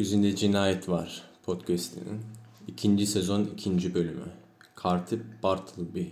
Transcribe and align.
Gökyüzünde 0.00 0.36
Cinayet 0.36 0.88
Var 0.88 1.22
podcastinin 1.46 2.20
ikinci 2.68 3.06
sezon 3.06 3.44
ikinci 3.44 3.94
bölümü. 3.94 4.24
Katip 4.74 5.22
Bartleby. 5.42 6.04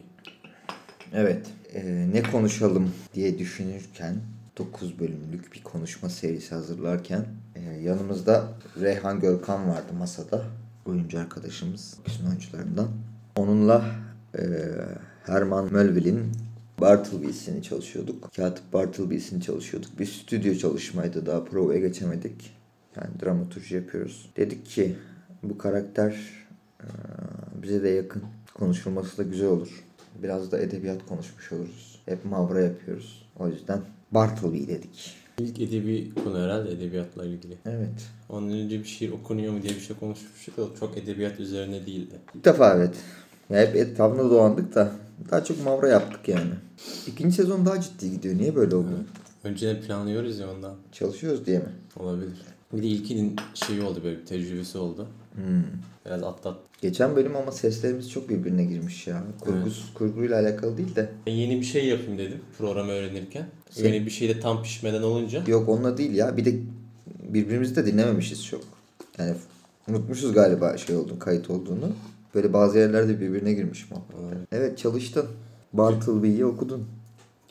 Evet, 1.13 1.47
e, 1.75 2.09
ne 2.13 2.23
konuşalım 2.23 2.91
diye 3.15 3.39
düşünürken 3.39 4.15
9 4.59 4.99
bölümlük 4.99 5.53
bir 5.53 5.63
konuşma 5.63 6.09
serisi 6.09 6.55
hazırlarken 6.55 7.25
e, 7.55 7.61
yanımızda 7.61 8.49
Reyhan 8.81 9.21
Görkan 9.21 9.69
vardı 9.69 9.93
masada. 9.99 10.45
Oyuncu 10.87 11.19
arkadaşımız, 11.19 11.99
bizim 12.07 12.27
oyuncularından. 12.27 12.89
Onunla 13.37 13.85
e, 14.39 14.43
Herman 15.27 15.73
Melville'in 15.73 16.33
Bartleby'sini 16.81 17.63
çalışıyorduk. 17.63 18.35
Katip 18.37 18.73
Bartleby'sini 18.73 19.43
çalışıyorduk. 19.43 19.99
Bir 19.99 20.07
stüdyo 20.07 20.55
çalışmaydı 20.55 21.27
daha 21.27 21.45
provaya 21.45 21.81
geçemedik. 21.81 22.58
Yani 23.03 23.21
dramaturji 23.23 23.75
yapıyoruz. 23.75 24.31
Dedik 24.37 24.67
ki 24.67 24.97
bu 25.43 25.59
karakter 25.59 26.11
e, 26.81 26.87
bize 27.63 27.83
de 27.83 27.89
yakın. 27.89 28.23
Konuşulması 28.55 29.19
da 29.19 29.23
güzel 29.23 29.49
olur. 29.49 29.85
Biraz 30.23 30.53
da 30.53 30.59
edebiyat 30.59 31.07
konuşmuş 31.07 31.53
oluruz. 31.53 32.01
Hep 32.07 32.25
mavra 32.25 32.61
yapıyoruz. 32.61 33.27
O 33.39 33.49
yüzden 33.49 33.81
Bartleby 34.11 34.67
dedik. 34.67 35.17
İlk 35.39 35.61
edebi 35.61 36.13
konu 36.25 36.39
herhalde 36.39 36.73
edebiyatla 36.73 37.25
ilgili. 37.25 37.55
Evet. 37.67 38.09
Ondan 38.29 38.59
önce 38.59 38.79
bir 38.79 38.85
şiir 38.85 39.13
okunuyor 39.13 39.53
mu 39.53 39.63
diye 39.63 39.75
bir 39.75 39.81
şey 39.81 39.97
konuşmuştuk 39.97 40.57
da 40.57 40.63
çok 40.81 40.99
edebiyat 40.99 41.41
üzerine 41.41 41.87
değildi. 41.87 42.15
İlk 42.35 42.45
defa 42.45 42.75
evet. 42.75 42.95
Ya 43.51 43.61
hep 43.61 43.77
etrafında 43.77 44.31
dolandık 44.31 44.75
da 44.75 44.93
daha 45.31 45.45
çok 45.45 45.65
mavra 45.65 45.89
yaptık 45.89 46.29
yani. 46.29 46.53
İkinci 47.07 47.37
sezon 47.37 47.67
daha 47.67 47.81
ciddi 47.81 48.11
gidiyor. 48.11 48.39
Niye 48.39 48.57
böyle 48.57 48.77
oldu? 48.77 48.91
Önceden 49.45 49.83
planlıyoruz 49.83 50.39
ya 50.39 50.51
ondan. 50.51 50.75
Çalışıyoruz 50.93 51.47
diye 51.47 51.59
mi? 51.59 51.73
Olabilir. 51.97 52.39
Bir 52.73 52.83
de 52.83 52.87
ilkinin 52.87 53.37
şeyi 53.55 53.83
oldu 53.83 54.01
böyle 54.05 54.19
bir 54.21 54.27
tecrübesi 54.27 54.79
oldu. 54.79 55.07
Hmm. 55.35 55.63
Biraz 56.07 56.23
atlat. 56.23 56.57
Geçen 56.83 57.17
bölüm 57.17 57.37
ama 57.37 57.53
seslerimiz 57.53 58.11
çok 58.11 58.29
birbirine 58.29 58.65
girmiş 58.65 59.07
ya. 59.07 59.25
Kurgus, 59.41 59.95
Kurguyla 59.95 60.41
alakalı 60.41 60.79
değil 60.79 60.97
de. 60.97 61.09
Ben 61.27 61.33
yeni 61.33 61.61
bir 61.61 61.67
şey 61.67 61.87
yapayım 61.87 62.19
dedim 62.19 62.39
programı 62.59 62.91
öğrenirken. 62.93 63.47
Sen- 63.71 63.85
Yeni 63.93 64.07
bir 64.07 64.11
şey 64.11 64.29
de 64.29 64.41
tam 64.41 64.63
pişmeden 64.63 65.03
olunca. 65.03 65.43
Yok 65.47 65.69
onunla 65.69 65.97
değil 65.99 66.15
ya. 66.15 66.37
Bir 66.37 66.45
de 66.45 66.55
birbirimizi 67.23 67.77
de 67.77 67.87
dinlememişiz 67.87 68.47
çok. 68.47 68.61
Yani 69.19 69.35
unutmuşuz 69.89 70.33
galiba 70.33 70.77
şey 70.77 70.97
olduğunu, 70.97 71.19
kayıt 71.19 71.51
olduğunu. 71.51 71.93
Böyle 72.35 72.53
bazı 72.53 72.79
yerlerde 72.79 73.21
birbirine 73.21 73.53
girmiş 73.53 73.91
mi? 73.91 73.97
Olabilir. 74.21 74.39
Evet 74.53 74.79
çalıştın. 74.79 75.27
Bartleby'yi 75.73 76.45
okudun. 76.45 76.85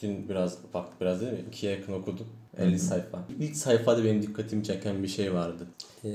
Dün 0.01 0.29
biraz 0.29 0.57
bak 0.73 0.85
biraz 1.01 1.21
değil 1.21 1.31
mi? 1.33 1.39
İkiye 1.51 1.71
yakın 1.71 1.93
okudum. 1.93 2.27
50 2.59 2.79
sayfa. 2.79 3.19
İlk 3.39 3.55
sayfada 3.55 4.03
benim 4.03 4.21
dikkatimi 4.21 4.63
çeken 4.63 5.03
bir 5.03 5.07
şey 5.07 5.33
vardı. 5.33 5.67
Ee, 6.03 6.09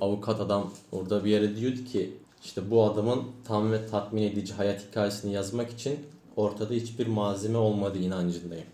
avukat 0.00 0.40
adam 0.40 0.72
orada 0.92 1.24
bir 1.24 1.30
yere 1.30 1.56
diyordu 1.56 1.84
ki 1.92 2.12
işte 2.44 2.70
bu 2.70 2.84
adamın 2.84 3.22
tam 3.44 3.72
ve 3.72 3.86
tatmin 3.86 4.22
edici 4.22 4.52
hayat 4.54 4.88
hikayesini 4.88 5.32
yazmak 5.32 5.70
için 5.70 5.98
ortada 6.36 6.74
hiçbir 6.74 7.06
malzeme 7.06 7.58
olmadığı 7.58 7.98
inancındayım. 7.98 8.66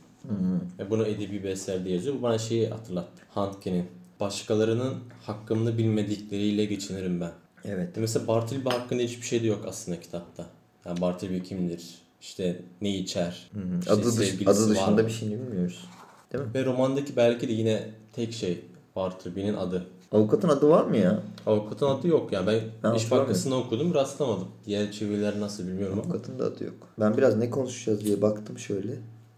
Ve 0.78 0.90
bunu 0.90 1.06
edebi 1.06 1.42
bir 1.42 1.48
eserde 1.48 1.90
yazıyor. 1.90 2.16
Bu 2.18 2.22
bana 2.22 2.38
şeyi 2.38 2.68
hatırlattı. 2.68 3.22
Handke'nin. 3.30 3.84
Başkalarının 4.20 4.94
hakkımını 5.22 5.78
bilmedikleriyle 5.78 6.64
geçinirim 6.64 7.20
ben. 7.20 7.32
Evet. 7.64 7.88
Mesela 7.96 8.26
Bartleby 8.26 8.68
hakkında 8.68 9.02
hiçbir 9.02 9.26
şey 9.26 9.42
de 9.42 9.46
yok 9.46 9.64
aslında 9.68 10.00
kitapta. 10.00 10.46
Yani 10.86 11.00
Bartleby 11.00 11.38
kimdir? 11.38 11.98
İşte 12.20 12.62
ne 12.80 12.96
içer? 12.96 13.50
İşte 13.80 13.92
Adı, 13.92 14.16
dış, 14.16 14.34
adı 14.42 14.46
var 14.46 14.70
dışında 14.70 14.90
mı? 14.90 15.06
bir 15.06 15.12
şey 15.12 15.30
bilmiyoruz. 15.30 15.84
Değil 16.34 16.44
mi? 16.44 16.50
Ve 16.54 16.64
romandaki 16.64 17.16
belki 17.16 17.48
de 17.48 17.52
yine 17.52 17.90
tek 18.12 18.32
şey 18.32 18.64
Bartleby'nin 18.96 19.54
adı. 19.54 19.86
Avukatın 20.12 20.48
adı 20.48 20.68
var 20.68 20.84
mı 20.84 20.96
ya? 20.96 21.22
Avukatın 21.46 21.86
adı 21.86 22.08
yok 22.08 22.32
yani 22.32 22.46
ben, 22.46 22.60
Ben 22.82 22.94
iş 22.94 23.10
bankasını 23.10 23.56
okudum 23.56 23.94
rastlamadım. 23.94 24.48
Diğer 24.66 24.92
çeviriler 24.92 25.40
nasıl 25.40 25.66
bilmiyorum 25.66 26.00
ama. 26.02 26.12
Avukatın 26.12 26.38
da 26.38 26.44
adı 26.44 26.64
yok. 26.64 26.74
Ben 27.00 27.16
biraz 27.16 27.36
ne 27.36 27.50
konuşacağız 27.50 28.04
diye 28.04 28.22
baktım 28.22 28.58
şöyle. 28.58 28.92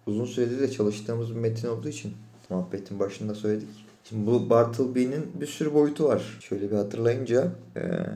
Uzun 0.07 0.25
süredir 0.25 0.61
de 0.61 0.71
çalıştığımız 0.71 1.31
bir 1.31 1.41
metin 1.41 1.69
olduğu 1.69 1.89
için 1.89 2.13
muhabbetin 2.51 3.01
başında 3.01 3.35
söyledik. 3.35 3.69
Şimdi 4.05 4.27
bu 4.27 4.51
Bartleby'nin 4.51 5.27
bir 5.41 5.47
sürü 5.47 5.75
boyutu 5.75 6.05
var. 6.05 6.39
Şöyle 6.41 6.71
bir 6.71 6.77
hatırlayınca 6.77 7.49
eee, 7.77 8.07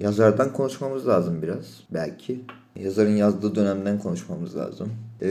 yazardan 0.00 0.52
konuşmamız 0.52 1.08
lazım 1.08 1.42
biraz 1.42 1.64
belki. 1.90 2.40
Yazarın 2.76 3.16
yazdığı 3.16 3.54
dönemden 3.54 3.98
konuşmamız 3.98 4.56
lazım. 4.56 4.92
Eee, 5.22 5.28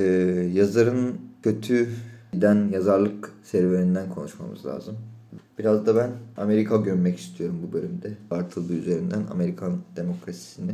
yazarın 0.53 1.16
kötü 1.44 1.90
giden 2.35 2.69
yazarlık 2.72 3.31
serüveninden 3.44 4.09
konuşmamız 4.09 4.66
lazım. 4.66 4.96
Biraz 5.59 5.85
da 5.85 5.96
ben 5.96 6.12
Amerika 6.38 6.78
gömmek 6.78 7.19
istiyorum 7.19 7.59
bu 7.68 7.73
bölümde. 7.73 8.13
Bartleby 8.31 8.73
üzerinden 8.73 9.23
Amerikan 9.31 9.78
demokrasisini. 9.96 10.72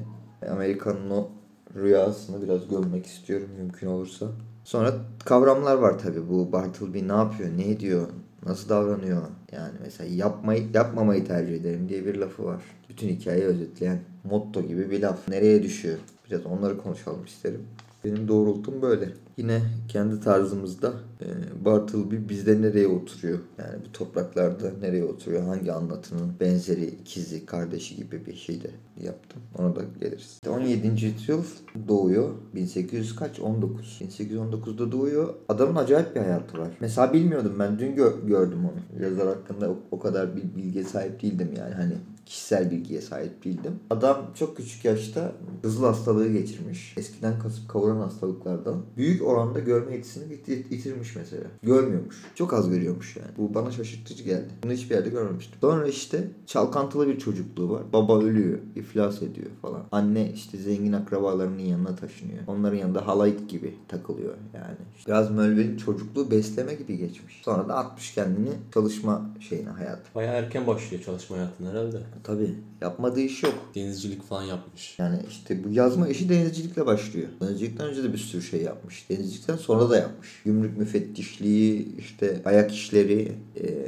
Amerikan'ın 0.52 1.10
o 1.10 1.30
rüyasını 1.76 2.42
biraz 2.42 2.70
gömmek 2.70 3.06
istiyorum 3.06 3.50
mümkün 3.58 3.88
olursa. 3.88 4.26
Sonra 4.64 4.94
kavramlar 5.26 5.76
var 5.76 6.00
tabii. 6.00 6.30
Bu 6.30 6.52
Bartleby 6.52 7.08
ne 7.08 7.14
yapıyor, 7.14 7.50
ne 7.58 7.70
ediyor, 7.70 8.08
nasıl 8.46 8.70
davranıyor. 8.70 9.22
Yani 9.52 9.74
mesela 9.82 10.16
yapmayı, 10.16 10.68
yapmamayı 10.74 11.26
tercih 11.26 11.56
ederim 11.56 11.90
diye 11.90 12.06
bir 12.06 12.16
lafı 12.16 12.46
var. 12.46 12.62
Bütün 12.90 13.10
hikayeyi 13.10 13.46
özetleyen 13.46 14.00
motto 14.24 14.62
gibi 14.62 14.92
bir 14.92 15.02
laf. 15.02 15.28
Nereye 15.28 15.64
düşüyor? 15.64 15.98
Biraz 16.30 16.46
onları 16.46 16.78
konuşalım 16.78 17.26
isterim. 17.26 17.62
Benim 18.06 18.28
doğrultum 18.28 18.82
böyle. 18.82 19.10
Yine 19.38 19.62
kendi 19.88 20.20
tarzımızda 20.20 20.94
e, 21.22 21.26
Bartleby 21.66 22.30
bizde 22.30 22.62
nereye 22.62 22.88
oturuyor? 22.88 23.40
Yani 23.58 23.86
bu 23.88 23.92
topraklarda 23.92 24.72
nereye 24.82 25.04
oturuyor? 25.04 25.44
Hangi 25.44 25.74
anlatının 25.74 26.34
benzeri, 26.40 26.86
ikizi, 26.86 27.46
kardeşi 27.46 27.96
gibi 27.96 28.26
bir 28.26 28.36
şey 28.36 28.64
de 28.64 28.72
yaptım. 29.04 29.42
Ona 29.58 29.76
da 29.76 29.82
geliriz. 30.00 30.40
17. 30.50 30.88
yıl 31.28 31.44
doğuyor. 31.88 32.30
1800 32.56 33.16
kaç? 33.16 33.40
19. 33.40 34.02
1819'da 34.02 34.92
doğuyor. 34.92 35.34
Adamın 35.50 35.76
acayip 35.76 36.16
bir 36.16 36.22
hayatı 36.22 36.58
var. 36.58 36.78
Mesela 36.80 37.14
bilmiyordum 37.14 37.56
ben. 37.60 37.80
Dün 37.80 37.96
gö- 37.96 38.28
gördüm 38.28 38.60
onu. 38.66 39.04
Yazar 39.04 39.28
hakkında 39.28 39.70
o, 39.70 39.78
o 39.92 40.00
kadar 40.00 40.36
bir 40.36 40.56
bilgiye 40.56 40.84
sahip 40.84 41.22
değildim 41.22 41.50
yani. 41.58 41.74
Hani 41.74 41.94
kişisel 42.32 42.72
bilgiye 42.72 43.02
sahip 43.02 43.44
değildim. 43.46 43.80
Adam 43.90 44.32
çok 44.36 44.58
küçük 44.58 44.86
yaşta 44.86 45.32
hızlı 45.62 45.86
hastalığı 45.86 46.28
geçirmiş. 46.32 46.94
Eskiden 46.98 47.40
kasıp 47.40 47.70
kavuran 47.70 47.98
hastalıklardan. 48.00 48.76
Büyük 48.98 49.28
oranda 49.28 49.60
görme 49.60 49.94
yetisini 49.94 50.34
yitir- 50.34 50.74
yitirmiş 50.74 51.16
mesela. 51.16 51.44
Görmüyormuş. 51.64 52.16
Çok 52.36 52.54
az 52.54 52.70
görüyormuş 52.70 53.16
yani. 53.18 53.30
Bu 53.38 53.54
bana 53.54 53.72
şaşırtıcı 53.72 54.24
geldi. 54.24 54.48
Bunu 54.64 54.72
hiçbir 54.72 54.96
yerde 54.96 55.10
görmemiştim. 55.10 55.58
Sonra 55.62 55.88
işte 55.88 56.28
çalkantılı 56.46 57.08
bir 57.08 57.20
çocukluğu 57.20 57.70
var. 57.70 57.82
Baba 57.94 58.20
ölüyor. 58.24 58.60
iflas 58.76 59.22
ediyor 59.22 59.48
falan. 59.62 59.82
Anne 59.92 60.32
işte 60.34 60.58
zengin 60.58 60.94
akrabalarının 60.94 61.60
yanına 61.60 61.96
taşınıyor. 61.96 62.40
Onların 62.48 62.78
yanında 62.78 63.08
halayık 63.08 63.50
gibi 63.50 63.76
takılıyor 63.88 64.34
yani. 64.54 64.76
Biraz 65.08 65.32
Melville'in 65.32 65.78
çocukluğu 65.78 66.32
besleme 66.32 66.74
gibi 66.74 66.98
geçmiş. 66.98 67.42
Sonra 67.46 67.70
da 67.70 67.76
atmış 67.76 68.14
kendini 68.14 68.50
çalışma 68.74 69.30
şeyine 69.40 69.70
hayatı. 69.70 70.16
Bayağı 70.16 70.36
erken 70.36 70.68
başlıyor 70.68 71.04
çalışma 71.04 71.38
hayatına 71.38 71.70
herhalde. 71.70 71.98
Tabii 72.24 72.56
yapmadığı 72.82 73.20
iş 73.20 73.44
yok. 73.44 73.54
Denizcilik 73.76 74.24
falan 74.24 74.44
yapmış. 74.44 75.00
Yani 75.00 75.20
işte 75.30 75.64
bu 75.64 75.70
yazma 75.70 76.08
işi 76.08 76.30
denizcilikle 76.30 76.86
başlıyor. 76.86 77.28
Denizcilikten 77.42 77.88
önce 77.88 78.04
de 78.04 78.14
bir 78.14 78.18
sürü 78.18 78.42
şey 78.42 78.62
yapmış. 78.62 79.10
Denizcilikten 79.10 79.56
sonra 79.56 79.90
da 79.90 79.98
yapmış. 79.98 80.42
Gümrük 80.46 80.78
müfettişliği, 80.78 81.96
işte 81.98 82.42
ayak 82.46 82.72
işleri, 82.72 83.32
e, 83.56 83.88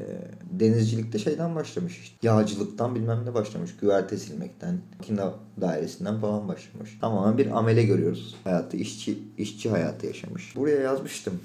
denizcilikte 0.52 1.20
şeyden 1.20 1.56
başlamış 1.56 2.00
işte. 2.00 2.16
Yağcılıktan 2.24 2.96
bilmem 2.96 3.26
ne 3.26 3.34
başlamış. 3.34 3.72
Güverte 3.82 4.18
silmekten, 4.18 4.78
makine 5.00 5.22
dairesinden 5.62 6.20
falan 6.20 6.48
başlamış. 6.48 6.98
Tamamen 7.02 7.38
bir 7.38 7.58
amele 7.58 7.84
görüyoruz. 7.84 8.36
Hayatı, 8.44 8.78
işçi, 8.78 9.20
işçi 9.38 9.70
hayatı 9.70 10.06
yaşamış. 10.06 10.56
Buraya 10.56 10.82
yazmıştım 10.82 11.40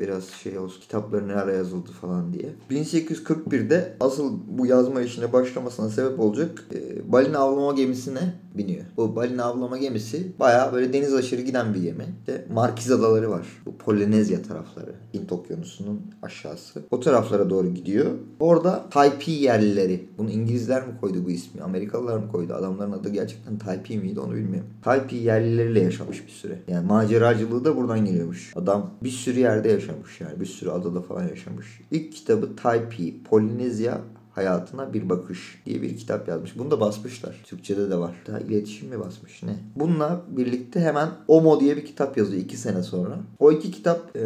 biraz 0.00 0.28
şey 0.28 0.58
olsun 0.58 0.80
kitapları 0.80 1.28
ne 1.28 1.34
ara 1.34 1.52
yazıldı 1.52 1.90
falan 2.00 2.32
diye. 2.32 2.48
1841'de 2.70 3.96
asıl 4.00 4.38
bu 4.48 4.66
yazma 4.66 5.00
işine 5.00 5.32
başlamasına 5.32 5.88
sebep 5.88 6.20
olacak 6.20 6.64
e, 6.74 7.12
balina 7.12 7.38
avlama 7.38 7.72
gemisine 7.72 8.34
biniyor. 8.54 8.84
Bu 8.96 9.16
balina 9.16 9.44
avlama 9.44 9.78
gemisi 9.78 10.32
bayağı 10.40 10.72
böyle 10.72 10.92
deniz 10.92 11.14
aşırı 11.14 11.40
giden 11.40 11.74
bir 11.74 11.82
gemi. 11.82 12.04
İşte 12.18 12.46
Markiz 12.52 12.90
Adaları 12.90 13.30
var. 13.30 13.46
Bu 13.66 13.76
Polinezya 13.76 14.42
tarafları. 14.42 14.94
Hint 15.14 15.32
Okyanusu'nun 15.32 16.00
aşağısı. 16.22 16.82
O 16.90 17.00
taraflara 17.00 17.50
doğru 17.50 17.74
gidiyor. 17.74 18.06
Orada 18.40 18.84
Taipi 18.90 19.30
yerlileri. 19.30 20.08
Bunu 20.18 20.30
İngilizler 20.30 20.86
mi 20.86 20.92
koydu 21.00 21.18
bu 21.24 21.30
ismi? 21.30 21.62
Amerikalılar 21.62 22.16
mı 22.16 22.32
koydu? 22.32 22.54
Adamların 22.54 22.92
adı 22.92 23.08
gerçekten 23.08 23.58
Taipi 23.58 23.98
miydi 23.98 24.20
onu 24.20 24.34
bilmiyorum. 24.34 24.70
Taipi 24.82 25.16
yerlileriyle 25.16 25.80
yaşamış 25.80 26.26
bir 26.26 26.32
süre. 26.32 26.58
Yani 26.68 26.86
maceracılığı 26.86 27.64
da 27.64 27.76
buradan 27.76 28.04
geliyormuş. 28.04 28.52
Adam 28.56 28.90
bir 29.02 29.10
sürü 29.10 29.40
yerde 29.40 29.68
yaşamış 29.68 29.81
yani. 30.20 30.40
Bir 30.40 30.46
sürü 30.46 30.70
adada 30.70 31.02
falan 31.02 31.28
yaşamış. 31.28 31.80
İlk 31.90 32.12
kitabı 32.12 32.56
Taipi, 32.56 33.22
Polinezya 33.24 34.00
hayatına 34.34 34.92
bir 34.94 35.08
bakış 35.08 35.62
diye 35.66 35.82
bir 35.82 35.96
kitap 35.96 36.28
yazmış. 36.28 36.58
Bunu 36.58 36.70
da 36.70 36.80
basmışlar. 36.80 37.40
Türkçe'de 37.44 37.90
de 37.90 37.98
var. 37.98 38.14
Daha 38.26 38.38
iletişim 38.38 38.88
mi 38.88 39.00
basmış 39.00 39.42
ne? 39.42 39.56
Bununla 39.76 40.22
birlikte 40.28 40.80
hemen 40.80 41.08
Omo 41.28 41.60
diye 41.60 41.76
bir 41.76 41.84
kitap 41.84 42.16
yazıyor 42.16 42.42
iki 42.42 42.56
sene 42.56 42.82
sonra. 42.82 43.18
O 43.38 43.52
iki 43.52 43.70
kitap 43.70 44.16
e, 44.16 44.22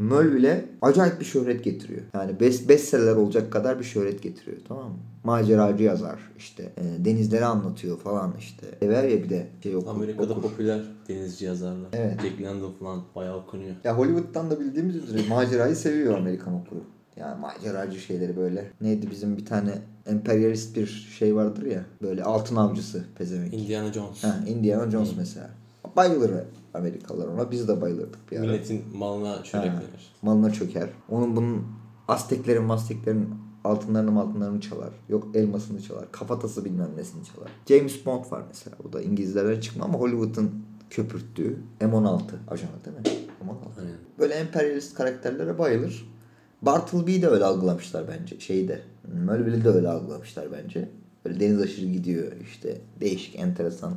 Melville'e 0.00 0.64
acayip 0.82 1.20
bir 1.20 1.24
şöhret 1.24 1.64
getiriyor. 1.64 2.00
Yani 2.14 2.40
best, 2.40 2.68
bestseller 2.68 3.16
olacak 3.16 3.52
kadar 3.52 3.78
bir 3.78 3.84
şöhret 3.84 4.22
getiriyor 4.22 4.58
tamam 4.68 4.84
mı? 4.84 4.96
Maceracı 5.24 5.84
yazar 5.84 6.18
işte 6.38 6.72
e, 6.76 7.04
denizleri 7.04 7.44
anlatıyor 7.44 7.98
falan 7.98 8.34
işte. 8.38 8.66
Sever 8.80 9.04
ya 9.04 9.22
bir 9.22 9.30
de 9.30 9.46
şey 9.62 9.76
okur, 9.76 9.90
Amerika'da 9.90 10.32
okur. 10.32 10.42
popüler 10.42 10.80
denizci 11.08 11.44
yazarlar. 11.44 11.88
Evet. 11.92 12.20
Jack 12.22 12.42
London 12.42 12.72
falan 12.72 13.02
bayağı 13.16 13.36
okunuyor. 13.36 13.74
Ya 13.84 13.98
Hollywood'dan 13.98 14.50
da 14.50 14.60
bildiğimiz 14.60 14.96
üzere 14.96 15.28
macerayı 15.28 15.76
seviyor 15.76 16.18
Amerikan 16.18 16.54
okuru. 16.54 16.80
Yani 17.16 17.40
maceracı 17.40 17.98
şeyleri 17.98 18.36
böyle. 18.36 18.70
Neydi 18.80 19.10
bizim 19.10 19.36
bir 19.36 19.46
tane 19.46 19.72
emperyalist 20.06 20.76
bir 20.76 20.86
şey 21.18 21.36
vardır 21.36 21.62
ya. 21.66 21.84
Böyle 22.02 22.24
altın 22.24 22.56
avcısı 22.56 23.04
pezevenk. 23.18 23.54
Indiana 23.54 23.92
Jones. 23.92 24.24
Ha, 24.24 24.36
Indiana 24.48 24.90
Jones 24.90 25.10
mesela. 25.16 25.50
Bayılır 25.96 26.30
Amerikalılar 26.74 27.26
ona. 27.26 27.50
Biz 27.50 27.68
de 27.68 27.80
bayılırdık 27.80 28.32
bir 28.32 28.36
ara. 28.36 28.46
Milletin 28.46 28.84
malına 28.96 29.42
çörek 29.42 29.70
Ha. 29.70 29.76
verir. 29.76 30.14
Malına 30.22 30.52
çöker. 30.52 30.88
Onun 31.08 31.36
bunun 31.36 31.66
Azteklerin, 32.08 32.62
Masteklerin 32.62 33.28
altınlarını 33.64 34.20
altınlarını 34.20 34.60
çalar. 34.60 34.90
Yok 35.08 35.28
elmasını 35.34 35.82
çalar. 35.82 36.12
Kafatası 36.12 36.64
bilmem 36.64 36.88
nesini 36.96 37.24
çalar. 37.24 37.48
James 37.68 38.06
Bond 38.06 38.24
var 38.32 38.42
mesela. 38.48 38.76
Bu 38.84 38.92
da 38.92 39.02
İngilizlerden 39.02 39.60
çıkma 39.60 39.84
ama 39.84 39.98
Hollywood'un 39.98 40.64
köpürttüğü 40.90 41.56
M16 41.80 42.20
ajanı 42.48 42.70
değil 42.84 42.96
mi? 42.96 43.02
M16. 43.46 43.80
Aynen. 43.80 43.92
Böyle 44.18 44.34
emperyalist 44.34 44.94
karakterlere 44.94 45.58
bayılır. 45.58 46.15
Bartleby'yi 46.62 47.22
de 47.22 47.28
öyle 47.28 47.44
algılamışlar 47.44 48.04
bence. 48.08 48.40
Şeyi 48.40 48.68
de. 48.68 48.80
Melville'i 49.26 49.64
de 49.64 49.68
öyle 49.68 49.88
algılamışlar 49.88 50.46
bence. 50.52 50.88
Böyle 51.24 51.40
deniz 51.40 51.60
aşırı 51.60 51.86
gidiyor 51.86 52.32
işte. 52.42 52.78
Değişik, 53.00 53.38
enteresan. 53.38 53.92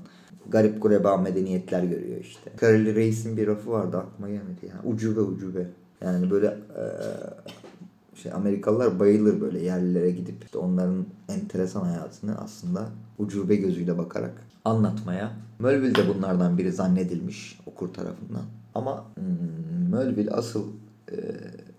Garip 0.50 0.82
gureba 0.82 1.18
medeniyetler 1.18 1.84
görüyor 1.84 2.18
işte. 2.22 2.52
Kareli 2.58 2.96
Reis'in 2.96 3.38
bir 3.38 3.48
lafı 3.48 3.72
vardı 3.72 3.98
aklıma 3.98 4.30
gelmedi 4.30 4.66
ya. 4.66 4.92
Ucube 4.92 5.22
ucube. 5.22 5.68
Yani 6.02 6.32
böyle 6.32 6.46
eee, 6.46 6.84
şey 8.16 8.34
Amerikalılar 8.34 9.00
bayılır 9.00 9.42
böyle 9.42 9.60
yerlilere 9.60 10.12
gidip 10.12 10.44
işte 10.44 10.58
onların 10.58 11.06
enteresan 11.30 11.82
hayatını 11.82 12.38
aslında 12.38 12.90
ucube 13.18 13.56
gözüyle 13.56 13.98
bakarak 13.98 14.34
anlatmaya. 14.66 15.32
Melville 15.60 15.96
de 15.96 16.16
bunlardan 16.16 16.58
biri 16.58 16.72
zannedilmiş 16.72 17.60
okur 17.66 17.94
tarafından. 17.94 18.44
Ama 18.76 19.06
hmm, 19.16 19.98
Melville 19.98 20.32
asıl 20.32 20.64
e, 21.12 21.18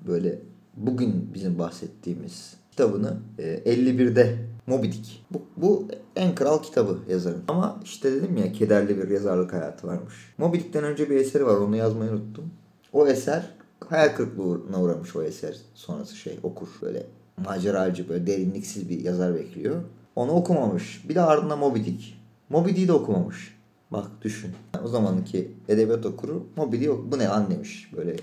böyle 0.08 0.38
bugün 0.76 1.34
bizim 1.34 1.58
bahsettiğimiz 1.58 2.54
kitabını 2.70 3.16
e, 3.38 3.42
51'de 3.42 4.36
Moby 4.66 4.86
Dick. 4.86 5.22
Bu, 5.30 5.42
bu 5.56 5.88
en 6.16 6.34
kral 6.34 6.62
kitabı 6.62 6.98
yazarın. 7.08 7.42
Ama 7.48 7.80
işte 7.84 8.12
dedim 8.12 8.36
ya 8.36 8.52
kederli 8.52 8.98
bir 8.98 9.08
yazarlık 9.08 9.52
hayatı 9.52 9.86
varmış. 9.86 10.14
Moby 10.38 10.58
Dick'ten 10.58 10.84
önce 10.84 11.10
bir 11.10 11.16
eseri 11.16 11.46
var 11.46 11.56
onu 11.56 11.76
yazmayı 11.76 12.10
unuttum. 12.10 12.50
O 12.92 13.06
eser 13.06 13.50
hayal 13.88 14.16
kırıklığına 14.16 14.82
uğramış 14.82 15.16
o 15.16 15.22
eser 15.22 15.56
sonrası 15.74 16.16
şey 16.16 16.38
okur 16.42 16.68
böyle 16.82 17.06
maceracı 17.36 18.08
böyle 18.08 18.26
derinliksiz 18.26 18.88
bir 18.88 19.00
yazar 19.00 19.34
bekliyor. 19.34 19.76
Onu 20.16 20.32
okumamış. 20.32 21.04
Bir 21.08 21.14
de 21.14 21.20
ardından 21.20 21.58
Moby 21.58 21.78
Dick. 21.78 22.14
Moby 22.48 22.70
Dick'i 22.70 22.88
de 22.88 22.92
okumamış. 22.92 23.58
Bak 23.90 24.06
düşün. 24.22 24.50
O 24.84 24.88
zamanki 24.88 25.50
edebiyat 25.68 26.06
okuru 26.06 26.46
Moby 26.56 26.76
Dick 26.76 26.90
bu 27.12 27.18
ne 27.18 27.24
lan 27.24 27.50
demiş. 27.50 27.90
Böyle 27.96 28.16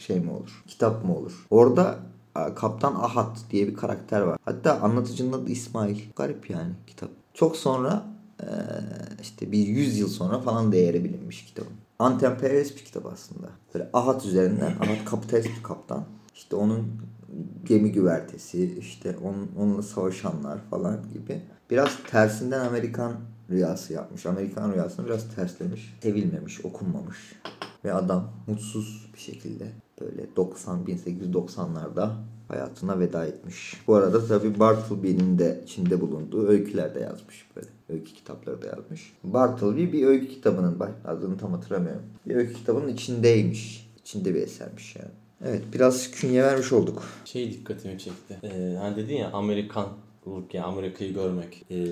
şey 0.00 0.20
mi 0.20 0.30
olur? 0.30 0.62
Kitap 0.66 1.04
mı 1.04 1.16
olur? 1.16 1.46
Orada 1.50 1.98
Kaptan 2.34 2.94
Ahat 2.94 3.38
diye 3.50 3.68
bir 3.68 3.74
karakter 3.74 4.20
var. 4.20 4.38
Hatta 4.44 4.80
anlatıcının 4.80 5.32
adı 5.32 5.50
İsmail. 5.50 6.00
Garip 6.16 6.50
yani 6.50 6.72
kitap. 6.86 7.10
Çok 7.34 7.56
sonra 7.56 8.06
e, 8.42 8.46
işte 9.22 9.52
bir 9.52 9.58
100 9.58 9.98
yıl 9.98 10.08
sonra 10.08 10.40
falan 10.40 10.72
değeri 10.72 11.04
bilinmiş 11.04 11.44
kitabın. 11.46 11.72
Antemperyalist 11.98 12.76
bir 12.76 12.84
kitap 12.84 13.06
aslında. 13.06 13.48
Böyle 13.74 13.90
Ahat 13.92 14.26
üzerinden. 14.26 14.72
Ahat 14.80 15.04
kapitalist 15.04 15.48
bir 15.58 15.62
kaptan. 15.62 16.04
İşte 16.34 16.56
onun 16.56 16.92
gemi 17.64 17.92
güvertesi, 17.92 18.78
işte 18.78 19.16
onun, 19.24 19.50
onunla 19.58 19.82
savaşanlar 19.82 20.58
falan 20.70 20.98
gibi. 21.12 21.42
Biraz 21.70 21.90
tersinden 22.10 22.60
Amerikan 22.66 23.12
rüyası 23.50 23.92
yapmış. 23.92 24.26
Amerikan 24.26 24.72
rüyasını 24.72 25.06
biraz 25.06 25.34
terslemiş. 25.34 25.94
Sevilmemiş, 26.02 26.64
okunmamış. 26.64 27.16
Ve 27.84 27.92
adam 27.92 28.32
mutsuz 28.46 29.10
bir 29.14 29.20
şekilde 29.20 29.72
böyle 30.00 30.36
90 30.36 30.84
1890'larda 30.84 32.10
hayatına 32.48 33.00
veda 33.00 33.26
etmiş. 33.26 33.80
Bu 33.86 33.94
arada 33.94 34.26
tabii 34.26 34.58
Bartleby'nin 34.58 35.38
de 35.38 35.60
içinde 35.64 36.00
bulunduğu 36.00 36.48
öyküler 36.48 36.94
de 36.94 37.00
yazmış 37.00 37.48
böyle. 37.56 37.68
Öykü 37.88 38.14
kitapları 38.14 38.62
da 38.62 38.66
yazmış. 38.66 39.12
Bartleby 39.24 39.92
bir 39.92 40.06
öykü 40.06 40.28
kitabının, 40.28 40.78
adını 41.04 41.38
tam 41.38 41.52
hatırlamıyorum. 41.52 42.02
Bir 42.26 42.36
öykü 42.36 42.54
kitabının 42.54 42.88
içindeymiş. 42.88 43.90
İçinde 43.98 44.34
bir 44.34 44.42
esermiş 44.42 44.96
yani. 44.96 45.10
Evet 45.44 45.62
biraz 45.74 46.10
künye 46.10 46.42
vermiş 46.42 46.72
olduk. 46.72 47.02
Şey 47.24 47.52
dikkatimi 47.52 47.98
çekti. 47.98 48.38
Ee, 48.42 48.76
hani 48.80 48.96
dedin 48.96 49.14
ya 49.14 49.30
Amerikanlık 50.26 50.54
yani 50.54 50.64
Amerika'yı 50.64 51.14
görmek. 51.14 51.62
Ee, 51.70 51.86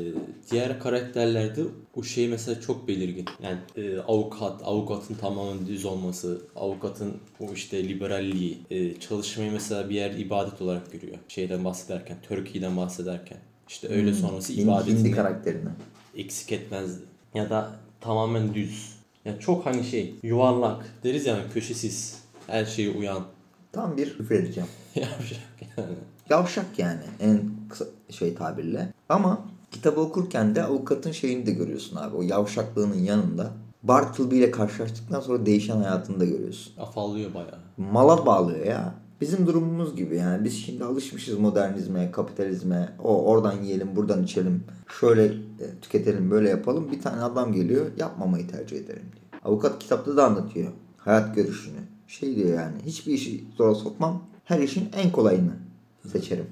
diğer 0.51 0.81
karakterlerde 0.81 1.63
o 1.95 2.03
şey 2.03 2.29
mesela 2.29 2.61
çok 2.61 2.89
belirgin. 2.89 3.25
Yani 3.43 3.59
e, 3.77 3.99
avukat, 3.99 4.63
avukatın 4.65 5.15
tamamen 5.15 5.67
düz 5.67 5.85
olması, 5.85 6.41
avukatın 6.57 7.17
o 7.41 7.53
işte 7.53 7.89
liberalliği, 7.89 8.59
e, 8.71 9.01
çalışmayı 9.01 9.53
mesela 9.53 9.91
bir 9.91 9.95
yer 9.95 10.11
ibadet 10.11 10.63
olarak 10.63 10.93
görüyor. 10.93 11.17
Şeyden 11.29 11.65
bahsederken, 11.65 12.17
Türkiye'den 12.23 12.77
bahsederken. 12.77 13.39
İşte 13.69 13.89
öyle 13.89 14.15
sonrası 14.15 14.53
Hmm. 14.53 14.59
Hindi, 14.59 14.71
hindi 14.71 14.71
ibadetini 14.71 15.11
karakterini. 15.11 15.69
eksik 16.17 16.53
etmezdi. 16.53 17.03
Ya 17.35 17.51
da 17.51 17.71
tamamen 18.01 18.55
düz. 18.55 18.99
Yani 19.25 19.41
çok 19.41 19.67
hani 19.67 19.85
şey 19.85 20.15
yuvarlak 20.23 20.95
deriz 21.05 21.27
yani 21.27 21.43
köşesiz. 21.55 22.23
Her 22.47 22.65
şeye 22.65 22.91
uyan. 22.91 23.25
Tam 23.73 23.97
bir 23.97 24.17
küfür 24.17 24.35
edeceğim. 24.35 24.69
Yapacak 24.95 25.41
yani. 25.77 25.95
Yavşak 26.31 26.79
yani 26.79 27.03
en 27.21 27.41
kısa 27.69 27.85
şey 28.11 28.35
tabirle. 28.35 28.93
Ama 29.09 29.45
kitabı 29.71 30.01
okurken 30.01 30.55
de 30.55 30.63
avukatın 30.63 31.13
şeyini 31.13 31.47
de 31.47 31.51
görüyorsun 31.51 31.97
abi. 31.97 32.17
O 32.17 32.23
yavşaklığının 32.23 32.99
yanında 32.99 33.51
Bartleby 33.83 34.39
ile 34.39 34.51
karşılaştıktan 34.51 35.21
sonra 35.21 35.47
değişen 35.47 35.77
hayatını 35.77 36.21
da 36.21 36.25
görüyorsun. 36.25 36.73
Afallıyor 36.81 37.35
bayağı. 37.35 37.59
Mala 37.77 38.27
bağlıyor 38.27 38.67
ya. 38.67 38.95
Bizim 39.21 39.47
durumumuz 39.47 39.97
gibi 39.97 40.17
yani 40.17 40.45
biz 40.45 40.65
şimdi 40.65 40.85
alışmışız 40.85 41.39
modernizme, 41.39 42.11
kapitalizme. 42.11 42.93
O 43.05 43.25
oradan 43.25 43.63
yiyelim, 43.63 43.97
buradan 43.97 44.23
içelim. 44.23 44.65
Şöyle 45.01 45.25
e, 45.25 45.81
tüketelim, 45.83 46.31
böyle 46.31 46.49
yapalım. 46.49 46.93
Bir 46.93 47.03
tane 47.03 47.23
adam 47.23 47.53
geliyor, 47.53 47.87
yapmamayı 47.99 48.49
tercih 48.49 48.77
ederim 48.77 49.07
diyor. 49.13 49.43
Avukat 49.45 49.79
kitapta 49.79 50.17
da 50.17 50.25
anlatıyor. 50.25 50.73
Hayat 50.97 51.35
görüşünü. 51.35 51.79
Şey 52.07 52.37
diyor 52.37 52.59
yani, 52.59 52.77
hiçbir 52.87 53.13
işi 53.13 53.45
zora 53.57 53.75
sokmam. 53.75 54.23
Her 54.45 54.59
işin 54.59 54.89
en 54.97 55.13
kolayını 55.13 55.68
seçerim. 56.09 56.47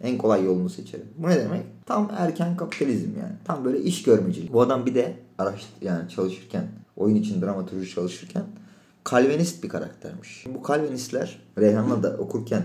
En 0.00 0.18
kolay 0.18 0.44
yolunu 0.44 0.70
seçerim. 0.70 1.06
Bu 1.18 1.28
ne 1.28 1.38
demek? 1.38 1.62
Tam 1.86 2.10
erken 2.16 2.56
kapitalizm 2.56 3.10
yani. 3.20 3.32
Tam 3.44 3.64
böyle 3.64 3.80
iş 3.80 4.02
görmecilik. 4.02 4.52
Bu 4.52 4.62
adam 4.62 4.86
bir 4.86 4.94
de 4.94 5.16
araştır 5.38 5.86
yani 5.86 6.08
çalışırken, 6.08 6.66
oyun 6.96 7.16
için 7.16 7.42
dramaturji 7.42 7.94
çalışırken 7.94 8.44
Kalvinist 9.04 9.64
bir 9.64 9.68
karaktermiş. 9.68 10.44
Bu 10.54 10.62
Kalvinistler 10.62 11.42
Reyhan'la 11.58 12.02
da 12.02 12.16
okurken 12.16 12.62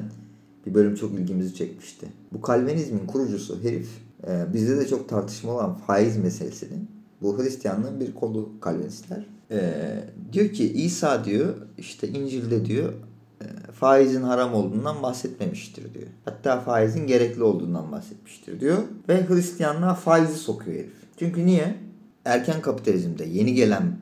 bir 0.66 0.74
bölüm 0.74 0.96
çok 0.96 1.14
ilgimizi 1.14 1.56
çekmişti. 1.56 2.08
Bu 2.34 2.42
Kalvinizmin 2.42 3.08
kurucusu 3.08 3.64
herif 3.64 3.90
e, 4.28 4.54
bizde 4.54 4.78
de 4.78 4.88
çok 4.88 5.10
tartışma 5.10 5.52
olan 5.52 5.74
faiz 5.74 6.18
meselesinin 6.18 6.90
bu 7.22 7.44
Hristiyanlığın 7.44 8.00
bir 8.00 8.16
kolu 8.16 8.50
Kalvinistler. 8.62 9.26
E, 9.52 9.84
diyor 10.34 10.50
ki 10.50 10.74
İsa 10.74 11.26
diyor 11.26 11.56
işte 11.78 12.08
İncil'de 12.08 12.66
diyor 12.66 12.94
faizin 13.80 14.24
haram 14.24 14.54
olduğundan 14.54 15.04
bahsetmemiştir 15.04 15.94
diyor. 15.94 16.08
Hatta 16.26 16.60
faizin 16.60 17.08
gerekli 17.08 17.44
olduğundan 17.44 17.92
bahsetmiştir 17.92 18.60
diyor. 18.60 18.78
Ve 19.10 19.28
Hristiyanlığa 19.30 19.94
faizi 19.94 20.36
sokuyor 20.36 20.78
herif. 20.78 20.94
Çünkü 21.20 21.46
niye? 21.46 21.78
Erken 22.26 22.62
kapitalizmde 22.62 23.26
yeni 23.26 23.54
gelen 23.54 23.98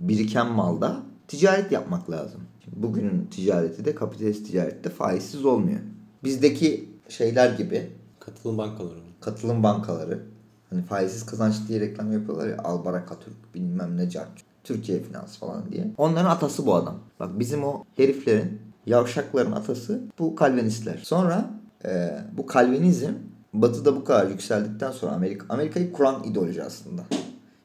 biriken 0.00 0.46
malda 0.46 0.96
ticaret 1.28 1.72
yapmak 1.72 2.10
lazım. 2.10 2.40
Şimdi 2.64 2.82
bugünün 2.82 3.26
ticareti 3.30 3.84
de 3.84 3.94
kapitalist 3.94 4.46
ticarette 4.46 4.90
faizsiz 4.90 5.44
olmuyor. 5.44 5.80
Bizdeki 6.24 6.88
şeyler 7.08 7.52
gibi 7.52 7.90
Katılım 8.20 8.58
bankaları. 8.58 8.98
katılım 9.20 9.62
bankaları 9.62 10.22
hani 10.70 10.82
faizsiz 10.82 11.26
kazanç 11.26 11.54
diye 11.68 11.80
reklam 11.80 12.12
yapıyorlar 12.12 12.48
ya 12.48 12.56
Albaraka 12.58 13.18
Türk 13.20 13.54
bilmem 13.54 13.96
ne 13.96 14.10
car 14.10 14.28
Türkiye 14.64 15.02
Finans 15.02 15.38
falan 15.38 15.72
diye. 15.72 15.90
Onların 15.98 16.30
atası 16.30 16.66
bu 16.66 16.74
adam. 16.74 16.98
Bak 17.20 17.38
bizim 17.38 17.64
o 17.64 17.84
heriflerin 17.96 18.65
yavşakların 18.86 19.52
atası 19.52 20.00
bu 20.18 20.34
Kalvinistler. 20.34 20.98
Sonra 21.02 21.50
e, 21.84 22.20
bu 22.36 22.46
Kalvinizm 22.46 23.12
Batı'da 23.54 23.96
bu 23.96 24.04
kadar 24.04 24.26
yükseldikten 24.30 24.90
sonra 24.90 25.12
Amerika 25.12 25.46
Amerika'yı 25.48 25.92
kuran 25.92 26.24
ideoloji 26.24 26.62
aslında. 26.62 27.02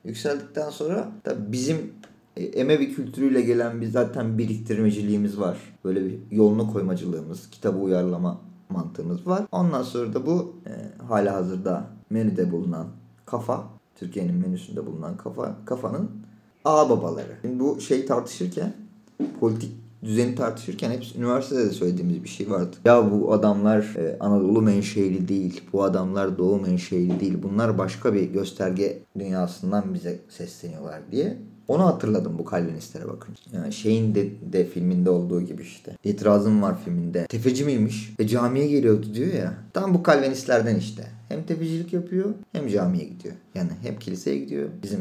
Yükseldikten 0.03 0.69
sonra 0.69 1.11
da 1.25 1.51
bizim 1.51 1.93
e, 2.37 2.43
Emevi 2.43 2.93
kültürüyle 2.93 3.41
gelen 3.41 3.81
bir 3.81 3.87
zaten 3.87 4.37
biriktirmeciliğimiz 4.37 5.39
var. 5.39 5.57
Böyle 5.85 6.05
bir 6.05 6.19
yolunu 6.31 6.73
koymacılığımız, 6.73 7.49
kitabı 7.49 7.77
uyarlama 7.77 8.41
mantığımız 8.69 9.27
var. 9.27 9.43
Ondan 9.51 9.83
sonra 9.83 10.13
da 10.13 10.25
bu 10.25 10.55
e, 10.67 11.03
hala 11.03 11.33
hazırda 11.35 11.87
menüde 12.09 12.51
bulunan 12.51 12.87
kafa, 13.25 13.63
Türkiye'nin 13.95 14.35
menüsünde 14.35 14.85
bulunan 14.85 15.17
kafa, 15.17 15.55
kafanın 15.65 16.11
ağababaları. 16.65 17.37
Şimdi 17.41 17.59
bu 17.59 17.81
şey 17.81 18.05
tartışırken, 18.05 18.73
politik 19.39 19.80
düzeni 20.03 20.35
tartışırken 20.35 20.91
hepsi 20.91 21.17
üniversitede 21.17 21.65
de 21.65 21.69
söylediğimiz 21.69 22.23
bir 22.23 22.29
şey 22.29 22.49
vardı. 22.49 22.75
Ya 22.85 23.11
bu 23.11 23.33
adamlar 23.33 23.95
e, 23.97 24.17
Anadolu 24.19 24.61
menşeli 24.61 25.27
değil, 25.27 25.61
bu 25.73 25.83
adamlar 25.83 26.37
Doğu 26.37 26.61
menşeli 26.61 27.19
değil. 27.19 27.37
Bunlar 27.43 27.77
başka 27.77 28.13
bir 28.13 28.23
gösterge 28.23 28.99
dünyasından 29.19 29.93
bize 29.93 30.19
sesleniyorlar 30.29 30.99
diye. 31.11 31.37
Onu 31.67 31.85
hatırladım 31.85 32.39
bu 32.39 32.51
Calvinistlere 32.51 33.07
bakınca. 33.07 33.41
Yani 33.53 33.73
şeyin 33.73 34.15
de, 34.15 34.29
de 34.53 34.65
filminde 34.65 35.09
olduğu 35.09 35.41
gibi 35.41 35.61
işte. 35.61 35.97
İtirazım 36.03 36.61
var 36.61 36.75
filminde. 36.85 37.25
Tefeci 37.27 37.65
miymiş? 37.65 38.13
Ve 38.19 38.27
camiye 38.27 38.67
geliyordu 38.67 39.07
diyor 39.13 39.33
ya. 39.33 39.53
Tam 39.73 39.93
bu 39.93 40.03
Calvinistlerden 40.07 40.75
işte. 40.75 41.03
Hem 41.29 41.43
tefecilik 41.43 41.93
yapıyor 41.93 42.29
hem 42.51 42.67
camiye 42.67 43.03
gidiyor. 43.03 43.33
Yani 43.55 43.69
hem 43.81 43.99
kiliseye 43.99 44.37
gidiyor. 44.37 44.69
Bizim 44.83 44.99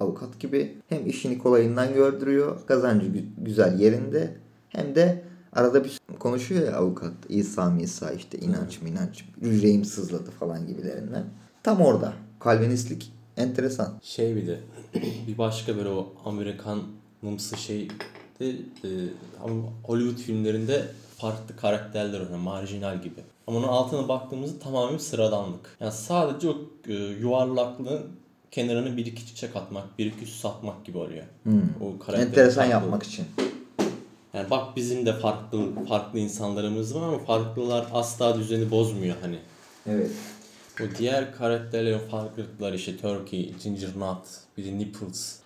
avukat 0.00 0.40
gibi. 0.40 0.74
Hem 0.88 1.06
işini 1.06 1.38
kolayından 1.38 1.94
gördürüyor. 1.94 2.56
Kazancı 2.66 3.06
gü- 3.06 3.44
güzel 3.44 3.80
yerinde. 3.80 4.34
Hem 4.72 4.94
de 4.94 5.22
arada 5.52 5.84
bir 5.84 6.00
konuşuyor 6.18 6.66
ya 6.66 6.76
avukat. 6.76 7.12
İsa 7.28 7.70
misa 7.70 8.10
işte 8.10 8.38
inanç 8.38 8.82
mı 8.82 8.88
inanç. 8.88 9.24
Yüreğim 9.40 9.84
sızladı 9.84 10.30
falan 10.30 10.66
gibilerinden. 10.66 11.24
Tam 11.62 11.80
orada. 11.80 12.12
Calvinistlik 12.44 13.12
enteresan. 13.36 13.92
Şey 14.02 14.36
bir 14.36 14.46
de 14.46 14.60
bir 15.28 15.38
başka 15.38 15.76
böyle 15.76 15.88
o 15.88 16.12
Amerikanımsı 16.24 17.56
şey 17.56 17.88
de 18.40 18.50
e, 18.50 18.88
Hollywood 19.82 20.18
filmlerinde 20.18 20.86
farklı 21.16 21.56
karakterler 21.56 22.20
oynuyor. 22.20 22.38
Marjinal 22.38 23.02
gibi. 23.02 23.20
Ama 23.46 23.58
onun 23.58 23.68
altına 23.68 24.08
baktığımızda 24.08 24.58
tamamen 24.58 24.98
sıradanlık. 24.98 25.76
Yani 25.80 25.92
sadece 25.92 26.48
o 26.48 26.56
e, 26.88 26.92
yuvarlaklığın 26.94 28.02
kenarına 28.50 28.96
bir 28.96 29.06
iki 29.06 29.26
çiçek 29.26 29.56
atmak, 29.56 29.98
bir 29.98 30.06
iki 30.06 30.26
süs 30.26 30.44
atmak 30.44 30.84
gibi 30.84 30.98
oluyor. 30.98 31.24
O 31.80 31.98
karakterin 31.98 32.28
Enteresan 32.28 32.64
yapmak 32.64 33.02
için. 33.02 33.26
Yani 34.34 34.50
bak 34.50 34.76
bizim 34.76 35.06
de 35.06 35.12
farklı 35.12 35.84
farklı 35.88 36.18
insanlarımız 36.18 36.94
var 36.94 37.02
ama 37.02 37.18
farklılar 37.18 37.86
asla 37.92 38.38
düzeni 38.38 38.70
bozmuyor 38.70 39.16
hani. 39.20 39.38
Evet. 39.86 40.10
O 40.80 40.84
diğer 40.98 41.34
karakterlerin 41.34 41.98
farklılıkları 41.98 42.76
işte 42.76 42.96
Turkey, 42.96 43.54
Ginger 43.62 43.98
Nut, 43.98 44.26
bir 44.56 44.64
de 44.64 44.78
Nipples. 44.78 45.40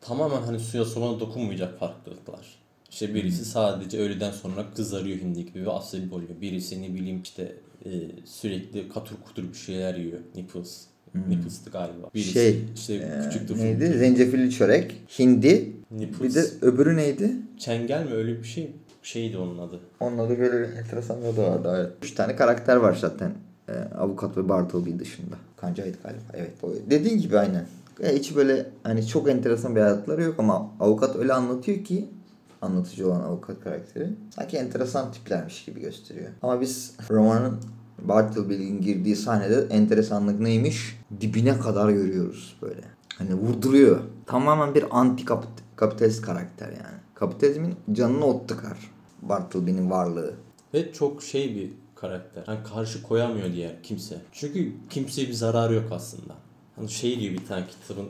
Tamamen 0.00 0.42
hani 0.42 0.60
suya 0.60 0.84
somana 0.84 1.20
dokunmayacak 1.20 1.78
farklılıklar. 1.78 2.46
İşte 2.90 3.14
birisi 3.14 3.44
sadece 3.44 3.98
öğleden 3.98 4.30
sonra 4.30 4.70
kızarıyor 4.74 5.18
hindi 5.18 5.46
gibi 5.46 5.66
ve 5.66 5.70
asabi 5.70 6.14
oluyor. 6.14 6.40
Birisi 6.40 6.82
ne 6.82 6.94
bileyim 6.94 7.22
işte 7.22 7.56
e, 7.84 7.90
sürekli 8.24 8.88
katur 8.88 9.16
kutur 9.24 9.42
bir 9.52 9.58
şeyler 9.58 9.94
yiyor. 9.94 10.18
Nipples. 10.34 10.84
Nipples'tı 11.28 11.70
galiba. 11.70 12.10
Birisi 12.14 12.32
Şey, 12.32 12.64
işte 12.74 13.20
küçüktü. 13.30 13.58
neydi? 13.58 13.84
fındık. 13.84 13.98
Zencefilli 13.98 14.50
çörek, 14.50 15.02
hindi. 15.18 15.72
Nipples. 15.90 16.36
Bir 16.36 16.42
de 16.42 16.66
öbürü 16.66 16.96
neydi? 16.96 17.32
Çengel 17.58 18.04
mi 18.04 18.12
öyle 18.14 18.38
bir 18.38 18.44
şey 18.44 18.72
şeydi 19.02 19.38
onun 19.38 19.58
adı. 19.58 19.80
Onun 20.00 20.18
adı 20.18 20.38
böyle 20.38 20.66
enteresan 20.66 21.20
bir 21.22 21.26
adı 21.26 21.42
vardı. 21.42 21.74
Evet. 21.80 21.92
Üç 22.02 22.14
tane 22.14 22.36
karakter 22.36 22.76
var 22.76 22.98
zaten. 23.00 23.32
Ee, 23.68 23.72
avukat 23.98 24.36
ve 24.36 24.48
Bartleby 24.48 24.98
dışında. 24.98 25.34
Kancaydı 25.56 25.96
galiba. 26.02 26.20
Evet. 26.34 26.50
O, 26.62 26.68
dediğin 26.90 27.18
gibi 27.18 27.38
aynen. 27.38 27.66
Ya 28.02 28.10
hiç 28.10 28.36
böyle 28.36 28.66
hani 28.82 29.06
çok 29.06 29.28
enteresan 29.30 29.76
bir 29.76 29.80
hayatları 29.80 30.22
yok 30.22 30.34
ama 30.38 30.70
avukat 30.80 31.16
öyle 31.16 31.32
anlatıyor 31.32 31.84
ki 31.84 32.08
anlatıcı 32.62 33.08
olan 33.08 33.20
avukat 33.20 33.60
karakteri. 33.64 34.08
Sanki 34.36 34.56
enteresan 34.56 35.12
tiplermiş 35.12 35.64
gibi 35.64 35.80
gösteriyor. 35.80 36.30
Ama 36.42 36.60
biz 36.60 36.94
romanın 37.10 37.56
Bartleby'nin 38.02 38.80
girdiği 38.80 39.16
sahnede 39.16 39.66
enteresanlık 39.70 40.40
neymiş? 40.40 40.98
Dibine 41.20 41.58
kadar 41.58 41.90
görüyoruz 41.90 42.56
böyle. 42.62 42.84
Hani 43.18 43.34
vurduruyor. 43.34 44.00
Tamamen 44.26 44.74
bir 44.74 44.84
anti 44.90 45.24
kapit- 45.24 45.62
kapitalist 45.76 46.22
karakter 46.22 46.68
yani. 46.68 47.00
Kapitalizmin 47.14 47.74
canını 47.92 48.24
ot 48.24 48.48
tıkar. 48.48 48.78
Bartleby'nin 49.22 49.90
varlığı. 49.90 50.34
Ve 50.74 50.92
çok 50.92 51.22
şey 51.22 51.54
bir 51.56 51.70
karakter. 51.94 52.44
Yani 52.48 52.58
karşı 52.74 53.02
koyamıyor 53.02 53.52
diğer 53.52 53.82
kimse. 53.82 54.16
Çünkü 54.32 54.72
kimseye 54.90 55.28
bir 55.28 55.32
zararı 55.32 55.74
yok 55.74 55.84
aslında. 55.90 56.34
Hani 56.76 56.88
şey 56.90 57.20
diyor 57.20 57.32
bir 57.32 57.46
tane 57.46 57.64
kitabın 57.66 58.08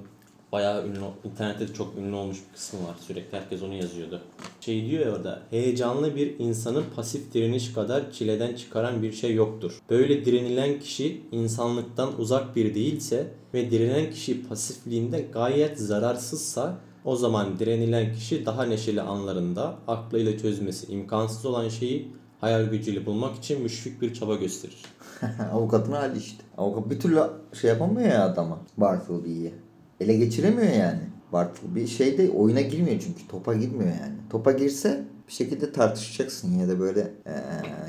bayağı 0.55 0.87
ünlü, 0.87 0.99
internette 1.25 1.69
de 1.69 1.73
çok 1.73 1.99
ünlü 1.99 2.15
olmuş 2.15 2.39
bir 2.49 2.55
kısmı 2.55 2.81
var. 2.81 2.95
Sürekli 3.01 3.39
herkes 3.39 3.63
onu 3.63 3.75
yazıyordu. 3.75 4.21
Şey 4.61 4.91
diyor 4.91 5.07
ya 5.07 5.13
orada, 5.13 5.43
heyecanlı 5.51 6.17
bir 6.17 6.39
insanın 6.39 6.85
pasif 6.97 7.35
direniş 7.35 7.73
kadar 7.73 8.13
çileden 8.13 8.55
çıkaran 8.57 9.03
bir 9.03 9.13
şey 9.13 9.35
yoktur. 9.35 9.79
Böyle 9.91 10.25
direnilen 10.25 10.81
kişi 10.81 11.23
insanlıktan 11.33 12.21
uzak 12.21 12.57
biri 12.57 12.75
değilse 12.75 13.27
ve 13.55 13.71
direnen 13.71 14.11
kişi 14.11 14.49
pasifliğinde 14.49 15.21
gayet 15.33 15.79
zararsızsa 15.79 16.77
o 17.05 17.17
zaman 17.17 17.59
direnilen 17.59 18.15
kişi 18.15 18.47
daha 18.47 18.65
neşeli 18.65 19.03
anlarında 19.03 19.75
aklıyla 19.89 20.39
çözmesi 20.39 20.93
imkansız 20.93 21.47
olan 21.47 21.69
şeyi 21.69 22.09
hayal 22.41 22.65
gücüyle 22.65 23.07
bulmak 23.07 23.37
için 23.37 23.63
müşfik 23.63 24.03
bir 24.03 24.15
çaba 24.15 24.35
gösterir. 24.35 24.83
Avukatın 25.53 25.93
hali 25.93 26.19
işte. 26.19 26.45
Avukat 26.59 26.91
bir 26.91 27.01
türlü 27.01 27.21
şey 27.61 27.71
yapamıyor 27.71 28.09
ya 28.09 28.25
adama. 28.25 28.59
Bartleby'yi. 28.77 29.64
Ele 30.05 30.17
geçiremiyor 30.17 30.73
yani. 30.73 31.01
Bartleby 31.33 31.87
şeyde 31.87 32.31
oyuna 32.31 32.61
girmiyor 32.61 33.01
çünkü. 33.01 33.29
Topa 33.29 33.55
girmiyor 33.55 33.91
yani. 33.91 34.15
Topa 34.31 34.53
girse 34.53 35.05
bir 35.29 35.33
şekilde 35.33 35.73
tartışacaksın 35.73 36.59
ya 36.59 36.69
da 36.69 36.81
böyle 36.81 37.01
eee, 37.27 37.35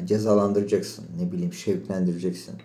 cezalandıracaksın. 0.05 1.05
Ne 1.21 1.31
bileyim 1.31 1.53
şevklendireceksin. 1.53 2.55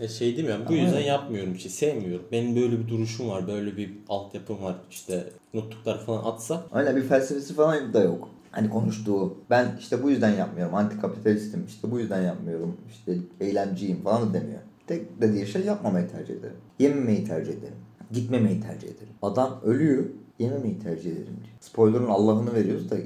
E 0.00 0.08
şey 0.08 0.36
değil 0.36 0.48
mi? 0.48 0.54
bu 0.68 0.72
yüzden 0.72 1.00
yapmıyorum 1.00 1.54
işte 1.54 1.68
sevmiyorum. 1.68 2.26
Benim 2.32 2.56
böyle 2.56 2.78
bir 2.78 2.88
duruşum 2.88 3.28
var, 3.28 3.48
böyle 3.48 3.76
bir 3.76 3.98
altyapım 4.08 4.62
var. 4.62 4.76
İşte 4.90 5.24
nutuklar 5.54 6.04
falan 6.06 6.24
atsa 6.24 6.66
Öyle 6.74 6.96
bir 6.96 7.02
felsefesi 7.02 7.54
falan 7.54 7.92
da 7.92 8.02
yok. 8.02 8.28
Hani 8.50 8.70
konuştuğu 8.70 9.36
ben 9.50 9.76
işte 9.80 10.02
bu 10.02 10.10
yüzden 10.10 10.30
yapmıyorum. 10.36 10.74
Antikapitalistim 10.74 11.64
işte 11.68 11.90
bu 11.90 12.00
yüzden 12.00 12.22
yapmıyorum. 12.22 12.76
İşte 12.90 13.16
eylemciyim 13.40 14.02
falan 14.02 14.30
da 14.30 14.34
demiyor. 14.40 14.60
Tek 14.86 15.20
dediği 15.20 15.46
şey 15.46 15.62
yapmamayı 15.62 16.08
tercih 16.10 16.34
ederim. 16.34 16.56
Yememeyi 16.78 17.24
tercih 17.24 17.52
ederim. 17.52 17.74
Gitmemeyi 18.12 18.60
tercih 18.60 18.88
ederim. 18.88 19.14
Adam 19.22 19.60
ölüyor. 19.64 20.04
Yememeyi 20.38 20.78
tercih 20.78 21.10
ederim 21.12 21.36
diyor. 21.44 21.56
Spoiler'ın 21.60 22.08
Allah'ını 22.08 22.54
veriyoruz 22.54 22.90
da 22.90 22.96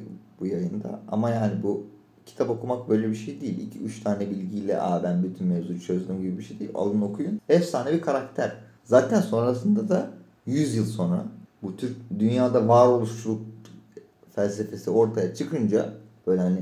bu 0.41 0.47
yayında. 0.47 1.01
Ama 1.09 1.31
yani 1.31 1.63
bu 1.63 1.87
kitap 2.27 2.51
okumak 2.51 2.89
böyle 2.89 3.11
bir 3.11 3.15
şey 3.15 3.41
değil. 3.41 3.73
2-3 3.85 4.03
tane 4.03 4.31
bilgiyle 4.31 4.81
Aa, 4.81 5.03
ben 5.03 5.23
bütün 5.23 5.47
mevzuyu 5.47 5.81
çözdüm 5.81 6.23
gibi 6.23 6.39
bir 6.39 6.43
şey 6.43 6.59
değil. 6.59 6.71
Alın 6.75 7.03
okuyun. 7.03 7.41
Efsane 7.49 7.93
bir 7.93 8.01
karakter. 8.01 8.57
Zaten 8.85 9.21
sonrasında 9.21 9.89
da 9.89 10.11
100 10.47 10.75
yıl 10.75 10.87
sonra 10.87 11.25
bu 11.63 11.77
Türk 11.77 11.97
dünyada 12.19 12.69
varoluşçuluk 12.69 13.41
felsefesi 14.35 14.91
ortaya 14.91 15.35
çıkınca 15.35 15.93
böyle 16.27 16.41
hani 16.41 16.59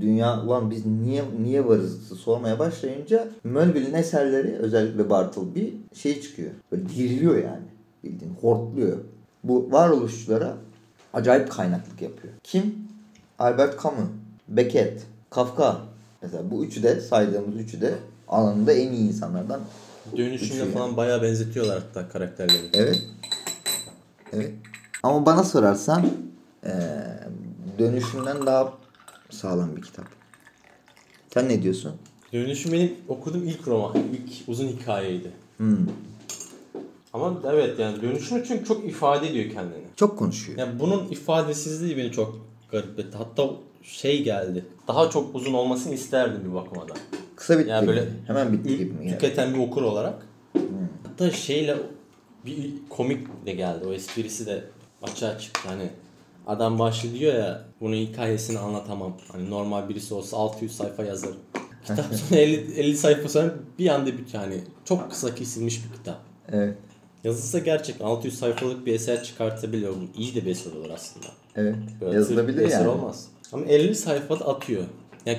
dünya 0.00 0.42
ulan 0.42 0.70
biz 0.70 0.86
niye 0.86 1.24
niye 1.42 1.66
varız 1.66 2.08
sormaya 2.08 2.58
başlayınca 2.58 3.28
Melville'in 3.44 3.94
eserleri 3.94 4.56
özellikle 4.56 5.10
Bartleby 5.10 5.68
şey 5.92 6.20
çıkıyor. 6.20 6.50
Böyle 6.72 6.88
diriliyor 6.88 7.36
yani. 7.36 7.73
Bildiğin 8.04 8.34
hortluyor. 8.40 8.98
Bu 9.44 9.68
varoluşçulara 9.72 10.56
acayip 11.14 11.50
kaynaklık 11.50 12.02
yapıyor. 12.02 12.34
Kim? 12.42 12.74
Albert 13.38 13.82
Camus, 13.82 14.08
Beckett, 14.48 15.02
Kafka. 15.30 15.80
Mesela 16.22 16.50
bu 16.50 16.64
üçü 16.64 16.82
de 16.82 17.00
saydığımız 17.00 17.56
üçü 17.56 17.80
de 17.80 17.94
alanında 18.28 18.72
en 18.72 18.92
iyi 18.92 19.08
insanlardan. 19.08 19.60
dönüşümle 20.16 20.62
Üçü 20.62 20.72
falan 20.72 20.96
bayağı 20.96 21.22
benzetiyorlar 21.22 21.82
hatta 21.82 22.08
karakterleri. 22.08 22.70
Evet. 22.74 23.02
Evet. 24.32 24.52
Ama 25.02 25.26
bana 25.26 25.44
sorarsan 25.44 26.06
eee 26.66 26.72
dönüşümden 27.78 28.46
daha 28.46 28.72
sağlam 29.30 29.76
bir 29.76 29.82
kitap. 29.82 30.06
Sen 31.34 31.48
ne 31.48 31.62
diyorsun? 31.62 31.92
Dönüşüm 32.32 32.72
benim 32.72 32.92
okuduğum 33.08 33.44
ilk 33.44 33.68
roman, 33.68 33.92
ilk 34.12 34.48
uzun 34.48 34.66
hikayeydi. 34.68 35.30
Hmm. 35.56 35.76
Ama 37.14 37.40
evet 37.50 37.78
yani 37.78 38.02
dönüşüm 38.02 38.42
çünkü 38.44 38.64
çok 38.64 38.84
ifade 38.84 39.30
ediyor 39.30 39.44
kendini. 39.44 39.84
Çok 39.96 40.18
konuşuyor. 40.18 40.58
Yani 40.58 40.80
bunun 40.80 41.08
ifadesizliği 41.08 41.96
beni 41.96 42.12
çok 42.12 42.38
garip 42.70 42.98
etti. 42.98 43.16
Hatta 43.18 43.50
şey 43.82 44.22
geldi. 44.24 44.64
Daha 44.88 45.10
çok 45.10 45.34
uzun 45.34 45.54
olmasını 45.54 45.94
isterdim 45.94 46.40
bir 46.50 46.54
bakıma 46.54 46.88
da. 46.88 46.92
Kısa 47.36 47.58
bitti 47.58 47.70
Yani 47.70 47.80
gibi. 47.82 47.90
böyle 47.96 48.08
Hemen 48.26 48.52
bitti 48.52 48.76
gibi 48.78 48.92
mi? 48.92 49.10
tüketen 49.10 49.54
bir 49.54 49.58
okur 49.58 49.82
olarak. 49.82 50.26
Hatta 51.06 51.30
şeyle 51.30 51.76
bir 52.46 52.70
komik 52.88 53.46
de 53.46 53.52
geldi. 53.52 53.84
O 53.88 53.92
esprisi 53.92 54.46
de 54.46 54.64
açığa 55.02 55.38
çıktı. 55.38 55.60
Hani 55.68 55.90
adam 56.46 56.78
başlıyor 56.78 57.14
diyor 57.14 57.34
ya 57.34 57.64
bunun 57.80 57.96
hikayesini 57.96 58.58
anlatamam. 58.58 59.16
Hani 59.32 59.50
normal 59.50 59.88
birisi 59.88 60.14
olsa 60.14 60.36
600 60.36 60.76
sayfa 60.76 61.04
yazarım. 61.04 61.36
Kitap 61.86 62.04
sonra 62.14 62.40
50, 62.40 62.80
50 62.80 62.96
sayfa 62.96 63.28
sonra 63.28 63.54
bir 63.78 63.88
anda 63.88 64.06
bitiyor. 64.18 64.42
Hani 64.42 64.60
çok 64.84 65.10
kısa 65.10 65.34
kesilmiş 65.34 65.84
bir 65.84 65.96
kitap. 65.98 66.20
Evet. 66.52 66.78
Yazılsa 67.24 67.58
gerçekten 67.58 68.04
600 68.04 68.38
sayfalık 68.38 68.86
bir 68.86 68.94
eser 68.94 69.22
çıkartabiliyor. 69.24 69.92
Bu 69.92 70.20
iyi 70.20 70.34
de 70.34 70.44
bir 70.44 70.50
eser 70.50 70.72
olur 70.72 70.90
aslında. 70.94 71.26
Evet. 71.56 71.76
Böyle 72.00 72.14
Yazılabilir 72.16 72.58
bir 72.58 72.64
eser 72.66 72.78
yani. 72.80 72.88
olmaz. 72.88 73.26
Ama 73.52 73.64
50 73.64 73.94
sayfada 73.94 74.48
atıyor. 74.48 74.82
Yani 75.26 75.38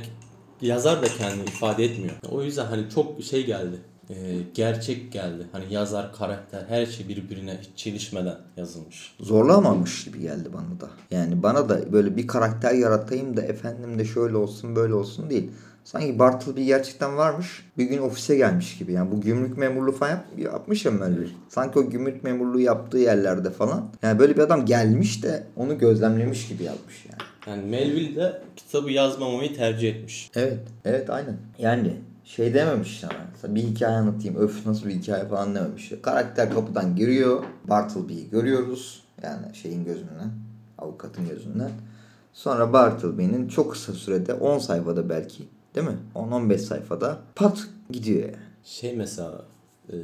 yazar 0.61 1.01
da 1.01 1.05
kendini 1.07 1.43
ifade 1.43 1.85
etmiyor. 1.85 2.13
O 2.31 2.43
yüzden 2.43 2.65
hani 2.65 2.89
çok 2.95 3.23
şey 3.23 3.45
geldi. 3.45 3.75
e, 4.09 4.15
gerçek 4.53 5.11
geldi. 5.11 5.47
Hani 5.51 5.73
yazar, 5.73 6.13
karakter 6.13 6.65
her 6.69 6.85
şey 6.85 7.07
birbirine 7.09 7.57
hiç 7.61 7.69
çelişmeden 7.75 8.37
yazılmış. 8.57 9.15
zorlamamış 9.19 10.05
gibi 10.05 10.19
geldi 10.21 10.49
bana 10.53 10.81
da. 10.81 10.89
Yani 11.11 11.43
bana 11.43 11.69
da 11.69 11.93
böyle 11.93 12.17
bir 12.17 12.27
karakter 12.27 12.73
yaratayım 12.73 13.37
da 13.37 13.41
efendim 13.41 13.99
de 13.99 14.05
şöyle 14.05 14.37
olsun 14.37 14.75
böyle 14.75 14.93
olsun 14.93 15.29
değil. 15.29 15.51
Sanki 15.85 16.19
Bartleby 16.19 16.63
gerçekten 16.65 17.17
varmış. 17.17 17.65
Bir 17.77 17.83
gün 17.83 17.97
ofise 17.97 18.35
gelmiş 18.35 18.77
gibi. 18.77 18.93
Yani 18.93 19.11
bu 19.11 19.21
gümrük 19.21 19.57
memurluğu 19.57 19.91
falan 19.91 20.11
yap, 20.11 20.25
yapmış 20.37 20.85
ya 20.85 20.91
Melville. 20.91 21.33
Sanki 21.49 21.79
o 21.79 21.89
gümrük 21.89 22.23
memurluğu 22.23 22.59
yaptığı 22.59 22.97
yerlerde 22.97 23.49
falan. 23.49 23.89
Yani 24.01 24.19
böyle 24.19 24.35
bir 24.35 24.41
adam 24.41 24.65
gelmiş 24.65 25.23
de 25.23 25.43
onu 25.55 25.77
gözlemlemiş 25.77 26.47
gibi 26.47 26.63
yazmış 26.63 27.05
yani. 27.05 27.21
Yani 27.47 27.69
Melville 27.69 28.15
de 28.15 28.41
kitabı 28.55 28.91
yazmamayı 28.91 29.55
tercih 29.55 29.95
etmiş. 29.95 30.31
Evet. 30.35 30.59
Evet 30.85 31.09
aynen. 31.09 31.37
Yani 31.59 31.93
şey 32.23 32.53
dememiş 32.53 32.99
sana. 32.99 33.55
Bir 33.55 33.61
hikaye 33.61 33.97
anlatayım. 33.97 34.35
Öf 34.35 34.65
nasıl 34.65 34.87
bir 34.87 34.93
hikaye 34.93 35.25
falan 35.27 35.55
dememiş. 35.55 35.91
Karakter 36.01 36.53
kapıdan 36.53 36.95
giriyor. 36.95 37.43
Bartleby'yi 37.63 38.29
görüyoruz. 38.29 39.03
Yani 39.23 39.55
şeyin 39.55 39.85
gözünden. 39.85 40.31
Avukatın 40.77 41.29
gözünden. 41.29 41.71
Sonra 42.33 42.73
Bartleby'nin 42.73 43.47
çok 43.47 43.71
kısa 43.71 43.93
sürede 43.93 44.33
10 44.33 44.59
sayfada 44.59 45.09
belki 45.09 45.43
değil 45.75 45.87
mi? 45.87 45.97
10-15 46.15 46.57
sayfada 46.57 47.21
pat 47.35 47.67
gidiyor 47.89 48.23
yani. 48.23 48.35
Şey 48.63 48.95
mesela 48.95 49.45
e, 49.89 49.95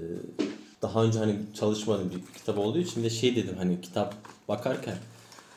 daha 0.81 1.03
önce 1.03 1.19
hani 1.19 1.35
çalışmadığım 1.53 2.09
bir 2.09 2.37
kitap 2.37 2.57
olduğu 2.57 2.79
için 2.79 3.03
de 3.03 3.09
şey 3.09 3.35
dedim 3.35 3.55
hani 3.57 3.81
kitap 3.81 4.15
bakarken 4.47 4.95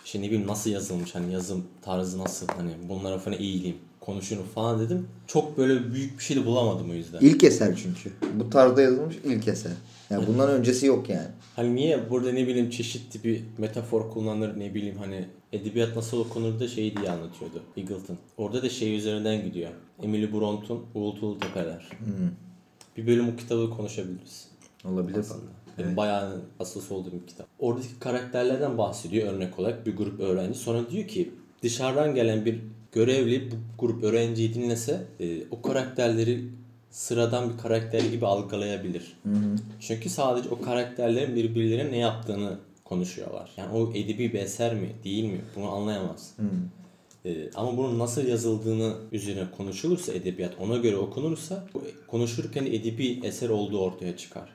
işte 0.05 0.23
ne 0.23 0.27
bileyim 0.27 0.47
nasıl 0.47 0.71
yazılmış 0.71 1.15
hani 1.15 1.33
yazım 1.33 1.65
tarzı 1.83 2.19
nasıl 2.19 2.47
hani 2.49 2.71
bunlara 2.89 3.19
falan 3.19 3.39
eğileyim 3.39 3.77
konuşurum 4.01 4.47
falan 4.55 4.81
dedim. 4.81 5.09
Çok 5.27 5.59
böyle 5.59 5.93
büyük 5.93 6.19
bir 6.19 6.25
şey 6.25 6.37
de 6.37 6.47
bulamadım 6.47 6.91
o 6.91 6.95
yüzden. 6.95 7.21
İlk 7.21 7.45
eser 7.45 7.77
çünkü. 7.83 8.13
Bu 8.35 8.51
tarzda 8.51 8.83
yazılmış 8.83 9.17
ilk 9.25 9.49
eser. 9.49 9.73
Yani 10.11 10.27
bundan 10.27 10.51
öncesi 10.51 10.87
yok 10.87 11.09
yani. 11.09 11.29
Hani 11.57 11.75
niye 11.75 12.11
burada 12.11 12.33
ne 12.33 12.47
bileyim 12.47 12.71
çeşitli 12.71 13.25
bir 13.25 13.43
metafor 13.59 14.11
kullanır 14.11 14.59
ne 14.59 14.75
bileyim 14.75 14.97
hani 14.99 15.29
edebiyat 15.55 15.97
nasıl 15.97 16.21
okunur 16.21 16.61
da 16.61 16.69
şey 16.69 16.97
diye 16.97 17.11
anlatıyordu 17.11 17.63
Eagleton. 17.77 18.19
Orada 18.37 18.63
da 18.63 18.69
şey 18.69 18.97
üzerinden 18.97 19.45
gidiyor. 19.45 19.71
Emily 20.03 20.33
Bronte'un 20.33 20.87
Uğultulu 20.95 21.39
Tepeler. 21.39 21.89
Bir 22.97 23.07
bölüm 23.07 23.29
o 23.29 23.37
kitabı 23.37 23.71
konuşabiliriz. 23.71 24.49
Olabilir 24.85 25.19
aslında. 25.19 25.51
Benim 25.79 25.97
bayağı 25.97 26.41
asıl 26.61 26.95
olduğum 26.95 27.13
bir 27.13 27.27
kitap. 27.27 27.47
Oradaki 27.59 27.99
karakterlerden 28.01 28.79
bahsediyor 28.79 29.33
örnek 29.33 29.59
olarak 29.59 29.87
bir 29.87 29.97
grup 29.97 30.21
öğrenci. 30.21 30.59
Sonra 30.59 30.91
diyor 30.91 31.09
ki 31.09 31.31
dışarıdan 31.63 32.15
gelen 32.15 32.45
bir 32.45 32.61
görevli 32.93 33.51
bu 33.51 33.55
grup 33.79 34.05
öğrenciyi 34.05 34.55
dinlese 34.55 35.05
e, 35.21 35.49
o 35.51 35.63
karakterleri 35.63 36.49
sıradan 36.91 37.53
bir 37.53 37.59
karakter 37.59 38.01
gibi 38.01 38.27
algılayabilir. 38.27 39.17
Çünkü 39.81 40.09
sadece 40.09 40.49
o 40.49 40.61
karakterlerin 40.61 41.37
birbirlerine 41.37 41.93
ne 41.93 41.99
yaptığını 41.99 42.59
konuşuyorlar. 42.85 43.51
Yani 43.57 43.73
o 43.77 43.91
edebi 43.91 44.33
bir 44.33 44.39
eser 44.39 44.75
mi 44.75 44.89
değil 45.05 45.25
mi 45.25 45.41
bunu 45.57 45.71
anlayamaz. 45.71 46.35
Ee, 47.25 47.51
ama 47.55 47.77
bunun 47.77 47.99
nasıl 47.99 48.27
yazıldığını 48.27 48.95
üzerine 49.13 49.45
konuşulursa 49.57 50.13
edebiyat 50.13 50.53
ona 50.61 50.77
göre 50.77 50.97
okunursa 50.97 51.67
konuşurken 52.09 52.67
edebi 52.67 53.21
eser 53.25 53.49
olduğu 53.49 53.81
ortaya 53.81 54.17
çıkar. 54.17 54.53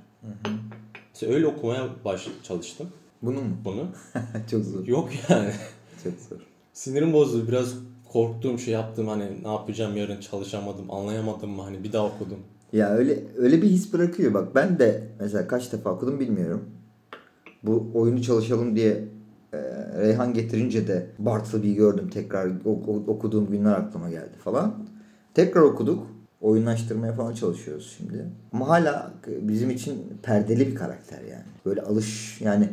Mesela 1.13 1.33
öyle 1.33 1.47
okumaya 1.47 1.89
baş 2.05 2.27
çalıştım 2.43 2.89
Bunu 3.21 3.41
mu? 3.41 3.57
bunu. 3.65 3.87
Çok 4.51 4.65
zor. 4.65 4.87
Yok 4.87 5.09
yani. 5.29 5.51
Çok 6.03 6.13
zor. 6.29 6.37
Sinirim 6.73 7.13
bozdu. 7.13 7.47
Biraz 7.47 7.73
korktuğum 8.09 8.57
şey 8.59 8.73
yaptım 8.73 9.07
hani 9.07 9.43
ne 9.43 9.47
yapacağım 9.47 9.97
yarın 9.97 10.19
çalışamadım 10.19 10.91
anlayamadım 10.91 11.49
mı 11.49 11.61
hani 11.61 11.83
bir 11.83 11.93
daha 11.93 12.05
okudum. 12.05 12.39
Ya 12.73 12.89
öyle 12.89 13.23
öyle 13.37 13.61
bir 13.61 13.67
his 13.67 13.93
bırakıyor. 13.93 14.33
Bak 14.33 14.55
ben 14.55 14.79
de 14.79 15.07
mesela 15.19 15.47
kaç 15.47 15.71
defa 15.71 15.89
okudum 15.91 16.19
bilmiyorum. 16.19 16.69
Bu 17.63 17.91
oyunu 17.93 18.21
çalışalım 18.21 18.75
diye 18.75 19.03
e, 19.53 19.57
Reyhan 19.97 20.33
getirince 20.33 20.87
de 20.87 21.07
Bartleby'yi 21.19 21.75
gördüm 21.75 22.09
tekrar 22.09 22.51
okuduğum 23.07 23.49
günler 23.51 23.73
aklıma 23.73 24.09
geldi 24.09 24.37
falan. 24.43 24.73
Tekrar 25.33 25.61
okuduk. 25.61 26.07
Oyunlaştırmaya 26.41 27.13
falan 27.13 27.33
çalışıyoruz 27.33 27.95
şimdi. 27.97 28.25
Ama 28.53 28.67
hala 28.67 29.13
bizim 29.27 29.69
için 29.69 29.95
perdeli 30.23 30.67
bir 30.67 30.75
karakter 30.75 31.21
yani. 31.21 31.45
Böyle 31.65 31.81
alış 31.81 32.41
yani 32.41 32.69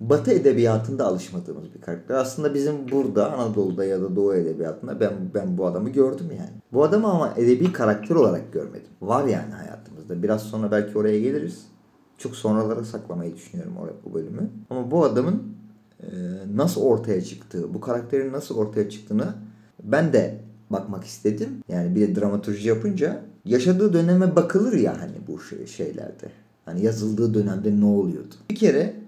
Batı 0.00 0.30
edebiyatında 0.30 1.06
alışmadığımız 1.06 1.74
bir 1.74 1.80
karakter. 1.80 2.14
Aslında 2.14 2.54
bizim 2.54 2.74
burada 2.92 3.32
Anadolu'da 3.32 3.84
ya 3.84 4.00
da 4.00 4.16
Doğu 4.16 4.34
edebiyatında 4.34 5.00
ben 5.00 5.12
ben 5.34 5.58
bu 5.58 5.66
adamı 5.66 5.90
gördüm 5.90 6.26
yani. 6.30 6.50
Bu 6.72 6.84
adamı 6.84 7.08
ama 7.08 7.34
edebi 7.36 7.72
karakter 7.72 8.14
olarak 8.14 8.52
görmedim. 8.52 8.88
Var 9.02 9.24
yani 9.24 9.52
hayatımızda. 9.52 10.22
Biraz 10.22 10.42
sonra 10.42 10.70
belki 10.70 10.98
oraya 10.98 11.20
geliriz. 11.20 11.66
Çok 12.18 12.36
sonralara 12.36 12.84
saklamayı 12.84 13.34
düşünüyorum 13.34 13.72
bu 14.04 14.14
bölümü. 14.14 14.50
Ama 14.70 14.90
bu 14.90 15.04
adamın 15.04 15.42
e, 16.02 16.06
nasıl 16.54 16.82
ortaya 16.82 17.24
çıktığı, 17.24 17.74
bu 17.74 17.80
karakterin 17.80 18.32
nasıl 18.32 18.56
ortaya 18.56 18.90
çıktığını 18.90 19.34
ben 19.82 20.12
de 20.12 20.40
bakmak 20.70 21.04
istedim. 21.04 21.48
Yani 21.68 21.94
bir 21.94 22.00
de 22.00 22.20
dramaturji 22.20 22.68
yapınca 22.68 23.22
yaşadığı 23.44 23.92
döneme 23.92 24.36
bakılır 24.36 24.72
ya 24.72 25.00
hani 25.00 25.16
bu 25.28 25.40
şey, 25.40 25.66
şeylerde. 25.66 26.30
Hani 26.64 26.84
yazıldığı 26.84 27.34
dönemde 27.34 27.80
ne 27.80 27.84
oluyordu? 27.84 28.34
Bir 28.50 28.54
kere 28.54 29.04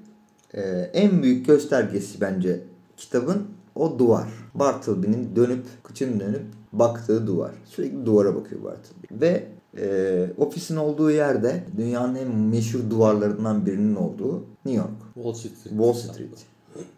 ee, 0.54 0.90
en 0.92 1.22
büyük 1.22 1.46
göstergesi 1.46 2.20
bence 2.20 2.60
kitabın 2.96 3.42
o 3.74 3.98
duvar. 3.98 4.28
Bartleby'nin 4.54 5.36
dönüp, 5.36 5.64
kıçını 5.82 6.20
dönüp 6.20 6.42
baktığı 6.72 7.26
duvar. 7.26 7.52
Sürekli 7.64 8.06
duvara 8.06 8.34
bakıyor 8.34 8.64
Bartleby. 8.64 9.20
Ve 9.20 9.44
e, 9.78 10.26
ofisin 10.38 10.76
olduğu 10.76 11.10
yerde 11.10 11.64
dünyanın 11.76 12.14
en 12.14 12.36
meşhur 12.36 12.90
duvarlarından 12.90 13.66
birinin 13.66 13.96
olduğu 13.96 14.44
New 14.64 14.82
York. 14.82 15.14
Wall 15.14 15.32
Street. 15.32 15.62
Wall 15.62 15.92
Street. 15.92 16.46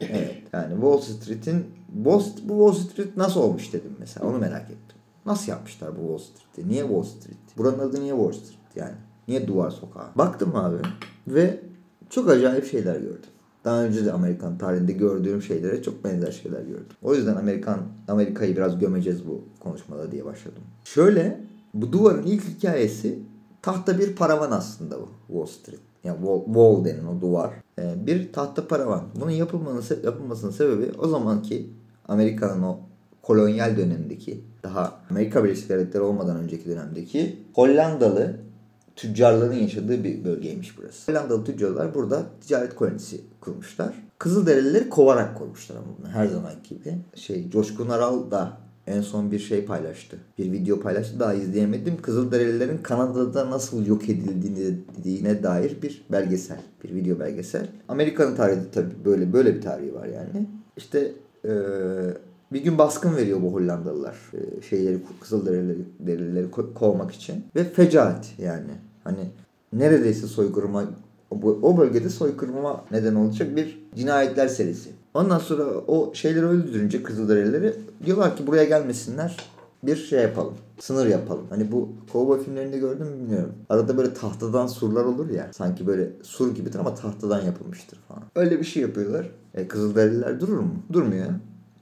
Evet. 0.01 0.35
Yani 0.53 0.73
Wall 0.73 0.99
Street'in 0.99 1.65
Wall, 1.95 2.23
bu 2.43 2.71
Wall 2.71 2.73
Street 2.73 3.17
nasıl 3.17 3.41
olmuş 3.41 3.73
dedim 3.73 3.97
mesela. 3.99 4.27
Onu 4.27 4.39
merak 4.39 4.65
ettim. 4.65 4.99
Nasıl 5.27 5.53
yapmışlar 5.53 5.91
bu 5.91 6.01
Wall 6.01 6.19
Street'i? 6.19 6.69
Niye 6.69 6.83
Wall 6.83 7.03
Street? 7.03 7.39
Buranın 7.57 7.79
adı 7.79 8.01
niye 8.01 8.13
Wall 8.13 8.33
Street 8.33 8.77
yani? 8.77 8.95
Niye 9.29 9.47
duvar 9.47 9.71
sokağı? 9.71 10.07
Baktım 10.15 10.57
abi 10.57 10.77
ve 11.29 11.61
çok 12.11 12.31
acayip 12.31 12.67
şeyler 12.67 12.97
gördüm. 12.97 13.31
Daha 13.65 13.85
önce 13.85 14.05
de 14.05 14.13
Amerikan 14.13 14.59
tarihinde 14.59 14.93
gördüğüm 14.93 15.43
şeylere 15.43 15.83
çok 15.83 16.05
benzer 16.05 16.33
şeyler 16.33 16.61
gördüm. 16.61 16.97
O 17.03 17.15
yüzden 17.15 17.37
Amerikan 17.37 17.81
Amerika'yı 18.09 18.57
biraz 18.57 18.79
gömeceğiz 18.79 19.29
bu 19.29 19.45
konuşmada 19.61 20.13
diye 20.13 20.25
başladım. 20.25 20.63
Şöyle 20.85 21.41
bu 21.75 21.93
duvarın 21.93 22.27
ilk 22.27 22.45
hikayesi 22.45 23.19
tahta 23.63 23.99
bir 23.99 24.17
paravan 24.17 24.51
aslında 24.51 25.01
bu 25.01 25.09
Wall 25.27 25.47
Street. 25.47 25.81
Yani 26.05 26.17
wall, 26.19 26.45
wall 26.45 26.85
denen 26.85 27.05
o 27.05 27.21
duvar. 27.21 27.51
Ee, 27.79 28.07
bir 28.07 28.33
tahta 28.33 28.69
paravan. 28.69 29.05
Bunun 29.21 29.31
yapılmanın, 29.31 29.85
yapılmasının 30.05 30.51
sebebi 30.51 30.93
o 30.99 31.09
zamanki 31.09 31.71
Amerika'nın 32.09 32.63
o 32.63 32.79
kolonyal 33.23 33.77
dönemindeki 33.77 34.45
daha 34.63 35.01
Amerika 35.11 35.45
Birleşik 35.45 35.69
Devletleri 35.69 36.03
olmadan 36.03 36.37
önceki 36.37 36.71
dönemdeki 36.71 37.39
Hollandalı 37.55 38.37
tüccarların 38.97 39.55
yaşadığı 39.55 40.05
bir 40.05 40.25
bölgeymiş 40.25 40.79
burası. 40.79 41.13
Hollandalı 41.13 41.45
tüccarlar 41.45 41.95
burada 41.95 42.27
ticaret 42.41 42.75
kolonisi 42.75 43.21
kurmuşlar. 43.41 43.95
Kızılderilileri 44.19 44.89
kovarak 44.89 45.39
kurmuşlar 45.39 45.77
ama 45.77 45.87
bunu 45.99 46.09
her 46.09 46.27
zaman 46.27 46.53
gibi. 46.69 46.99
Şey 47.15 47.51
Coşkun 47.51 47.89
Aral 47.89 48.31
da 48.31 48.59
en 48.89 49.01
son 49.01 49.31
bir 49.31 49.39
şey 49.39 49.65
paylaştı. 49.65 50.17
Bir 50.39 50.53
video 50.53 50.81
paylaştı 50.81 51.21
daha 51.21 51.35
izleyemedim. 51.35 52.03
Kızılderililerin 52.03 52.79
Kanada'da 52.79 53.51
nasıl 53.51 53.87
yok 53.87 54.09
edildiğine 54.09 55.43
dair 55.43 55.83
bir 55.83 56.05
belgesel. 56.13 56.61
Bir 56.85 56.95
video 56.95 57.21
belgesel. 57.21 57.67
Amerika'nın 57.89 58.37
tarihi 58.37 58.59
tabii 58.73 58.95
böyle 59.05 59.33
böyle 59.33 59.55
bir 59.57 59.61
tarihi 59.61 59.95
var 59.95 60.07
yani. 60.07 60.47
İşte 60.77 61.13
eee 61.45 61.51
bir 62.53 62.65
gün 62.65 62.79
baskın 62.79 63.17
veriyor 63.17 63.43
bu 63.43 63.53
Hollandalılar. 63.55 64.17
Ee, 64.35 64.63
şeyleri 64.63 64.99
Kızılderilileri 65.21 66.47
ko- 66.47 66.75
kovmak 66.75 67.11
için. 67.13 67.45
Ve 67.57 67.65
fecaat 67.65 68.27
yani. 68.39 68.71
Hani 69.05 69.21
neredeyse 69.73 70.27
soykırıma 70.27 70.85
o 71.63 71.79
bölgede 71.79 72.09
soykırıma 72.09 72.85
neden 72.91 73.15
olacak 73.15 73.57
bir 73.57 73.83
cinayetler 73.97 74.49
serisi. 74.49 74.91
Ondan 75.19 75.39
sonra 75.39 75.65
o 75.87 76.15
şeyleri 76.15 76.47
öldürünce 76.47 77.03
Kızılderilileri 77.03 77.75
diyorlar 78.07 78.37
ki 78.37 78.47
buraya 78.47 78.65
gelmesinler. 78.65 79.37
Bir 79.83 79.97
şey 79.97 80.23
yapalım. 80.23 80.55
Sınır 80.81 81.07
yapalım. 81.07 81.45
Hani 81.51 81.73
bu 81.73 81.89
kovboy 82.13 82.45
filmlerinde 82.45 82.79
gördün 82.79 83.07
mü 83.07 83.19
bilmiyorum. 83.19 83.53
Arada 83.69 83.97
böyle 83.97 84.15
tahtadan 84.15 84.67
surlar 84.67 85.05
olur 85.05 85.31
ya. 85.31 85.49
Sanki 85.53 85.87
böyle 85.87 86.13
sur 86.23 86.55
gibidir 86.55 86.79
ama 86.79 86.95
tahtadan 86.95 87.41
yapılmıştır 87.45 87.99
falan. 88.09 88.23
Öyle 88.35 88.59
bir 88.61 88.65
şey 88.65 88.83
yapıyorlar. 88.83 89.31
E, 89.55 89.69
Kızılderililer 89.69 90.41
durur 90.41 90.59
mu? 90.59 90.75
Durmuyor. 90.93 91.27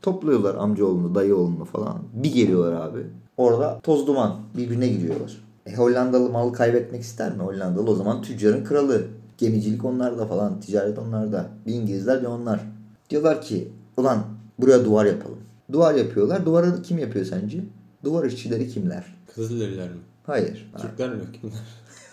Topluyorlar 0.03 0.55
amcaoğlunu, 0.55 1.15
dayıoğlunu 1.15 1.65
falan. 1.65 1.99
Bir 2.15 2.33
geliyorlar 2.33 2.73
abi. 2.73 3.07
Orada 3.37 3.81
toz 3.83 4.07
duman 4.07 4.37
birbirine 4.57 4.89
giriyorlar. 4.89 5.45
E, 5.67 5.77
Hollandalı 5.77 6.31
malı 6.31 6.53
kaybetmek 6.53 7.03
ister 7.03 7.37
mi? 7.37 7.43
Hollandalı 7.43 7.91
o 7.91 7.95
zaman 7.95 8.23
tüccarın 8.23 8.65
kralı. 8.65 9.03
Gemicilik 9.39 9.85
onlarda 9.85 10.27
falan. 10.27 10.61
Ticaret 10.61 10.99
onlarda. 10.99 11.47
Bir 11.67 11.75
İngilizler 11.75 12.21
bir 12.21 12.27
onlar. 12.27 12.76
Diyorlar 13.11 13.43
ki 13.43 13.69
ulan 13.97 14.25
buraya 14.59 14.85
duvar 14.85 15.05
yapalım. 15.05 15.39
Duvar 15.73 15.95
yapıyorlar. 15.95 16.47
Duvarı 16.47 16.83
kim 16.83 16.99
yapıyor 16.99 17.25
sence? 17.25 17.65
Duvar 18.05 18.25
işçileri 18.25 18.69
kimler? 18.69 19.17
Kızılderililer 19.35 19.89
mi? 19.89 19.97
Hayır. 20.27 20.73
Türkler 20.81 21.11
mi? 21.11 21.23
Kimler? 21.41 21.59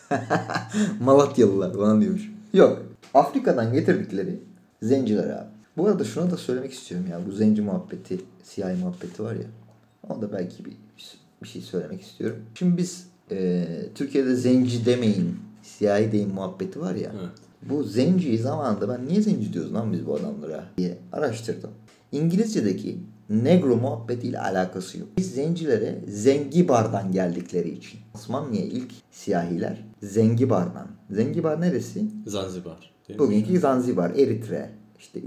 Malatyalılar 1.02 1.74
falan 1.74 2.02
diyormuş. 2.02 2.32
Yok. 2.54 2.82
Afrika'dan 3.14 3.74
getirdikleri 3.74 4.40
zenciler 4.82 5.30
abi. 5.30 5.48
Bu 5.78 5.88
arada 5.88 6.04
şunu 6.04 6.32
da 6.32 6.38
söylemek 6.38 6.74
istiyorum 6.74 7.08
ya. 7.12 7.20
Bu 7.28 7.32
zenci 7.32 7.62
muhabbeti, 7.62 8.22
siyahi 8.44 8.78
muhabbeti 8.78 9.24
var 9.24 9.36
ya. 9.36 9.48
Onda 10.10 10.34
belki 10.34 10.66
bir, 10.66 10.74
bir 11.44 11.48
şey 11.48 11.62
söylemek 11.62 12.02
istiyorum. 12.02 12.38
Şimdi 12.56 12.78
biz 12.78 13.08
e, 13.32 13.66
Türkiye'de 13.96 14.36
zenci 14.36 14.86
demeyin, 14.86 15.40
siyahi 15.64 16.12
deyin 16.12 16.34
muhabbeti 16.34 16.82
var 16.82 16.96
ya. 16.96 17.12
Evet. 17.20 17.43
Bu 17.70 17.84
zenciyi 17.84 18.38
zamanında 18.38 18.90
ben 18.90 19.08
niye 19.08 19.22
zenci 19.22 19.54
diyoruz 19.54 19.74
lan 19.74 19.94
biz 19.94 20.06
bu 20.06 20.16
adamlara 20.16 20.64
diye 20.78 20.98
araştırdım. 21.12 21.70
İngilizce'deki 22.12 22.98
negro 23.30 23.76
muhabbetiyle 23.76 24.40
alakası 24.40 25.00
yok. 25.00 25.08
Biz 25.18 25.32
zencilere 25.32 26.00
Zengibar'dan 26.08 27.12
geldikleri 27.12 27.70
için. 27.70 28.00
Osmanlı'ya 28.16 28.66
ilk 28.66 28.92
siyahiler 29.12 29.86
Zengibar'dan. 30.04 30.88
Zengibar 31.12 31.62
neresi? 31.62 32.06
Zanzibar. 32.28 32.94
Bugünkü 33.18 33.60
Zanzibar, 33.60 34.10
Eritre, 34.10 34.70
işte 35.00 35.22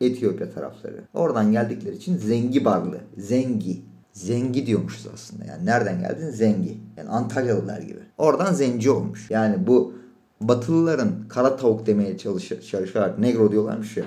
Etiyopya 0.00 0.50
tarafları. 0.50 1.00
Oradan 1.14 1.52
geldikleri 1.52 1.96
için 1.96 2.16
Zengibarlı, 2.16 3.00
Zengi. 3.18 3.82
Zengi 4.12 4.66
diyormuşuz 4.66 5.06
aslında. 5.14 5.44
Yani 5.44 5.66
nereden 5.66 6.00
geldin? 6.00 6.30
Zengi. 6.30 6.78
Yani 6.96 7.08
Antalyalılar 7.08 7.80
gibi. 7.80 8.00
Oradan 8.18 8.52
zenci 8.52 8.90
olmuş. 8.90 9.30
Yani 9.30 9.66
bu 9.66 9.97
Batılıların 10.40 11.12
kara 11.28 11.56
tavuk 11.56 11.86
demeye 11.86 12.18
çalışır, 12.18 12.62
çalışarak 12.62 13.18
negro 13.18 13.52
diyorlarmış 13.52 13.96
ya. 13.96 14.04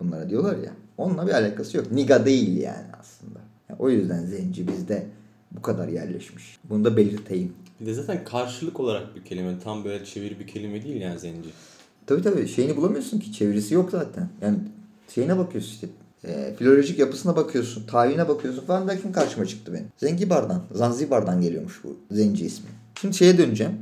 Bunlara 0.00 0.30
diyorlar 0.30 0.56
ya. 0.56 0.72
Onunla 0.98 1.26
bir 1.26 1.32
alakası 1.32 1.76
yok. 1.76 1.92
Niga 1.92 2.26
değil 2.26 2.56
yani 2.56 2.86
aslında. 3.00 3.38
Yani 3.68 3.80
o 3.80 3.90
yüzden 3.90 4.24
zenci 4.24 4.68
bizde 4.68 5.06
bu 5.52 5.62
kadar 5.62 5.88
yerleşmiş. 5.88 6.58
Bunu 6.64 6.84
da 6.84 6.96
belirteyim. 6.96 7.52
Bir 7.80 7.86
de 7.86 7.94
zaten 7.94 8.24
karşılık 8.24 8.80
olarak 8.80 9.16
bir 9.16 9.24
kelime. 9.24 9.58
Tam 9.64 9.84
böyle 9.84 10.04
çeviri 10.04 10.40
bir 10.40 10.46
kelime 10.46 10.84
değil 10.84 11.00
yani 11.00 11.18
zenci. 11.18 11.48
Tabii 12.06 12.22
tabii 12.22 12.48
şeyini 12.48 12.76
bulamıyorsun 12.76 13.18
ki 13.18 13.32
çevirisi 13.32 13.74
yok 13.74 13.90
zaten. 13.90 14.28
Yani 14.42 14.58
şeyine 15.14 15.38
bakıyorsun 15.38 15.70
işte 15.70 15.88
e, 16.24 16.54
filolojik 16.58 16.98
yapısına 16.98 17.36
bakıyorsun, 17.36 17.86
tarihine 17.86 18.28
bakıyorsun 18.28 18.66
falan 18.66 18.88
derken 18.88 19.12
karşıma 19.12 19.46
çıktı 19.46 19.72
benim. 19.74 19.86
Zengibar'dan, 19.96 20.62
Zanzibar'dan 20.72 21.40
geliyormuş 21.40 21.80
bu 21.84 21.96
zenci 22.10 22.46
ismi. 22.46 22.70
Şimdi 23.00 23.16
şeye 23.16 23.38
döneceğim. 23.38 23.72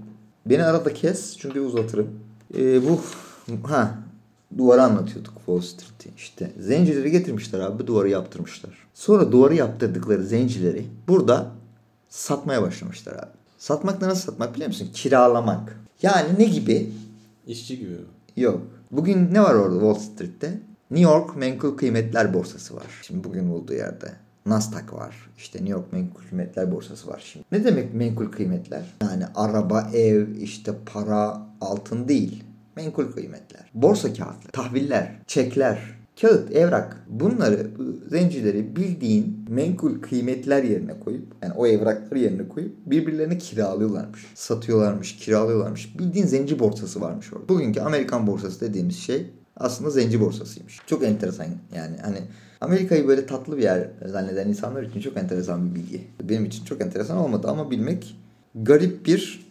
Beni 0.47 0.65
arada 0.65 0.95
kes 0.95 1.37
çünkü 1.39 1.61
uzatırım. 1.61 2.21
E, 2.59 2.89
bu 2.89 3.01
ha 3.67 3.99
duvarı 4.59 4.83
anlatıyorduk 4.83 5.35
Wall 5.37 5.61
Street'i. 5.61 6.11
İşte 6.17 6.53
zencileri 6.61 7.11
getirmişler 7.11 7.61
abi 7.61 7.87
duvarı 7.87 8.09
yaptırmışlar. 8.09 8.71
Sonra 8.95 9.33
duvarı 9.33 9.55
yaptırdıkları 9.55 10.25
zencileri 10.25 10.87
burada 11.09 11.51
satmaya 12.09 12.63
başlamışlar 12.63 13.13
abi. 13.13 13.31
Satmak 13.59 14.01
da 14.01 14.09
nasıl 14.09 14.23
satmak 14.23 14.55
biliyor 14.55 14.69
musun? 14.69 14.89
Kiralamak. 14.95 15.81
Yani 16.03 16.29
ne 16.39 16.45
gibi? 16.45 16.93
İşçi 17.47 17.79
gibi 17.79 17.91
mi? 17.91 17.99
Yok. 18.37 18.63
Bugün 18.91 19.35
ne 19.35 19.43
var 19.43 19.55
orada 19.55 19.75
Wall 19.81 19.95
Street'te? 19.95 20.61
New 20.91 21.13
York 21.13 21.37
Menkul 21.37 21.77
Kıymetler 21.77 22.35
Borsası 22.35 22.77
var. 22.77 22.87
Şimdi 23.03 23.25
bugün 23.25 23.51
olduğu 23.51 23.75
yerde. 23.75 24.13
Nasdaq 24.47 24.93
var. 24.93 25.31
İşte 25.39 25.59
New 25.59 25.73
York 25.73 25.93
Menkul 25.93 26.23
Kıymetler 26.23 26.73
Borsası 26.73 27.09
var 27.09 27.23
şimdi. 27.33 27.47
Ne 27.53 27.65
demek 27.65 27.95
menkul 27.95 28.27
kıymetler? 28.27 28.95
Yani 29.03 29.25
araba, 29.35 29.91
ev, 29.95 30.37
işte 30.37 30.73
para, 30.87 31.43
altın 31.61 32.09
değil. 32.09 32.45
Menkul 32.77 33.13
kıymetler. 33.13 33.71
Borsa 33.75 34.13
kağıtları, 34.13 34.53
tahviller, 34.53 35.17
çekler, 35.27 35.79
kağıt, 36.21 36.51
evrak. 36.51 37.05
Bunları 37.09 37.71
bu 37.79 38.09
zencileri 38.11 38.77
bildiğin 38.77 39.47
menkul 39.49 40.01
kıymetler 40.01 40.63
yerine 40.63 41.01
koyup 41.01 41.27
yani 41.43 41.53
o 41.53 41.67
evrakları 41.67 42.19
yerine 42.19 42.49
koyup 42.49 42.77
birbirlerine 42.87 43.39
kiralıyorlarmış. 43.39 44.27
Satıyorlarmış, 44.35 45.17
kiralıyorlarmış. 45.17 45.99
Bildiğin 45.99 46.27
zenci 46.27 46.59
borsası 46.59 47.01
varmış 47.01 47.33
orada. 47.33 47.49
Bugünkü 47.49 47.81
Amerikan 47.81 48.27
borsası 48.27 48.61
dediğimiz 48.61 48.97
şey 48.97 49.31
aslında 49.57 49.91
zenci 49.91 50.21
borsasıymış. 50.21 50.81
Çok 50.87 51.05
enteresan 51.05 51.47
yani 51.77 51.97
hani 52.03 52.19
Amerika'yı 52.65 53.09
böyle 53.09 53.27
tatlı 53.27 53.57
bir 53.57 53.63
yer 53.63 53.89
zanneden 54.07 54.49
insanlar 54.49 54.83
için 54.83 55.01
çok 55.01 55.17
enteresan 55.17 55.71
bir 55.71 55.75
bilgi. 55.75 56.05
Benim 56.23 56.45
için 56.45 56.65
çok 56.65 56.81
enteresan 56.81 57.17
olmadı 57.17 57.49
ama 57.49 57.71
bilmek 57.71 58.17
garip 58.55 59.07
bir 59.07 59.45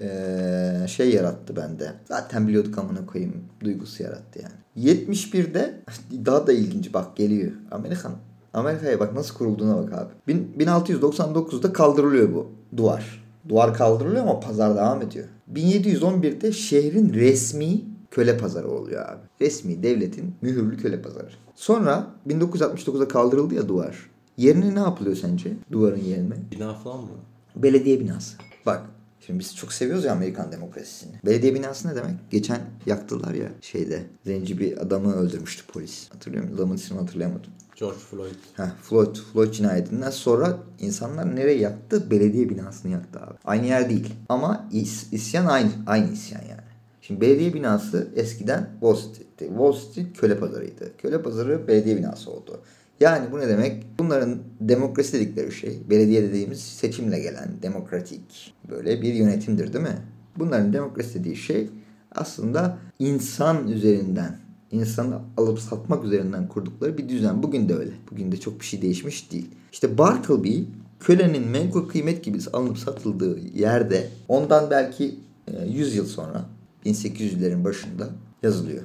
eee, 0.00 0.86
şey 0.88 1.10
yarattı 1.14 1.56
bende. 1.56 1.92
Zaten 2.08 2.48
biliyorduk 2.48 2.78
amına 2.78 3.06
koyayım 3.06 3.34
duygusu 3.64 4.02
yarattı 4.02 4.40
yani. 4.42 4.88
71'de 4.94 5.74
daha 6.26 6.46
da 6.46 6.52
ilginç 6.52 6.94
bak 6.94 7.16
geliyor. 7.16 7.52
Amerikan 7.70 8.12
Amerika'ya 8.54 9.00
bak 9.00 9.14
nasıl 9.14 9.34
kurulduğuna 9.34 9.76
bak 9.76 9.92
abi. 9.92 10.10
Bin- 10.28 10.52
1699'da 10.58 11.72
kaldırılıyor 11.72 12.34
bu 12.34 12.50
duvar. 12.76 13.22
Duvar 13.48 13.74
kaldırılıyor 13.74 14.22
ama 14.22 14.40
pazar 14.40 14.74
devam 14.76 15.02
ediyor. 15.02 15.24
1711'de 15.54 16.52
şehrin 16.52 17.14
resmi 17.14 17.80
köle 18.12 18.38
pazarı 18.38 18.70
oluyor 18.70 19.08
abi. 19.08 19.20
Resmi 19.40 19.82
devletin 19.82 20.34
mühürlü 20.42 20.76
köle 20.76 21.02
pazarı. 21.02 21.30
Sonra 21.54 22.06
1969'da 22.28 23.08
kaldırıldı 23.08 23.54
ya 23.54 23.68
duvar. 23.68 24.10
Yerine 24.36 24.74
ne 24.74 24.78
yapılıyor 24.78 25.16
sence? 25.16 25.52
Duvarın 25.72 26.00
yerine. 26.00 26.34
Bina 26.52 26.74
falan 26.74 27.00
mı? 27.00 27.08
Belediye 27.56 28.00
binası. 28.00 28.36
Bak 28.66 28.82
şimdi 29.20 29.38
biz 29.38 29.56
çok 29.56 29.72
seviyoruz 29.72 30.04
ya 30.04 30.12
Amerikan 30.12 30.52
demokrasisini. 30.52 31.12
Belediye 31.26 31.54
binası 31.54 31.88
ne 31.88 31.96
demek? 31.96 32.14
Geçen 32.30 32.60
yaktılar 32.86 33.34
ya 33.34 33.48
şeyde. 33.60 34.02
Zenci 34.24 34.58
bir 34.58 34.82
adamı 34.82 35.14
öldürmüştü 35.14 35.66
polis. 35.72 36.10
Hatırlıyor 36.12 36.42
musun? 36.44 36.56
Adamın 36.56 36.74
ismini 36.74 37.00
hatırlayamadım. 37.00 37.50
George 37.76 37.98
Floyd. 37.98 38.34
Heh, 38.56 38.70
Floyd, 38.82 39.16
Floyd 39.32 39.52
cinayetinden 39.52 40.10
sonra 40.10 40.58
insanlar 40.78 41.36
nereye 41.36 41.58
yaktı? 41.58 42.10
Belediye 42.10 42.48
binasını 42.48 42.92
yaktı 42.92 43.20
abi. 43.20 43.34
Aynı 43.44 43.66
yer 43.66 43.90
değil. 43.90 44.14
Ama 44.28 44.68
is, 44.72 45.12
isyan 45.12 45.46
aynı. 45.46 45.70
Aynı 45.86 46.12
isyan 46.12 46.42
yani. 46.50 46.61
Şimdi 47.02 47.20
belediye 47.20 47.54
binası 47.54 48.08
eskiden 48.16 48.70
Wall 48.80 48.94
Street'ti. 48.94 49.46
Wall 49.46 49.72
Street 49.72 50.06
köle 50.20 50.38
pazarıydı. 50.38 50.96
Köle 50.98 51.22
pazarı 51.22 51.68
belediye 51.68 51.96
binası 51.96 52.30
oldu. 52.30 52.60
Yani 53.00 53.32
bu 53.32 53.38
ne 53.38 53.48
demek? 53.48 53.84
Bunların 53.98 54.38
demokrasi 54.60 55.12
dedikleri 55.12 55.52
şey, 55.52 55.78
belediye 55.90 56.22
dediğimiz 56.22 56.60
seçimle 56.60 57.20
gelen 57.20 57.50
demokratik 57.62 58.54
böyle 58.70 59.02
bir 59.02 59.14
yönetimdir 59.14 59.72
değil 59.72 59.84
mi? 59.84 59.98
Bunların 60.38 60.72
demokrasi 60.72 61.20
dediği 61.20 61.36
şey 61.36 61.68
aslında 62.14 62.78
insan 62.98 63.68
üzerinden, 63.68 64.36
insanı 64.70 65.18
alıp 65.36 65.60
satmak 65.60 66.04
üzerinden 66.04 66.48
kurdukları 66.48 66.98
bir 66.98 67.08
düzen. 67.08 67.42
Bugün 67.42 67.68
de 67.68 67.74
öyle. 67.74 67.92
Bugün 68.10 68.32
de 68.32 68.36
çok 68.36 68.60
bir 68.60 68.64
şey 68.64 68.82
değişmiş 68.82 69.32
değil. 69.32 69.50
İşte 69.72 69.98
Bartleby 69.98 70.62
kölenin 71.00 71.48
menkul 71.48 71.88
kıymet 71.88 72.24
gibi 72.24 72.38
alınıp 72.52 72.78
satıldığı 72.78 73.38
yerde 73.38 74.08
ondan 74.28 74.70
belki 74.70 75.14
e, 75.48 75.66
100 75.66 75.96
yıl 75.96 76.06
sonra 76.06 76.44
1800'lerin 76.86 77.64
başında 77.64 78.08
yazılıyor 78.42 78.82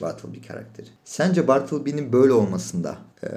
Bartleby 0.00 0.40
karakteri. 0.40 0.86
Sence 1.04 1.48
Bartleby'nin 1.48 2.12
böyle 2.12 2.32
olmasında 2.32 2.98
e, 3.22 3.28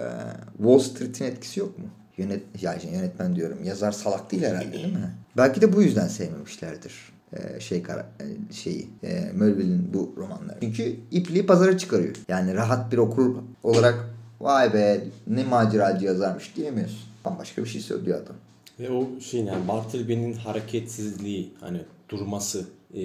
Wall 0.58 0.80
Street'in 0.80 1.26
etkisi 1.26 1.60
yok 1.60 1.80
mu? 1.80 1.86
Yönet, 2.18 2.44
yani 2.62 2.82
yönetmen 2.94 3.36
diyorum. 3.36 3.64
Yazar 3.64 3.92
salak 3.92 4.32
değil 4.32 4.44
herhalde 4.44 4.74
değil 4.74 4.94
mi? 4.94 5.16
Belki 5.38 5.62
de 5.62 5.74
bu 5.74 5.82
yüzden 5.82 6.08
sevmemişlerdir 6.08 7.14
şey 7.60 7.84
kara, 7.84 8.10
şeyi 8.52 8.90
e, 9.04 9.32
Melville'in 9.34 9.94
bu 9.94 10.14
romanları. 10.18 10.58
Çünkü 10.62 10.96
ipliği 11.12 11.46
pazara 11.46 11.78
çıkarıyor. 11.78 12.16
Yani 12.28 12.54
rahat 12.56 12.92
bir 12.92 12.98
okur 12.98 13.36
olarak 13.64 14.10
vay 14.42 14.74
be 14.74 15.04
ne 15.28 15.44
maceracı 15.44 16.06
yazarmış 16.06 16.56
diyemiyorsun. 16.56 17.00
Bambaşka 17.26 17.64
bir 17.64 17.70
şey 17.70 17.82
söylüyor 17.82 18.22
adam. 18.24 18.36
Ve 18.80 18.92
o 18.92 19.20
şeyin 19.20 19.46
yani 19.46 19.68
Bartleby'nin 19.68 20.34
hareketsizliği 20.34 21.54
hani 21.60 21.82
durması 22.10 22.66
e, 22.94 23.02